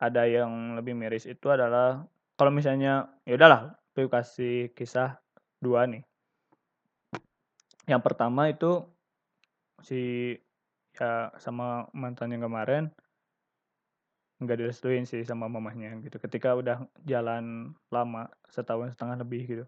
ada 0.02 0.26
yang 0.26 0.74
lebih 0.76 0.98
miris 0.98 1.30
itu 1.30 1.48
adalah 1.48 2.04
kalau 2.34 2.50
misalnya 2.50 3.06
ya 3.22 3.38
udahlah 3.38 3.78
aku 3.94 4.10
kasih 4.10 4.74
kisah 4.74 5.22
dua 5.62 5.86
nih. 5.86 6.02
Yang 7.86 8.02
pertama 8.02 8.50
itu 8.50 8.82
si 9.86 10.34
ya 10.98 11.30
sama 11.38 11.86
mantan 11.94 12.34
yang 12.34 12.50
kemarin 12.50 12.90
nggak 14.42 14.58
direstuin 14.58 15.06
sih 15.06 15.22
sama 15.22 15.46
mamahnya 15.46 16.02
gitu 16.02 16.18
ketika 16.18 16.58
udah 16.58 16.82
jalan 17.06 17.78
lama 17.94 18.26
setahun 18.50 18.98
setengah 18.98 19.22
lebih 19.22 19.42
gitu 19.46 19.66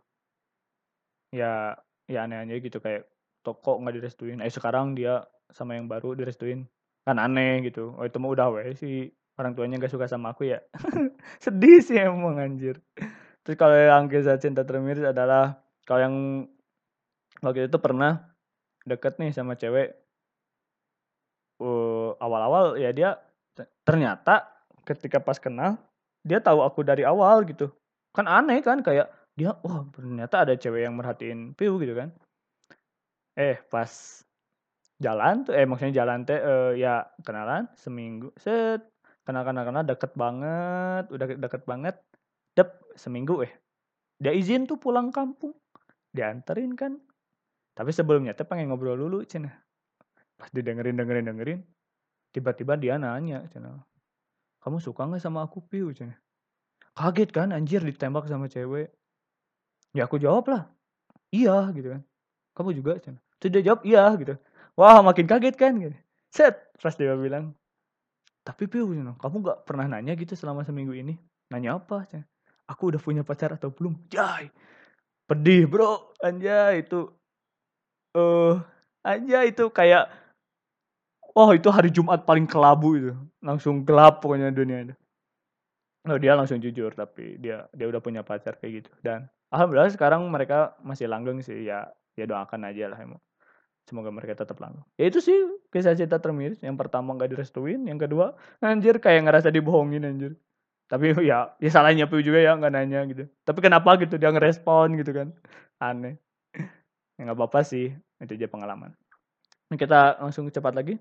ya 1.34 1.74
ya 2.06 2.30
aneh 2.30 2.46
aja 2.46 2.54
gitu 2.62 2.78
kayak 2.78 3.10
toko 3.42 3.82
nggak 3.82 3.98
direstuin. 3.98 4.40
Eh 4.40 4.54
sekarang 4.54 4.94
dia 4.94 5.26
sama 5.50 5.74
yang 5.74 5.90
baru 5.90 6.14
direstuin. 6.14 6.70
Kan 7.04 7.18
aneh 7.18 7.66
gitu. 7.66 7.98
Oh 7.98 8.06
itu 8.06 8.22
mah 8.22 8.32
udah 8.32 8.48
weh 8.54 8.78
si 8.78 9.10
orang 9.34 9.58
tuanya 9.58 9.82
gak 9.82 9.92
suka 9.92 10.06
sama 10.06 10.32
aku 10.32 10.54
ya. 10.54 10.62
Sedih 11.44 11.82
sih 11.82 11.98
emang 11.98 12.38
anjir. 12.38 12.80
Terus 13.44 13.58
kalau 13.60 13.76
yang 13.76 14.08
kisah 14.08 14.40
cinta 14.40 14.64
termiris 14.64 15.04
adalah 15.04 15.60
kalau 15.84 16.02
yang 16.06 16.16
waktu 17.44 17.68
itu 17.68 17.78
pernah 17.82 18.24
deket 18.88 19.20
nih 19.20 19.36
sama 19.36 19.60
cewek 19.60 19.96
uh, 21.60 22.16
awal-awal 22.24 22.80
ya 22.80 22.96
dia 22.96 23.20
ternyata 23.84 24.48
ketika 24.88 25.20
pas 25.20 25.40
kenal 25.40 25.80
dia 26.24 26.40
tahu 26.40 26.64
aku 26.64 26.88
dari 26.88 27.04
awal 27.04 27.44
gitu. 27.44 27.68
Kan 28.16 28.30
aneh 28.32 28.64
kan 28.64 28.80
kayak 28.80 29.12
dia 29.34 29.58
wah 29.66 29.82
ternyata 29.90 30.46
ada 30.46 30.54
cewek 30.54 30.86
yang 30.86 30.96
merhatiin 30.98 31.58
Piu 31.58 31.82
gitu 31.82 31.98
kan. 31.98 32.14
Eh 33.34 33.58
pas 33.66 33.90
jalan 35.02 35.42
tuh 35.42 35.58
eh 35.58 35.66
maksudnya 35.66 36.06
jalan 36.06 36.22
teh 36.24 36.38
uh, 36.38 36.72
ya 36.78 37.02
kenalan 37.26 37.66
seminggu 37.74 38.30
set 38.38 38.86
kenal 39.26 39.42
kenal 39.42 39.66
kenal 39.66 39.84
deket 39.84 40.14
banget 40.14 41.10
udah 41.10 41.28
deket 41.42 41.66
banget 41.66 41.96
dep 42.54 42.78
seminggu 42.94 43.42
eh. 43.42 43.54
Dia 44.22 44.32
izin 44.38 44.70
tuh 44.70 44.78
pulang 44.78 45.10
kampung 45.10 45.58
dianterin 46.14 46.78
kan. 46.78 47.02
Tapi 47.74 47.90
sebelumnya 47.90 48.38
teh 48.38 48.46
pengen 48.46 48.70
ngobrol 48.70 48.96
dulu 48.96 49.26
cina. 49.26 49.50
Pas 50.38 50.50
didengerin 50.54 50.94
dengerin 50.94 51.26
dengerin 51.26 51.60
tiba-tiba 52.34 52.78
dia 52.78 52.98
nanya 53.02 53.46
cina 53.50 53.82
kamu 54.64 54.80
suka 54.80 55.04
nggak 55.04 55.20
sama 55.20 55.44
aku 55.44 55.60
piu? 55.68 55.92
Cina. 55.92 56.16
Kaget 56.96 57.36
kan 57.36 57.52
anjir 57.52 57.84
ditembak 57.84 58.32
sama 58.32 58.48
cewek 58.48 58.96
ya 59.94 60.10
aku 60.10 60.18
jawab 60.18 60.46
lah. 60.50 60.64
Iya 61.30 61.70
gitu 61.74 61.94
kan. 61.98 62.02
Kamu 62.54 62.70
juga 62.74 62.98
cina 63.02 63.22
terus 63.38 63.52
dia 63.54 63.64
jawab 63.74 63.82
iya 63.86 64.04
gitu. 64.18 64.34
Wah 64.78 65.00
makin 65.06 65.26
kaget 65.30 65.56
kan 65.56 65.74
gitu. 65.78 65.98
Set 66.34 66.74
pas 66.82 66.94
dia 66.98 67.14
bilang 67.14 67.54
tapi 68.44 68.68
piu 68.68 68.90
kamu 68.92 69.36
nggak 69.40 69.60
pernah 69.64 69.88
nanya 69.88 70.14
gitu 70.20 70.36
selama 70.36 70.66
seminggu 70.68 70.92
ini? 70.98 71.16
Nanya 71.54 71.78
apa 71.80 72.04
cina 72.10 72.26
aku 72.68 72.94
udah 72.94 73.02
punya 73.02 73.22
pacar 73.22 73.54
atau 73.54 73.70
belum? 73.70 74.10
Jai 74.10 74.50
pedih 75.30 75.70
bro. 75.70 76.12
Anjay 76.20 76.84
itu 76.84 77.10
eh 78.14 78.22
uh, 78.22 78.56
aja 79.02 79.42
itu 79.46 79.66
kayak 79.74 80.06
oh 81.34 81.50
itu 81.52 81.68
hari 81.74 81.90
Jumat 81.90 82.24
paling 82.30 82.46
kelabu 82.46 82.90
itu 82.96 83.14
langsung 83.42 83.82
gelap 83.82 84.22
pokoknya 84.22 84.54
dunia 84.54 84.86
itu 84.86 84.96
oh, 86.08 86.20
dia 86.20 86.36
langsung 86.36 86.60
jujur 86.60 86.92
tapi 86.92 87.40
dia 87.40 87.68
dia 87.72 87.88
udah 87.88 88.02
punya 88.04 88.22
pacar 88.24 88.60
kayak 88.60 88.84
gitu. 88.84 88.92
Dan 89.00 89.28
alhamdulillah 89.54 89.94
sekarang 89.94 90.26
mereka 90.34 90.74
masih 90.82 91.06
langgeng 91.06 91.40
sih 91.46 91.70
ya 91.70 91.94
ya 92.18 92.26
doakan 92.26 92.66
aja 92.66 92.90
lah 92.90 92.98
emang 92.98 93.22
semoga 93.84 94.10
mereka 94.10 94.34
tetap 94.34 94.58
langgeng. 94.64 94.84
Ya 94.96 95.12
itu 95.12 95.20
sih 95.20 95.36
kisah 95.70 95.94
cinta 95.94 96.18
termiris. 96.18 96.60
Yang 96.64 96.88
pertama 96.88 97.14
nggak 97.14 97.36
direstuin 97.36 97.86
yang 97.86 98.00
kedua 98.00 98.34
anjir 98.64 98.98
kayak 98.98 99.28
ngerasa 99.28 99.52
dibohongin 99.52 100.08
anjir. 100.08 100.34
Tapi 100.88 101.16
ya 101.26 101.54
ya 101.60 101.70
salahnya 101.72 102.08
Piu 102.08 102.24
juga 102.24 102.40
ya 102.40 102.56
nggak 102.56 102.74
nanya 102.74 103.00
gitu. 103.12 103.24
Tapi 103.44 103.60
kenapa 103.60 103.96
gitu 104.00 104.16
dia 104.16 104.32
ngerespon 104.32 104.96
gitu 105.00 105.12
kan. 105.12 105.28
Aneh. 105.84 106.16
Ya 107.20 107.30
nggak 107.30 107.38
apa-apa 107.38 107.62
sih 107.68 107.92
itu 108.24 108.34
aja 108.40 108.48
pengalaman. 108.48 108.96
Kita 109.74 110.22
langsung 110.22 110.48
cepat 110.48 110.74
lagi. 110.74 110.96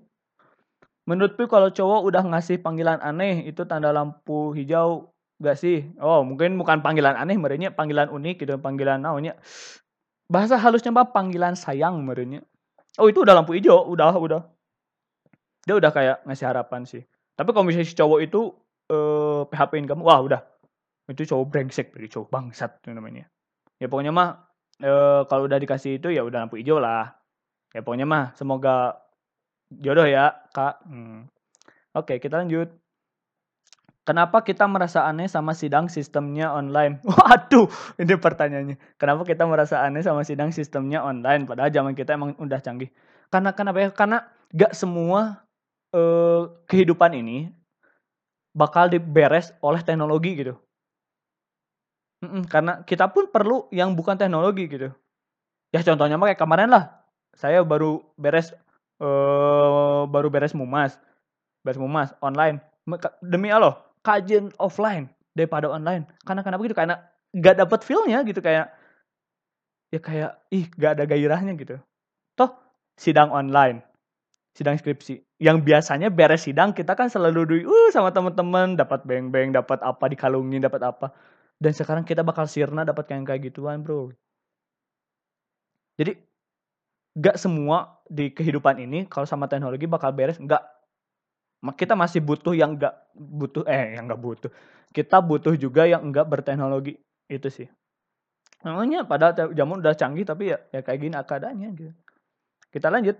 Menurut 1.03 1.35
kalau 1.51 1.67
cowok 1.67 2.01
udah 2.07 2.23
ngasih 2.31 2.63
panggilan 2.63 2.99
aneh 3.03 3.43
itu 3.43 3.67
tanda 3.67 3.91
lampu 3.91 4.55
hijau 4.55 5.12
gak 5.41 5.57
sih. 5.57 5.89
Oh 5.97 6.21
mungkin 6.21 6.57
bukan 6.59 6.85
panggilan 6.85 7.17
aneh 7.17 7.37
merenya 7.39 7.73
panggilan 7.73 8.11
unik 8.11 8.45
gitu 8.45 8.53
panggilan 8.61 9.01
naonnya 9.01 9.37
bahasa 10.29 10.57
halusnya 10.57 10.89
mah 10.89 11.09
panggilan 11.13 11.53
sayang 11.53 12.01
merenya. 12.01 12.41
Oh 12.97 13.09
itu 13.09 13.25
udah 13.25 13.33
lampu 13.33 13.57
hijau. 13.57 13.85
Udah 13.89 14.13
udah. 14.17 14.41
Dia 15.63 15.79
udah 15.79 15.91
kayak 15.93 16.17
ngasih 16.27 16.45
harapan 16.49 16.83
sih. 16.83 17.01
Tapi 17.33 17.49
kalau 17.55 17.65
misalnya 17.65 17.87
si 17.87 17.95
cowok 17.97 18.19
itu 18.21 18.53
eh 18.91 19.41
PHP-in 19.49 19.89
kamu 19.89 20.03
wah 20.05 20.19
udah. 20.21 20.41
Itu 21.09 21.25
cowok 21.25 21.45
brengsek 21.49 21.91
berarti 21.91 22.09
cowok 22.13 22.27
bangsat 22.29 22.71
itu 22.83 22.93
namanya. 22.93 23.25
Ya 23.81 23.89
pokoknya 23.89 24.13
mah 24.13 24.47
eh, 24.81 25.21
kalau 25.27 25.49
udah 25.49 25.57
dikasih 25.57 25.97
itu 26.01 26.13
ya 26.13 26.21
udah 26.21 26.45
lampu 26.45 26.59
hijau 26.61 26.77
lah. 26.77 27.13
Ya 27.73 27.81
pokoknya 27.81 28.05
mah 28.05 28.37
semoga 28.37 29.01
jodoh 29.69 30.05
ya 30.05 30.33
kak. 30.53 30.85
Hmm. 30.85 31.25
oke 31.93 32.17
kita 32.17 32.41
lanjut 32.41 32.73
Kenapa 34.03 34.43
kita 34.43 34.67
merasa 34.67 35.07
aneh 35.07 35.31
sama 35.31 35.55
sidang 35.55 35.87
sistemnya 35.87 36.51
online? 36.51 36.99
Waduh, 37.07 37.71
ini 37.95 38.19
pertanyaannya. 38.19 38.99
Kenapa 38.99 39.23
kita 39.23 39.47
merasa 39.47 39.79
aneh 39.79 40.03
sama 40.03 40.27
sidang 40.27 40.51
sistemnya 40.51 40.99
online? 40.99 41.47
Padahal 41.47 41.71
zaman 41.71 41.95
kita 41.95 42.19
emang 42.19 42.35
udah 42.35 42.59
canggih. 42.59 42.91
Karena 43.31 43.55
kenapa 43.55 43.79
ya? 43.79 43.89
Karena 43.95 44.27
gak 44.51 44.75
semua 44.75 45.47
eh, 45.95 46.43
kehidupan 46.67 47.15
ini 47.15 47.47
bakal 48.51 48.91
diberes 48.91 49.55
oleh 49.63 49.79
teknologi 49.81 50.35
gitu. 50.35 50.59
Mm-mm, 52.23 52.47
karena 52.47 52.83
kita 52.87 53.07
pun 53.11 53.27
perlu 53.31 53.67
yang 53.71 53.95
bukan 53.95 54.15
teknologi 54.15 54.67
gitu. 54.67 54.91
Ya 55.71 55.79
contohnya 55.83 56.19
kayak 56.19 56.39
kemarin 56.39 56.71
lah. 56.71 57.03
Saya 57.35 57.63
baru 57.63 58.03
beres 58.19 58.51
eh 58.99 60.01
baru 60.07 60.27
beres 60.27 60.51
mumas. 60.55 60.99
Beres 61.63 61.79
mumas 61.79 62.11
online. 62.19 62.59
Demi 63.23 63.47
Allah, 63.47 63.79
kajian 64.03 64.51
offline 64.59 65.09
daripada 65.33 65.71
online. 65.71 66.05
Karena 66.27 66.43
kenapa 66.45 66.61
gitu? 66.67 66.77
Karena 66.77 66.95
gak 67.33 67.55
dapet 67.57 67.79
feelnya 67.81 68.21
gitu 68.21 68.39
kayak 68.43 68.69
ya 69.89 69.99
kayak 70.01 70.31
ih 70.53 70.69
gak 70.77 70.99
ada 70.99 71.03
gairahnya 71.09 71.57
gitu. 71.57 71.81
Toh 72.37 72.51
sidang 72.99 73.33
online, 73.33 73.81
sidang 74.53 74.77
skripsi. 74.77 75.23
Yang 75.41 75.57
biasanya 75.65 76.13
beres 76.13 76.45
sidang 76.45 76.71
kita 76.75 76.93
kan 76.93 77.09
selalu 77.09 77.41
duit 77.49 77.65
uh 77.65 77.89
sama 77.89 78.13
teman-teman 78.13 78.77
dapat 78.77 79.01
beng-beng, 79.07 79.49
dapat 79.55 79.81
apa 79.81 80.05
dikalungin, 80.11 80.61
dapat 80.61 80.81
apa. 80.85 81.09
Dan 81.57 81.71
sekarang 81.73 82.03
kita 82.03 82.21
bakal 82.21 82.45
sirna 82.45 82.83
dapat 82.83 83.07
kayak 83.07 83.25
kayak 83.25 83.41
gituan, 83.49 83.81
Bro. 83.81 84.13
Jadi 85.95 86.17
gak 87.13 87.37
semua 87.37 88.01
di 88.09 88.33
kehidupan 88.33 88.81
ini 88.81 89.05
kalau 89.05 89.29
sama 89.29 89.45
teknologi 89.45 89.85
bakal 89.85 90.09
beres, 90.13 90.41
enggak 90.41 90.65
kita 91.71 91.95
masih 91.95 92.19
butuh 92.19 92.51
yang 92.51 92.75
enggak 92.75 92.91
butuh 93.15 93.63
eh 93.63 93.95
yang 93.95 94.11
enggak 94.11 94.19
butuh. 94.19 94.51
Kita 94.91 95.23
butuh 95.23 95.55
juga 95.55 95.87
yang 95.87 96.03
enggak 96.03 96.27
berteknologi. 96.27 96.99
Itu 97.31 97.47
sih. 97.47 97.71
Namanya 98.67 99.07
pada 99.07 99.31
zaman 99.31 99.79
udah 99.79 99.95
canggih 99.95 100.27
tapi 100.27 100.51
ya, 100.51 100.59
ya 100.75 100.83
kayak 100.83 100.99
gini 100.99 101.15
keadaannya 101.15 101.69
gitu. 101.79 101.91
Kita 102.67 102.91
lanjut. 102.91 103.15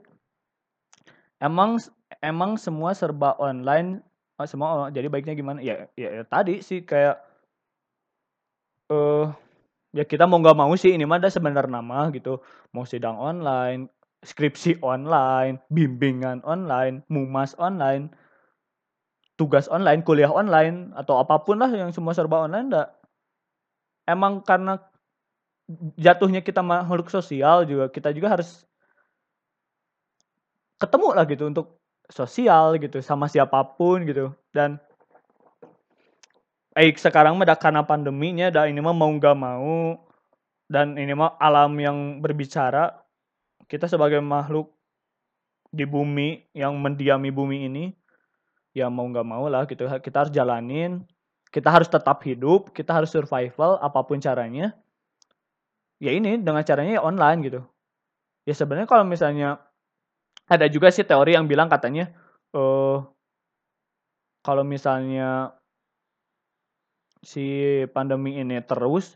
Emang 1.39 1.79
emang 2.19 2.59
semua 2.59 2.91
serba 2.91 3.35
online 3.39 4.03
oh, 4.39 4.47
semua 4.47 4.91
jadi 4.91 5.07
baiknya 5.07 5.35
gimana? 5.39 5.59
Ya, 5.63 5.87
ya, 5.95 6.09
ya 6.19 6.23
tadi 6.27 6.59
sih 6.59 6.83
kayak 6.83 7.19
eh 8.91 8.95
uh, 8.95 9.25
ya 9.95 10.03
kita 10.03 10.27
mau 10.27 10.41
nggak 10.41 10.57
mau 10.57 10.73
sih 10.75 10.91
ini 10.95 11.07
mah 11.07 11.21
ada 11.21 11.31
sebenarnya 11.31 11.79
nama 11.79 12.11
gitu. 12.11 12.43
Mau 12.75 12.83
sidang 12.83 13.15
online, 13.15 13.87
skripsi 14.25 14.79
online, 14.81 15.59
bimbingan 15.69 16.41
online, 16.47 17.03
mumas 17.11 17.53
online, 17.59 18.09
tugas 19.35 19.65
online, 19.69 20.05
kuliah 20.05 20.29
online 20.29 20.93
atau 20.93 21.17
apa 21.17 21.41
pun 21.41 21.57
lah 21.57 21.69
yang 21.73 21.89
semua 21.89 22.13
serba 22.13 22.45
online 22.45 22.69
enggak. 22.69 22.89
Emang 24.05 24.43
karena 24.43 24.77
jatuhnya 25.95 26.43
kita 26.43 26.59
makhluk 26.59 27.07
sosial 27.07 27.63
juga 27.63 27.87
kita 27.87 28.11
juga 28.11 28.35
harus 28.35 28.67
ketemu 30.75 31.09
lah 31.15 31.23
gitu 31.23 31.43
untuk 31.47 31.79
sosial 32.11 32.75
gitu 32.75 32.99
sama 32.99 33.31
siapa 33.31 33.63
pun 33.63 34.03
gitu 34.03 34.35
dan 34.51 34.75
eh 36.75 36.91
sekarang 36.91 37.39
mah 37.39 37.47
karena 37.55 37.85
pandeminya 37.87 38.51
dah 38.51 38.67
ini 38.67 38.83
mah 38.83 38.91
mau 38.91 39.07
nggak 39.07 39.37
mau 39.39 40.03
dan 40.67 40.99
ini 40.99 41.15
mah 41.15 41.39
alam 41.39 41.71
yang 41.79 42.19
berbicara 42.19 42.91
kita 43.71 43.87
sebagai 43.87 44.19
makhluk 44.19 44.73
di 45.71 45.87
bumi 45.87 46.51
yang 46.51 46.75
mendiami 46.75 47.31
bumi 47.31 47.71
ini 47.71 47.85
ya 48.73 48.89
mau 48.89 49.05
nggak 49.05 49.25
mau 49.25 49.45
lah 49.47 49.69
gitu. 49.69 49.85
Kita 49.85 50.25
harus 50.25 50.33
jalanin. 50.33 51.05
Kita 51.53 51.69
harus 51.69 51.87
tetap 51.87 52.25
hidup. 52.25 52.73
Kita 52.73 52.91
harus 52.91 53.13
survival 53.13 53.77
apa 53.79 54.01
pun 54.03 54.17
caranya. 54.17 54.73
Ya 56.01 56.11
ini 56.11 56.41
dengan 56.41 56.65
caranya 56.65 56.99
ya 56.99 57.01
online 57.05 57.39
gitu. 57.45 57.61
Ya 58.43 58.53
sebenarnya 58.57 58.89
kalau 58.89 59.07
misalnya 59.07 59.63
ada 60.51 60.67
juga 60.67 60.91
sih 60.91 61.07
teori 61.07 61.37
yang 61.37 61.47
bilang 61.47 61.71
katanya 61.71 62.11
uh, 62.51 62.99
kalau 64.43 64.67
misalnya 64.67 65.55
si 67.23 67.79
pandemi 67.95 68.35
ini 68.35 68.59
terus 68.67 69.15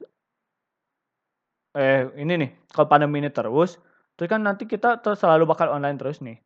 eh 1.75 2.07
ini 2.15 2.33
nih 2.39 2.51
kalau 2.71 2.87
pandemi 2.87 3.19
ini 3.19 3.27
terus 3.27 3.75
terus 4.15 4.29
kan 4.31 4.39
nanti 4.39 4.63
kita 4.63 5.03
terus 5.03 5.19
selalu 5.19 5.43
bakal 5.43 5.75
online 5.75 5.99
terus 5.99 6.23
nih. 6.23 6.39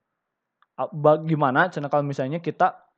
Bagaimana 0.82 1.70
cara 1.70 1.88
kalau 1.94 2.02
misalnya 2.02 2.42
kita 2.42 2.91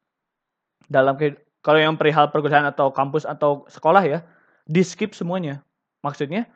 dalam 0.91 1.15
kalau 1.63 1.79
yang 1.79 1.95
perihal 1.95 2.27
perkuliahan 2.31 2.67
atau 2.67 2.91
kampus 2.91 3.23
atau 3.23 3.63
sekolah 3.71 4.03
ya, 4.03 4.19
di 4.67 4.83
skip 4.83 5.15
semuanya. 5.15 5.63
Maksudnya 6.03 6.47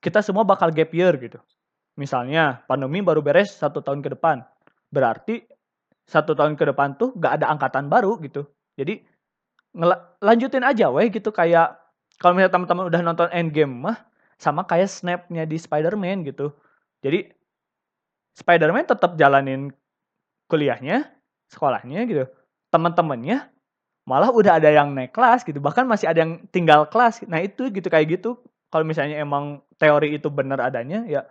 kita 0.00 0.22
semua 0.22 0.46
bakal 0.46 0.70
gap 0.70 0.92
year 0.94 1.14
gitu. 1.18 1.40
misalnya 1.96 2.60
pandemi 2.68 3.00
baru 3.00 3.24
beres 3.24 3.56
satu 3.56 3.80
tahun 3.80 4.04
ke 4.04 4.12
depan 4.14 4.44
berarti 4.92 5.48
satu 6.04 6.36
tahun 6.36 6.54
ke 6.54 6.68
depan 6.70 7.00
tuh 7.00 7.16
gak 7.16 7.40
ada 7.40 7.48
angkatan 7.48 7.88
baru 7.88 8.20
gitu 8.20 8.44
jadi 8.76 9.00
lanjutin 10.20 10.60
aja 10.60 10.92
weh 10.92 11.08
gitu 11.08 11.32
kayak 11.32 11.80
kalau 12.20 12.36
misalnya 12.36 12.52
teman-teman 12.52 12.84
udah 12.92 13.00
nonton 13.00 13.28
Endgame 13.32 13.72
mah 13.72 13.96
sama 14.36 14.68
kayak 14.68 14.92
snapnya 14.92 15.48
di 15.48 15.56
Spider-Man 15.56 16.28
gitu 16.28 16.52
jadi 17.00 17.32
Spider-Man 18.36 18.92
tetap 18.92 19.16
jalanin 19.16 19.72
kuliahnya 20.52 21.08
sekolahnya 21.48 22.04
gitu 22.04 22.28
teman-temannya 22.68 23.48
malah 24.06 24.30
udah 24.30 24.62
ada 24.62 24.70
yang 24.70 24.94
naik 24.94 25.10
kelas 25.10 25.42
gitu 25.42 25.58
bahkan 25.58 25.82
masih 25.82 26.06
ada 26.06 26.22
yang 26.22 26.46
tinggal 26.54 26.86
kelas. 26.86 27.26
Nah 27.26 27.42
itu 27.42 27.68
gitu 27.74 27.90
kayak 27.90 28.16
gitu. 28.16 28.38
Kalau 28.70 28.86
misalnya 28.86 29.18
emang 29.18 29.60
teori 29.76 30.14
itu 30.14 30.30
benar 30.30 30.62
adanya 30.62 31.02
ya 31.10 31.26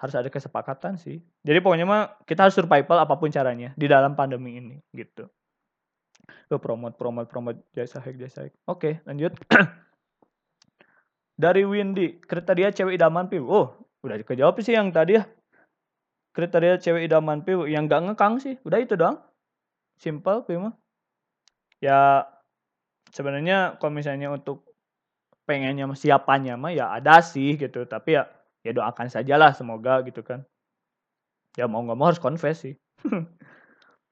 harus 0.00 0.16
ada 0.16 0.32
kesepakatan 0.32 0.96
sih. 0.96 1.20
Jadi 1.44 1.60
pokoknya 1.60 1.84
mah 1.84 2.16
kita 2.24 2.48
harus 2.48 2.56
survival 2.56 3.04
apa 3.04 3.14
pun 3.20 3.28
caranya 3.28 3.76
di 3.76 3.84
dalam 3.84 4.16
pandemi 4.16 4.56
ini 4.56 4.80
gitu. 4.96 5.28
Ke 6.48 6.56
promote 6.56 6.96
promote 6.96 7.28
promote 7.28 7.60
jasa 7.76 8.00
hack 8.00 8.16
jasa 8.16 8.48
hack 8.48 8.56
oke 8.64 9.04
lanjut. 9.04 9.36
Dari 11.40 11.64
Windy 11.68 12.24
kriteria 12.24 12.72
cewek 12.72 12.96
idaman 12.96 13.28
piu. 13.28 13.44
Oh 13.44 13.76
udah 14.00 14.16
kejawab 14.24 14.56
sih 14.64 14.72
yang 14.72 14.88
tadi 14.96 15.20
ya. 15.20 15.28
Kriteria 16.32 16.80
cewek 16.80 17.04
idaman 17.04 17.44
piu. 17.44 17.68
Yang 17.68 17.84
gak 17.92 18.02
ngekang 18.08 18.34
sih 18.40 18.56
udah 18.64 18.80
itu 18.80 18.96
doang. 18.96 19.20
Simple 20.00 20.48
piu 20.48 20.64
mah 20.64 20.79
ya 21.80 22.28
sebenarnya 23.10 23.80
kalau 23.80 23.92
misalnya 23.92 24.30
untuk 24.30 24.64
pengennya 25.48 25.90
siapanya 25.98 26.54
mah 26.54 26.70
ya 26.70 26.94
ada 26.94 27.18
sih 27.24 27.58
gitu 27.58 27.82
tapi 27.88 28.14
ya 28.14 28.30
ya 28.62 28.70
doakan 28.76 29.08
sajalah 29.08 29.56
semoga 29.56 30.04
gitu 30.06 30.22
kan. 30.22 30.44
Ya 31.58 31.66
mau 31.66 31.82
nggak 31.82 31.98
mau 31.98 32.08
harus 32.12 32.22
confess 32.22 32.62
sih. 32.62 32.74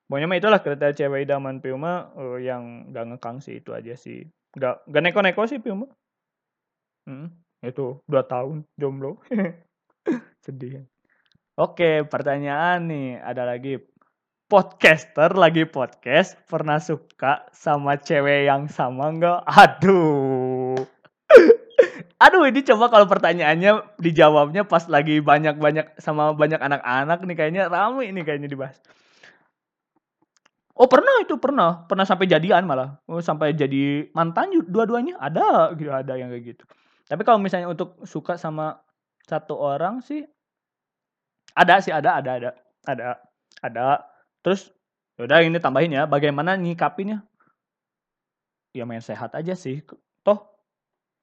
Pokoknya 0.09 0.25
mah 0.25 0.41
itulah 0.41 0.61
kriteria 0.65 0.97
cewek 0.97 1.29
idaman 1.29 1.61
Piuma 1.61 2.09
uh, 2.17 2.41
yang 2.41 2.89
gak 2.97 3.13
ngekang 3.13 3.45
sih 3.45 3.61
itu 3.61 3.77
aja 3.77 3.93
sih. 3.93 4.25
Gak 4.57 4.89
gak 4.89 5.03
neko-neko 5.05 5.45
sih 5.45 5.61
Piuma 5.61 5.85
hmm, 7.09 7.29
itu 7.65 7.97
dua 8.05 8.23
tahun 8.29 8.69
jomblo. 8.77 9.17
Sedih. 10.45 10.85
Oke 11.59 12.05
pertanyaan 12.07 12.87
nih 12.87 13.19
ada 13.19 13.49
lagi 13.49 13.81
podcaster 14.49 15.37
lagi 15.37 15.69
podcast 15.69 16.41
pernah 16.49 16.81
suka 16.81 17.45
sama 17.53 18.01
cewek 18.01 18.49
yang 18.49 18.65
sama 18.73 19.13
nggak? 19.13 19.45
Aduh. 19.45 20.81
Aduh 22.25 22.49
ini 22.49 22.65
coba 22.65 22.89
kalau 22.89 23.05
pertanyaannya 23.05 24.01
dijawabnya 24.01 24.65
pas 24.65 24.89
lagi 24.89 25.21
banyak-banyak 25.21 26.01
sama 26.01 26.33
banyak 26.33 26.59
anak-anak 26.59 27.23
nih 27.29 27.37
kayaknya 27.37 27.63
rame 27.69 28.09
ini 28.09 28.25
kayaknya 28.25 28.49
dibahas. 28.49 28.81
Oh 30.75 30.89
pernah 30.89 31.21
itu 31.21 31.37
pernah 31.37 31.85
pernah 31.85 32.09
sampai 32.09 32.25
jadian 32.25 32.65
malah 32.65 32.99
oh, 33.05 33.21
sampai 33.21 33.53
jadi 33.53 34.09
mantan 34.17 34.51
dua-duanya 34.65 35.21
ada 35.21 35.77
gitu 35.77 35.93
ada 35.93 36.17
yang 36.17 36.33
kayak 36.33 36.57
gitu. 36.57 36.65
Tapi 37.05 37.23
kalau 37.23 37.37
misalnya 37.37 37.69
untuk 37.69 38.01
suka 38.09 38.41
sama 38.41 38.81
satu 39.29 39.61
orang 39.61 40.01
sih 40.01 40.25
ada 41.53 41.85
sih 41.85 41.93
ada 41.93 42.17
ada 42.17 42.31
ada 42.41 42.51
ada 42.89 43.07
ada 43.61 43.87
Terus 44.49 44.73
ya 45.21 45.29
udah 45.29 45.45
ini 45.45 45.61
tambahin 45.61 45.93
ya, 45.93 46.09
bagaimana 46.09 46.57
nyikapinnya? 46.57 47.21
Ya 48.73 48.89
main 48.89 49.05
sehat 49.05 49.37
aja 49.37 49.53
sih. 49.53 49.85
Toh 50.25 50.41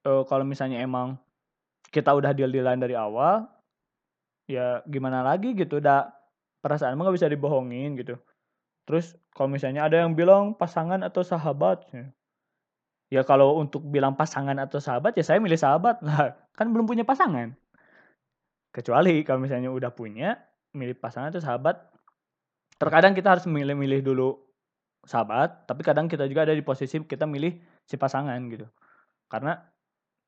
e, 0.06 0.22
kalau 0.30 0.46
misalnya 0.46 0.78
emang 0.78 1.18
kita 1.90 2.14
udah 2.14 2.30
deal-dealan 2.30 2.78
dari 2.78 2.94
awal, 2.94 3.50
ya 4.46 4.78
gimana 4.86 5.26
lagi 5.26 5.58
gitu, 5.58 5.82
udah 5.82 6.14
perasaan 6.62 6.94
emang 6.94 7.10
gak 7.10 7.18
bisa 7.18 7.26
dibohongin 7.26 7.98
gitu. 7.98 8.14
Terus 8.86 9.18
kalau 9.34 9.50
misalnya 9.50 9.90
ada 9.90 10.06
yang 10.06 10.14
bilang 10.14 10.54
pasangan 10.54 11.02
atau 11.02 11.26
sahabat, 11.26 11.82
ya, 11.90 12.06
ya 13.10 13.22
kalau 13.26 13.58
untuk 13.58 13.82
bilang 13.90 14.14
pasangan 14.14 14.54
atau 14.62 14.78
sahabat 14.78 15.18
ya 15.18 15.26
saya 15.26 15.42
milih 15.42 15.58
sahabat 15.58 15.98
lah, 16.06 16.38
kan 16.54 16.70
belum 16.70 16.86
punya 16.86 17.02
pasangan. 17.02 17.58
Kecuali 18.70 19.26
kalau 19.26 19.42
misalnya 19.42 19.74
udah 19.74 19.90
punya, 19.90 20.38
milih 20.78 20.94
pasangan 20.94 21.34
atau 21.34 21.42
sahabat, 21.42 21.95
terkadang 22.76 23.12
kita 23.16 23.36
harus 23.36 23.46
milih-milih 23.48 24.04
dulu 24.04 24.36
sahabat, 25.06 25.64
tapi 25.70 25.86
kadang 25.86 26.10
kita 26.10 26.26
juga 26.26 26.44
ada 26.48 26.54
di 26.54 26.64
posisi 26.66 26.98
kita 27.00 27.24
milih 27.24 27.56
si 27.86 27.94
pasangan 27.94 28.38
gitu. 28.50 28.66
Karena 29.30 29.58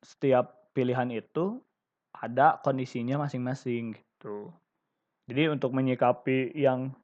setiap 0.03 0.71
pilihan 0.73 1.11
itu 1.11 1.59
ada 2.15 2.63
kondisinya 2.63 3.27
masing-masing 3.27 3.99
gitu. 3.99 4.55
Jadi 5.29 5.53
untuk 5.53 5.75
menyikapi 5.77 6.57
yang 6.57 6.95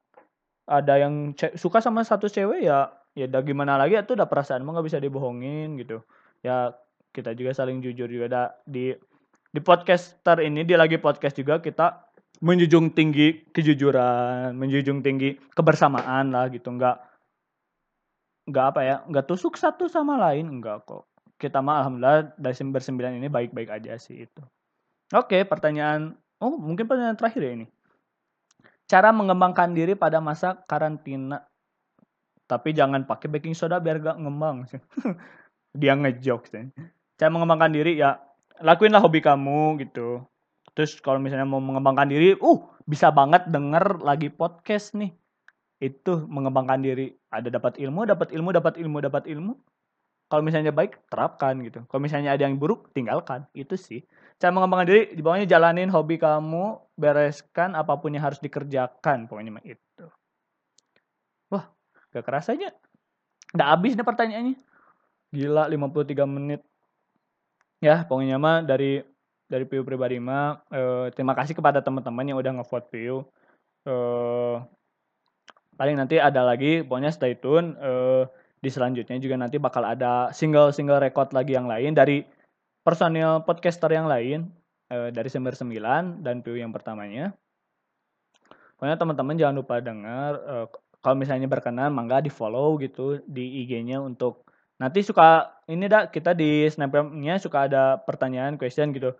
ada 0.65 0.97
yang 0.97 1.37
suka 1.61 1.85
sama 1.85 2.01
satu 2.07 2.25
cewek 2.25 2.65
ya 2.65 2.89
ya 3.13 3.29
udah 3.29 3.43
gimana 3.45 3.77
lagi 3.77 4.01
itu 4.01 4.17
udah 4.17 4.27
perasaan 4.27 4.65
mah 4.65 4.79
nggak 4.79 4.87
bisa 4.89 4.99
dibohongin 5.03 5.77
gitu. 5.77 6.01
Ya 6.41 6.73
kita 7.15 7.37
juga 7.37 7.53
saling 7.55 7.85
jujur 7.85 8.09
juga 8.11 8.27
ada 8.27 8.45
di 8.67 8.97
di 9.55 9.61
podcaster 9.63 10.43
ini 10.43 10.67
dia 10.67 10.75
lagi 10.81 10.99
podcast 10.99 11.39
juga 11.39 11.63
kita 11.63 12.04
menjunjung 12.45 12.93
tinggi 12.93 13.49
kejujuran, 13.57 14.53
menjunjung 14.53 15.01
tinggi 15.01 15.41
kebersamaan 15.57 16.29
lah 16.29 16.53
gitu, 16.53 16.69
nggak 16.69 16.97
nggak 18.45 18.67
apa 18.77 18.81
ya, 18.85 18.97
nggak 19.09 19.25
tusuk 19.25 19.57
satu 19.57 19.89
sama 19.89 20.21
lain, 20.21 20.61
enggak 20.61 20.85
kok. 20.85 21.09
Kita 21.41 21.65
mah 21.65 21.81
alhamdulillah 21.81 22.37
dari 22.37 22.55
bersembilan 22.69 23.17
ini 23.17 23.33
baik-baik 23.33 23.73
aja 23.73 23.97
sih 23.97 24.29
itu. 24.29 24.43
Oke, 25.17 25.41
pertanyaan, 25.49 26.13
oh 26.45 26.53
mungkin 26.53 26.85
pertanyaan 26.85 27.17
terakhir 27.17 27.41
ya 27.41 27.53
ini. 27.57 27.67
Cara 28.85 29.09
mengembangkan 29.17 29.73
diri 29.73 29.97
pada 29.97 30.21
masa 30.21 30.61
karantina. 30.69 31.49
Tapi 32.45 32.77
jangan 32.77 33.09
pakai 33.09 33.33
baking 33.33 33.57
soda 33.57 33.81
biar 33.81 33.97
gak 34.05 34.21
ngembang. 34.21 34.69
Dia 35.81 35.97
ngejok 35.97 36.43
sih. 36.53 36.69
Cara 37.17 37.33
mengembangkan 37.33 37.73
diri 37.73 37.97
ya 37.97 38.21
lakuinlah 38.61 39.01
hobi 39.01 39.25
kamu 39.25 39.81
gitu 39.81 40.21
Terus 40.75 40.99
kalau 40.99 41.23
misalnya 41.23 41.47
mau 41.47 41.63
mengembangkan 41.63 42.11
diri, 42.11 42.35
uh 42.35 42.61
bisa 42.85 43.09
banget 43.15 43.47
denger 43.49 44.03
lagi 44.03 44.29
podcast 44.29 44.99
nih. 44.99 45.15
Itu 45.79 46.27
mengembangkan 46.27 46.83
diri. 46.83 47.15
Ada 47.31 47.49
dapat 47.55 47.79
ilmu, 47.79 48.05
dapat 48.11 48.35
ilmu, 48.35 48.51
dapat 48.51 48.75
ilmu, 48.83 48.99
dapat 48.99 49.25
ilmu. 49.31 49.55
Kalau 50.27 50.43
misalnya 50.43 50.75
baik, 50.75 51.07
terapkan 51.07 51.55
gitu. 51.63 51.87
Kalau 51.87 52.01
misalnya 52.03 52.35
ada 52.35 52.43
yang 52.43 52.59
buruk, 52.59 52.91
tinggalkan. 52.91 53.47
Itu 53.55 53.79
sih. 53.79 54.03
Cara 54.43 54.51
mengembangkan 54.51 54.89
diri, 54.91 55.03
di 55.15 55.23
bawahnya 55.23 55.47
jalanin 55.47 55.93
hobi 55.95 56.19
kamu, 56.19 56.83
bereskan 56.99 57.79
apa 57.79 57.95
pun 58.03 58.11
yang 58.11 58.27
harus 58.27 58.43
dikerjakan. 58.43 59.31
Pokoknya 59.31 59.63
itu. 59.63 60.07
Wah, 61.55 61.71
gak 62.11 62.25
kerasa 62.27 62.59
aja. 62.59 62.75
Udah 63.55 63.79
habis 63.79 63.95
nih 63.95 64.03
pertanyaannya. 64.03 64.59
Gila, 65.31 65.71
53 65.71 66.27
menit. 66.27 66.67
Ya, 67.79 68.03
pokoknya 68.03 68.41
mah 68.41 68.65
dari 68.67 69.14
dari 69.49 69.65
Piu 69.69 69.85
pribadi 69.85 70.17
mah 70.19 70.65
uh, 70.73 71.07
terima 71.13 71.37
kasih 71.37 71.55
kepada 71.57 71.85
teman-teman 71.85 72.25
yang 72.25 72.39
udah 72.41 72.53
ngevote 72.61 72.89
Piu. 72.89 73.25
Uh, 73.85 74.65
paling 75.77 75.99
nanti 75.99 76.17
ada 76.17 76.43
lagi, 76.47 76.81
pokoknya 76.81 77.13
stay 77.13 77.37
tune. 77.37 77.77
Uh, 77.79 78.25
di 78.65 78.73
selanjutnya 78.73 79.21
juga 79.21 79.37
nanti 79.37 79.61
bakal 79.61 79.85
ada 79.85 80.33
single-single 80.33 80.97
record 80.97 81.37
lagi 81.37 81.53
yang 81.53 81.69
lain 81.69 81.93
dari 81.93 82.25
personil 82.81 83.45
podcaster 83.45 83.93
yang 83.93 84.09
lain 84.09 84.49
uh, 84.89 85.13
dari 85.13 85.29
Sember 85.29 85.53
9 85.53 86.25
dan 86.25 86.41
Piu 86.41 86.57
yang 86.57 86.73
pertamanya. 86.73 87.37
Pokoknya 88.81 88.97
teman-teman 88.97 89.37
jangan 89.37 89.57
lupa 89.61 89.85
dengar 89.85 90.33
uh, 90.49 90.67
kalau 91.05 91.21
misalnya 91.21 91.45
berkenan 91.45 91.93
mangga 91.93 92.25
di 92.25 92.33
follow 92.33 92.81
gitu 92.81 93.21
di 93.29 93.65
IG-nya 93.65 94.01
untuk 94.01 94.49
nanti 94.81 95.05
suka 95.05 95.61
ini 95.69 95.85
dah 95.87 96.09
kita 96.09 96.33
di 96.33 96.65
snapgramnya 96.67 97.37
suka 97.37 97.69
ada 97.69 98.01
pertanyaan 98.01 98.57
question 98.57 98.91
gitu 98.97 99.13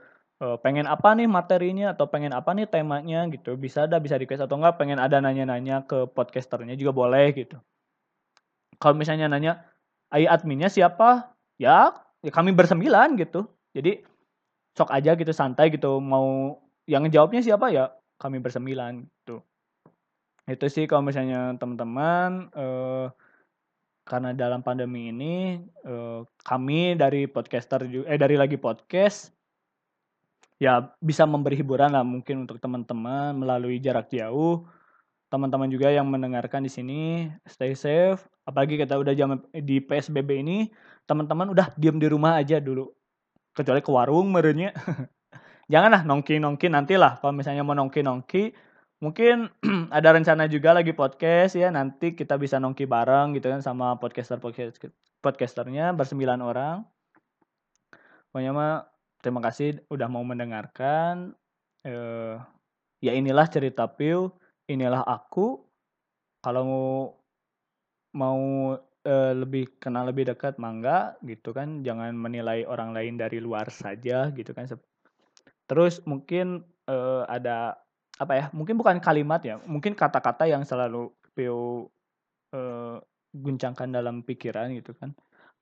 uh, 0.43 0.57
pengen 0.59 0.87
apa 0.89 1.15
nih 1.15 1.29
materinya 1.29 1.93
atau 1.95 2.09
pengen 2.11 2.35
apa 2.35 2.51
nih 2.57 2.67
temanya 2.67 3.29
gitu. 3.31 3.55
Bisa 3.59 3.87
ada 3.87 4.01
bisa 4.03 4.19
request 4.19 4.47
atau 4.47 4.57
enggak 4.59 4.81
pengen 4.81 4.99
ada 4.99 5.21
nanya-nanya 5.21 5.85
ke 5.87 6.09
podcasternya 6.11 6.75
juga 6.75 6.95
boleh 6.95 7.35
gitu. 7.37 7.59
Kalau 8.79 8.95
misalnya 8.99 9.31
nanya 9.31 9.67
ai 10.11 10.27
adminnya 10.27 10.73
siapa? 10.73 11.35
Ya 11.61 11.95
ya 12.25 12.31
kami 12.33 12.57
bersembilan 12.57 13.19
gitu. 13.21 13.47
Jadi 13.75 14.03
sok 14.75 14.91
aja 14.91 15.15
gitu 15.15 15.31
santai 15.35 15.71
gitu. 15.75 15.99
Mau 15.99 16.59
yang 16.87 17.07
jawabnya 17.11 17.43
siapa? 17.43 17.71
Ya 17.71 17.93
kami 18.19 18.39
bersembilan 18.41 19.05
gitu. 19.05 19.43
Itu 20.45 20.67
sih 20.69 20.85
kalau 20.85 21.09
misalnya 21.09 21.57
teman-teman 21.57 22.53
uh, 22.53 23.09
karena 24.05 24.37
dalam 24.37 24.61
pandemi 24.61 25.09
ini 25.09 25.57
uh, 25.89 26.23
kami 26.45 26.93
dari 27.01 27.25
podcaster 27.25 27.89
eh 27.89 28.21
dari 28.21 28.37
lagi 28.37 28.61
podcast 28.61 29.34
ya 30.63 30.95
bisa 31.03 31.27
memberi 31.27 31.59
hiburan 31.59 31.93
lah 31.95 32.07
mungkin 32.07 32.47
untuk 32.47 32.59
teman-teman 32.63 33.35
melalui 33.37 33.79
jarak 33.83 34.11
jauh. 34.11 34.67
Teman-teman 35.33 35.67
juga 35.67 35.91
yang 35.91 36.07
mendengarkan 36.07 36.63
di 36.63 36.71
sini 36.71 37.27
stay 37.49 37.75
safe. 37.75 38.23
Apalagi 38.47 38.79
kita 38.79 38.95
udah 38.95 39.13
jam 39.17 39.41
di 39.51 39.83
PSBB 39.83 40.45
ini, 40.45 40.71
teman-teman 41.09 41.51
udah 41.51 41.75
diam 41.75 41.99
di 41.99 42.07
rumah 42.07 42.39
aja 42.39 42.63
dulu. 42.63 42.87
Kecuali 43.51 43.83
ke 43.83 43.91
warung 43.91 44.31
merenya. 44.31 44.71
janganlah 45.73 46.05
nongki-nongki 46.05 46.69
nantilah 46.69 47.21
kalau 47.21 47.33
misalnya 47.33 47.65
mau 47.65 47.73
nongki-nongki 47.73 48.53
mungkin 49.01 49.49
ada 49.97 50.09
rencana 50.13 50.49
juga 50.49 50.77
lagi 50.77 50.93
podcast 50.93 51.57
ya 51.57 51.73
nanti 51.73 52.13
kita 52.13 52.37
bisa 52.37 52.61
nongki 52.61 52.85
bareng 52.85 53.37
gitu 53.37 53.49
kan 53.49 53.65
sama 53.65 53.97
podcaster 53.97 54.41
podcast 54.41 54.77
podcasternya 55.25 55.97
bersembilan 55.97 56.41
orang 56.45 56.85
pokoknya 58.29 58.53
mah 58.53 58.94
terima 59.25 59.41
kasih 59.41 59.81
udah 59.89 60.05
mau 60.13 60.21
mendengarkan 60.21 61.33
eh, 61.89 62.37
ya 63.01 63.13
inilah 63.17 63.49
cerita 63.49 63.89
Piu 63.89 64.29
inilah 64.69 65.01
aku. 65.01 65.65
Kalau 66.45 66.63
mau 66.69 66.89
mau 68.13 68.43
eh, 69.09 69.33
lebih 69.33 69.81
kenal 69.81 70.13
lebih 70.13 70.29
dekat 70.29 70.61
mangga 70.61 71.17
gitu 71.25 71.57
kan 71.57 71.81
jangan 71.81 72.13
menilai 72.13 72.69
orang 72.69 72.93
lain 72.93 73.17
dari 73.17 73.41
luar 73.41 73.73
saja 73.73 74.29
gitu 74.37 74.53
kan. 74.53 74.69
Terus 75.65 76.05
mungkin 76.05 76.61
eh, 76.85 77.25
ada 77.25 77.81
apa 78.21 78.33
ya 78.37 78.45
mungkin 78.55 78.79
bukan 78.79 79.03
kalimat 79.03 79.43
ya 79.43 79.59
mungkin 79.67 79.99
kata-kata 79.99 80.47
yang 80.47 80.63
selalu 80.63 81.11
Pio 81.35 81.91
eh, 82.55 83.01
guncangkan 83.35 83.91
dalam 83.91 84.23
pikiran 84.23 84.71
gitu 84.79 84.95
kan 84.95 85.11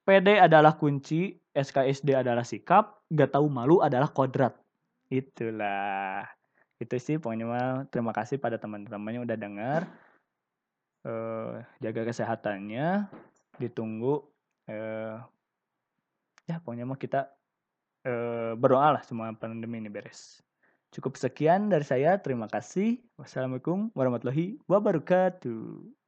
PD 0.03 0.39
adalah 0.39 0.75
kunci 0.75 1.37
SKSD 1.53 2.17
adalah 2.17 2.43
sikap 2.43 3.05
gak 3.13 3.37
tahu 3.37 3.47
malu 3.47 3.79
adalah 3.85 4.11
kodrat 4.11 4.57
itulah 5.13 6.27
itu 6.81 6.99
sih 6.99 7.17
pokoknya 7.21 7.47
mah 7.47 7.67
terima 7.93 8.11
kasih 8.11 8.43
pada 8.43 8.59
teman-temannya 8.59 9.23
udah 9.23 9.37
dengar 9.39 9.81
eh, 11.07 11.63
jaga 11.79 12.03
kesehatannya 12.09 13.07
ditunggu 13.63 14.27
eh, 14.67 15.17
ya 16.51 16.57
pokoknya 16.59 16.89
mah 16.89 16.99
kita 16.99 17.31
eh, 18.03 18.59
berdoa 18.59 18.99
lah 18.99 19.03
semua 19.07 19.31
pandemi 19.37 19.79
ini 19.79 19.93
beres 19.93 20.43
Cukup 20.93 21.17
sekian 21.17 21.73
dari 21.73 21.89
saya. 21.89 22.21
Terima 22.21 22.45
kasih. 22.53 23.01
Wassalamualaikum 23.17 23.89
warahmatullahi 23.97 24.61
wabarakatuh. 24.69 26.02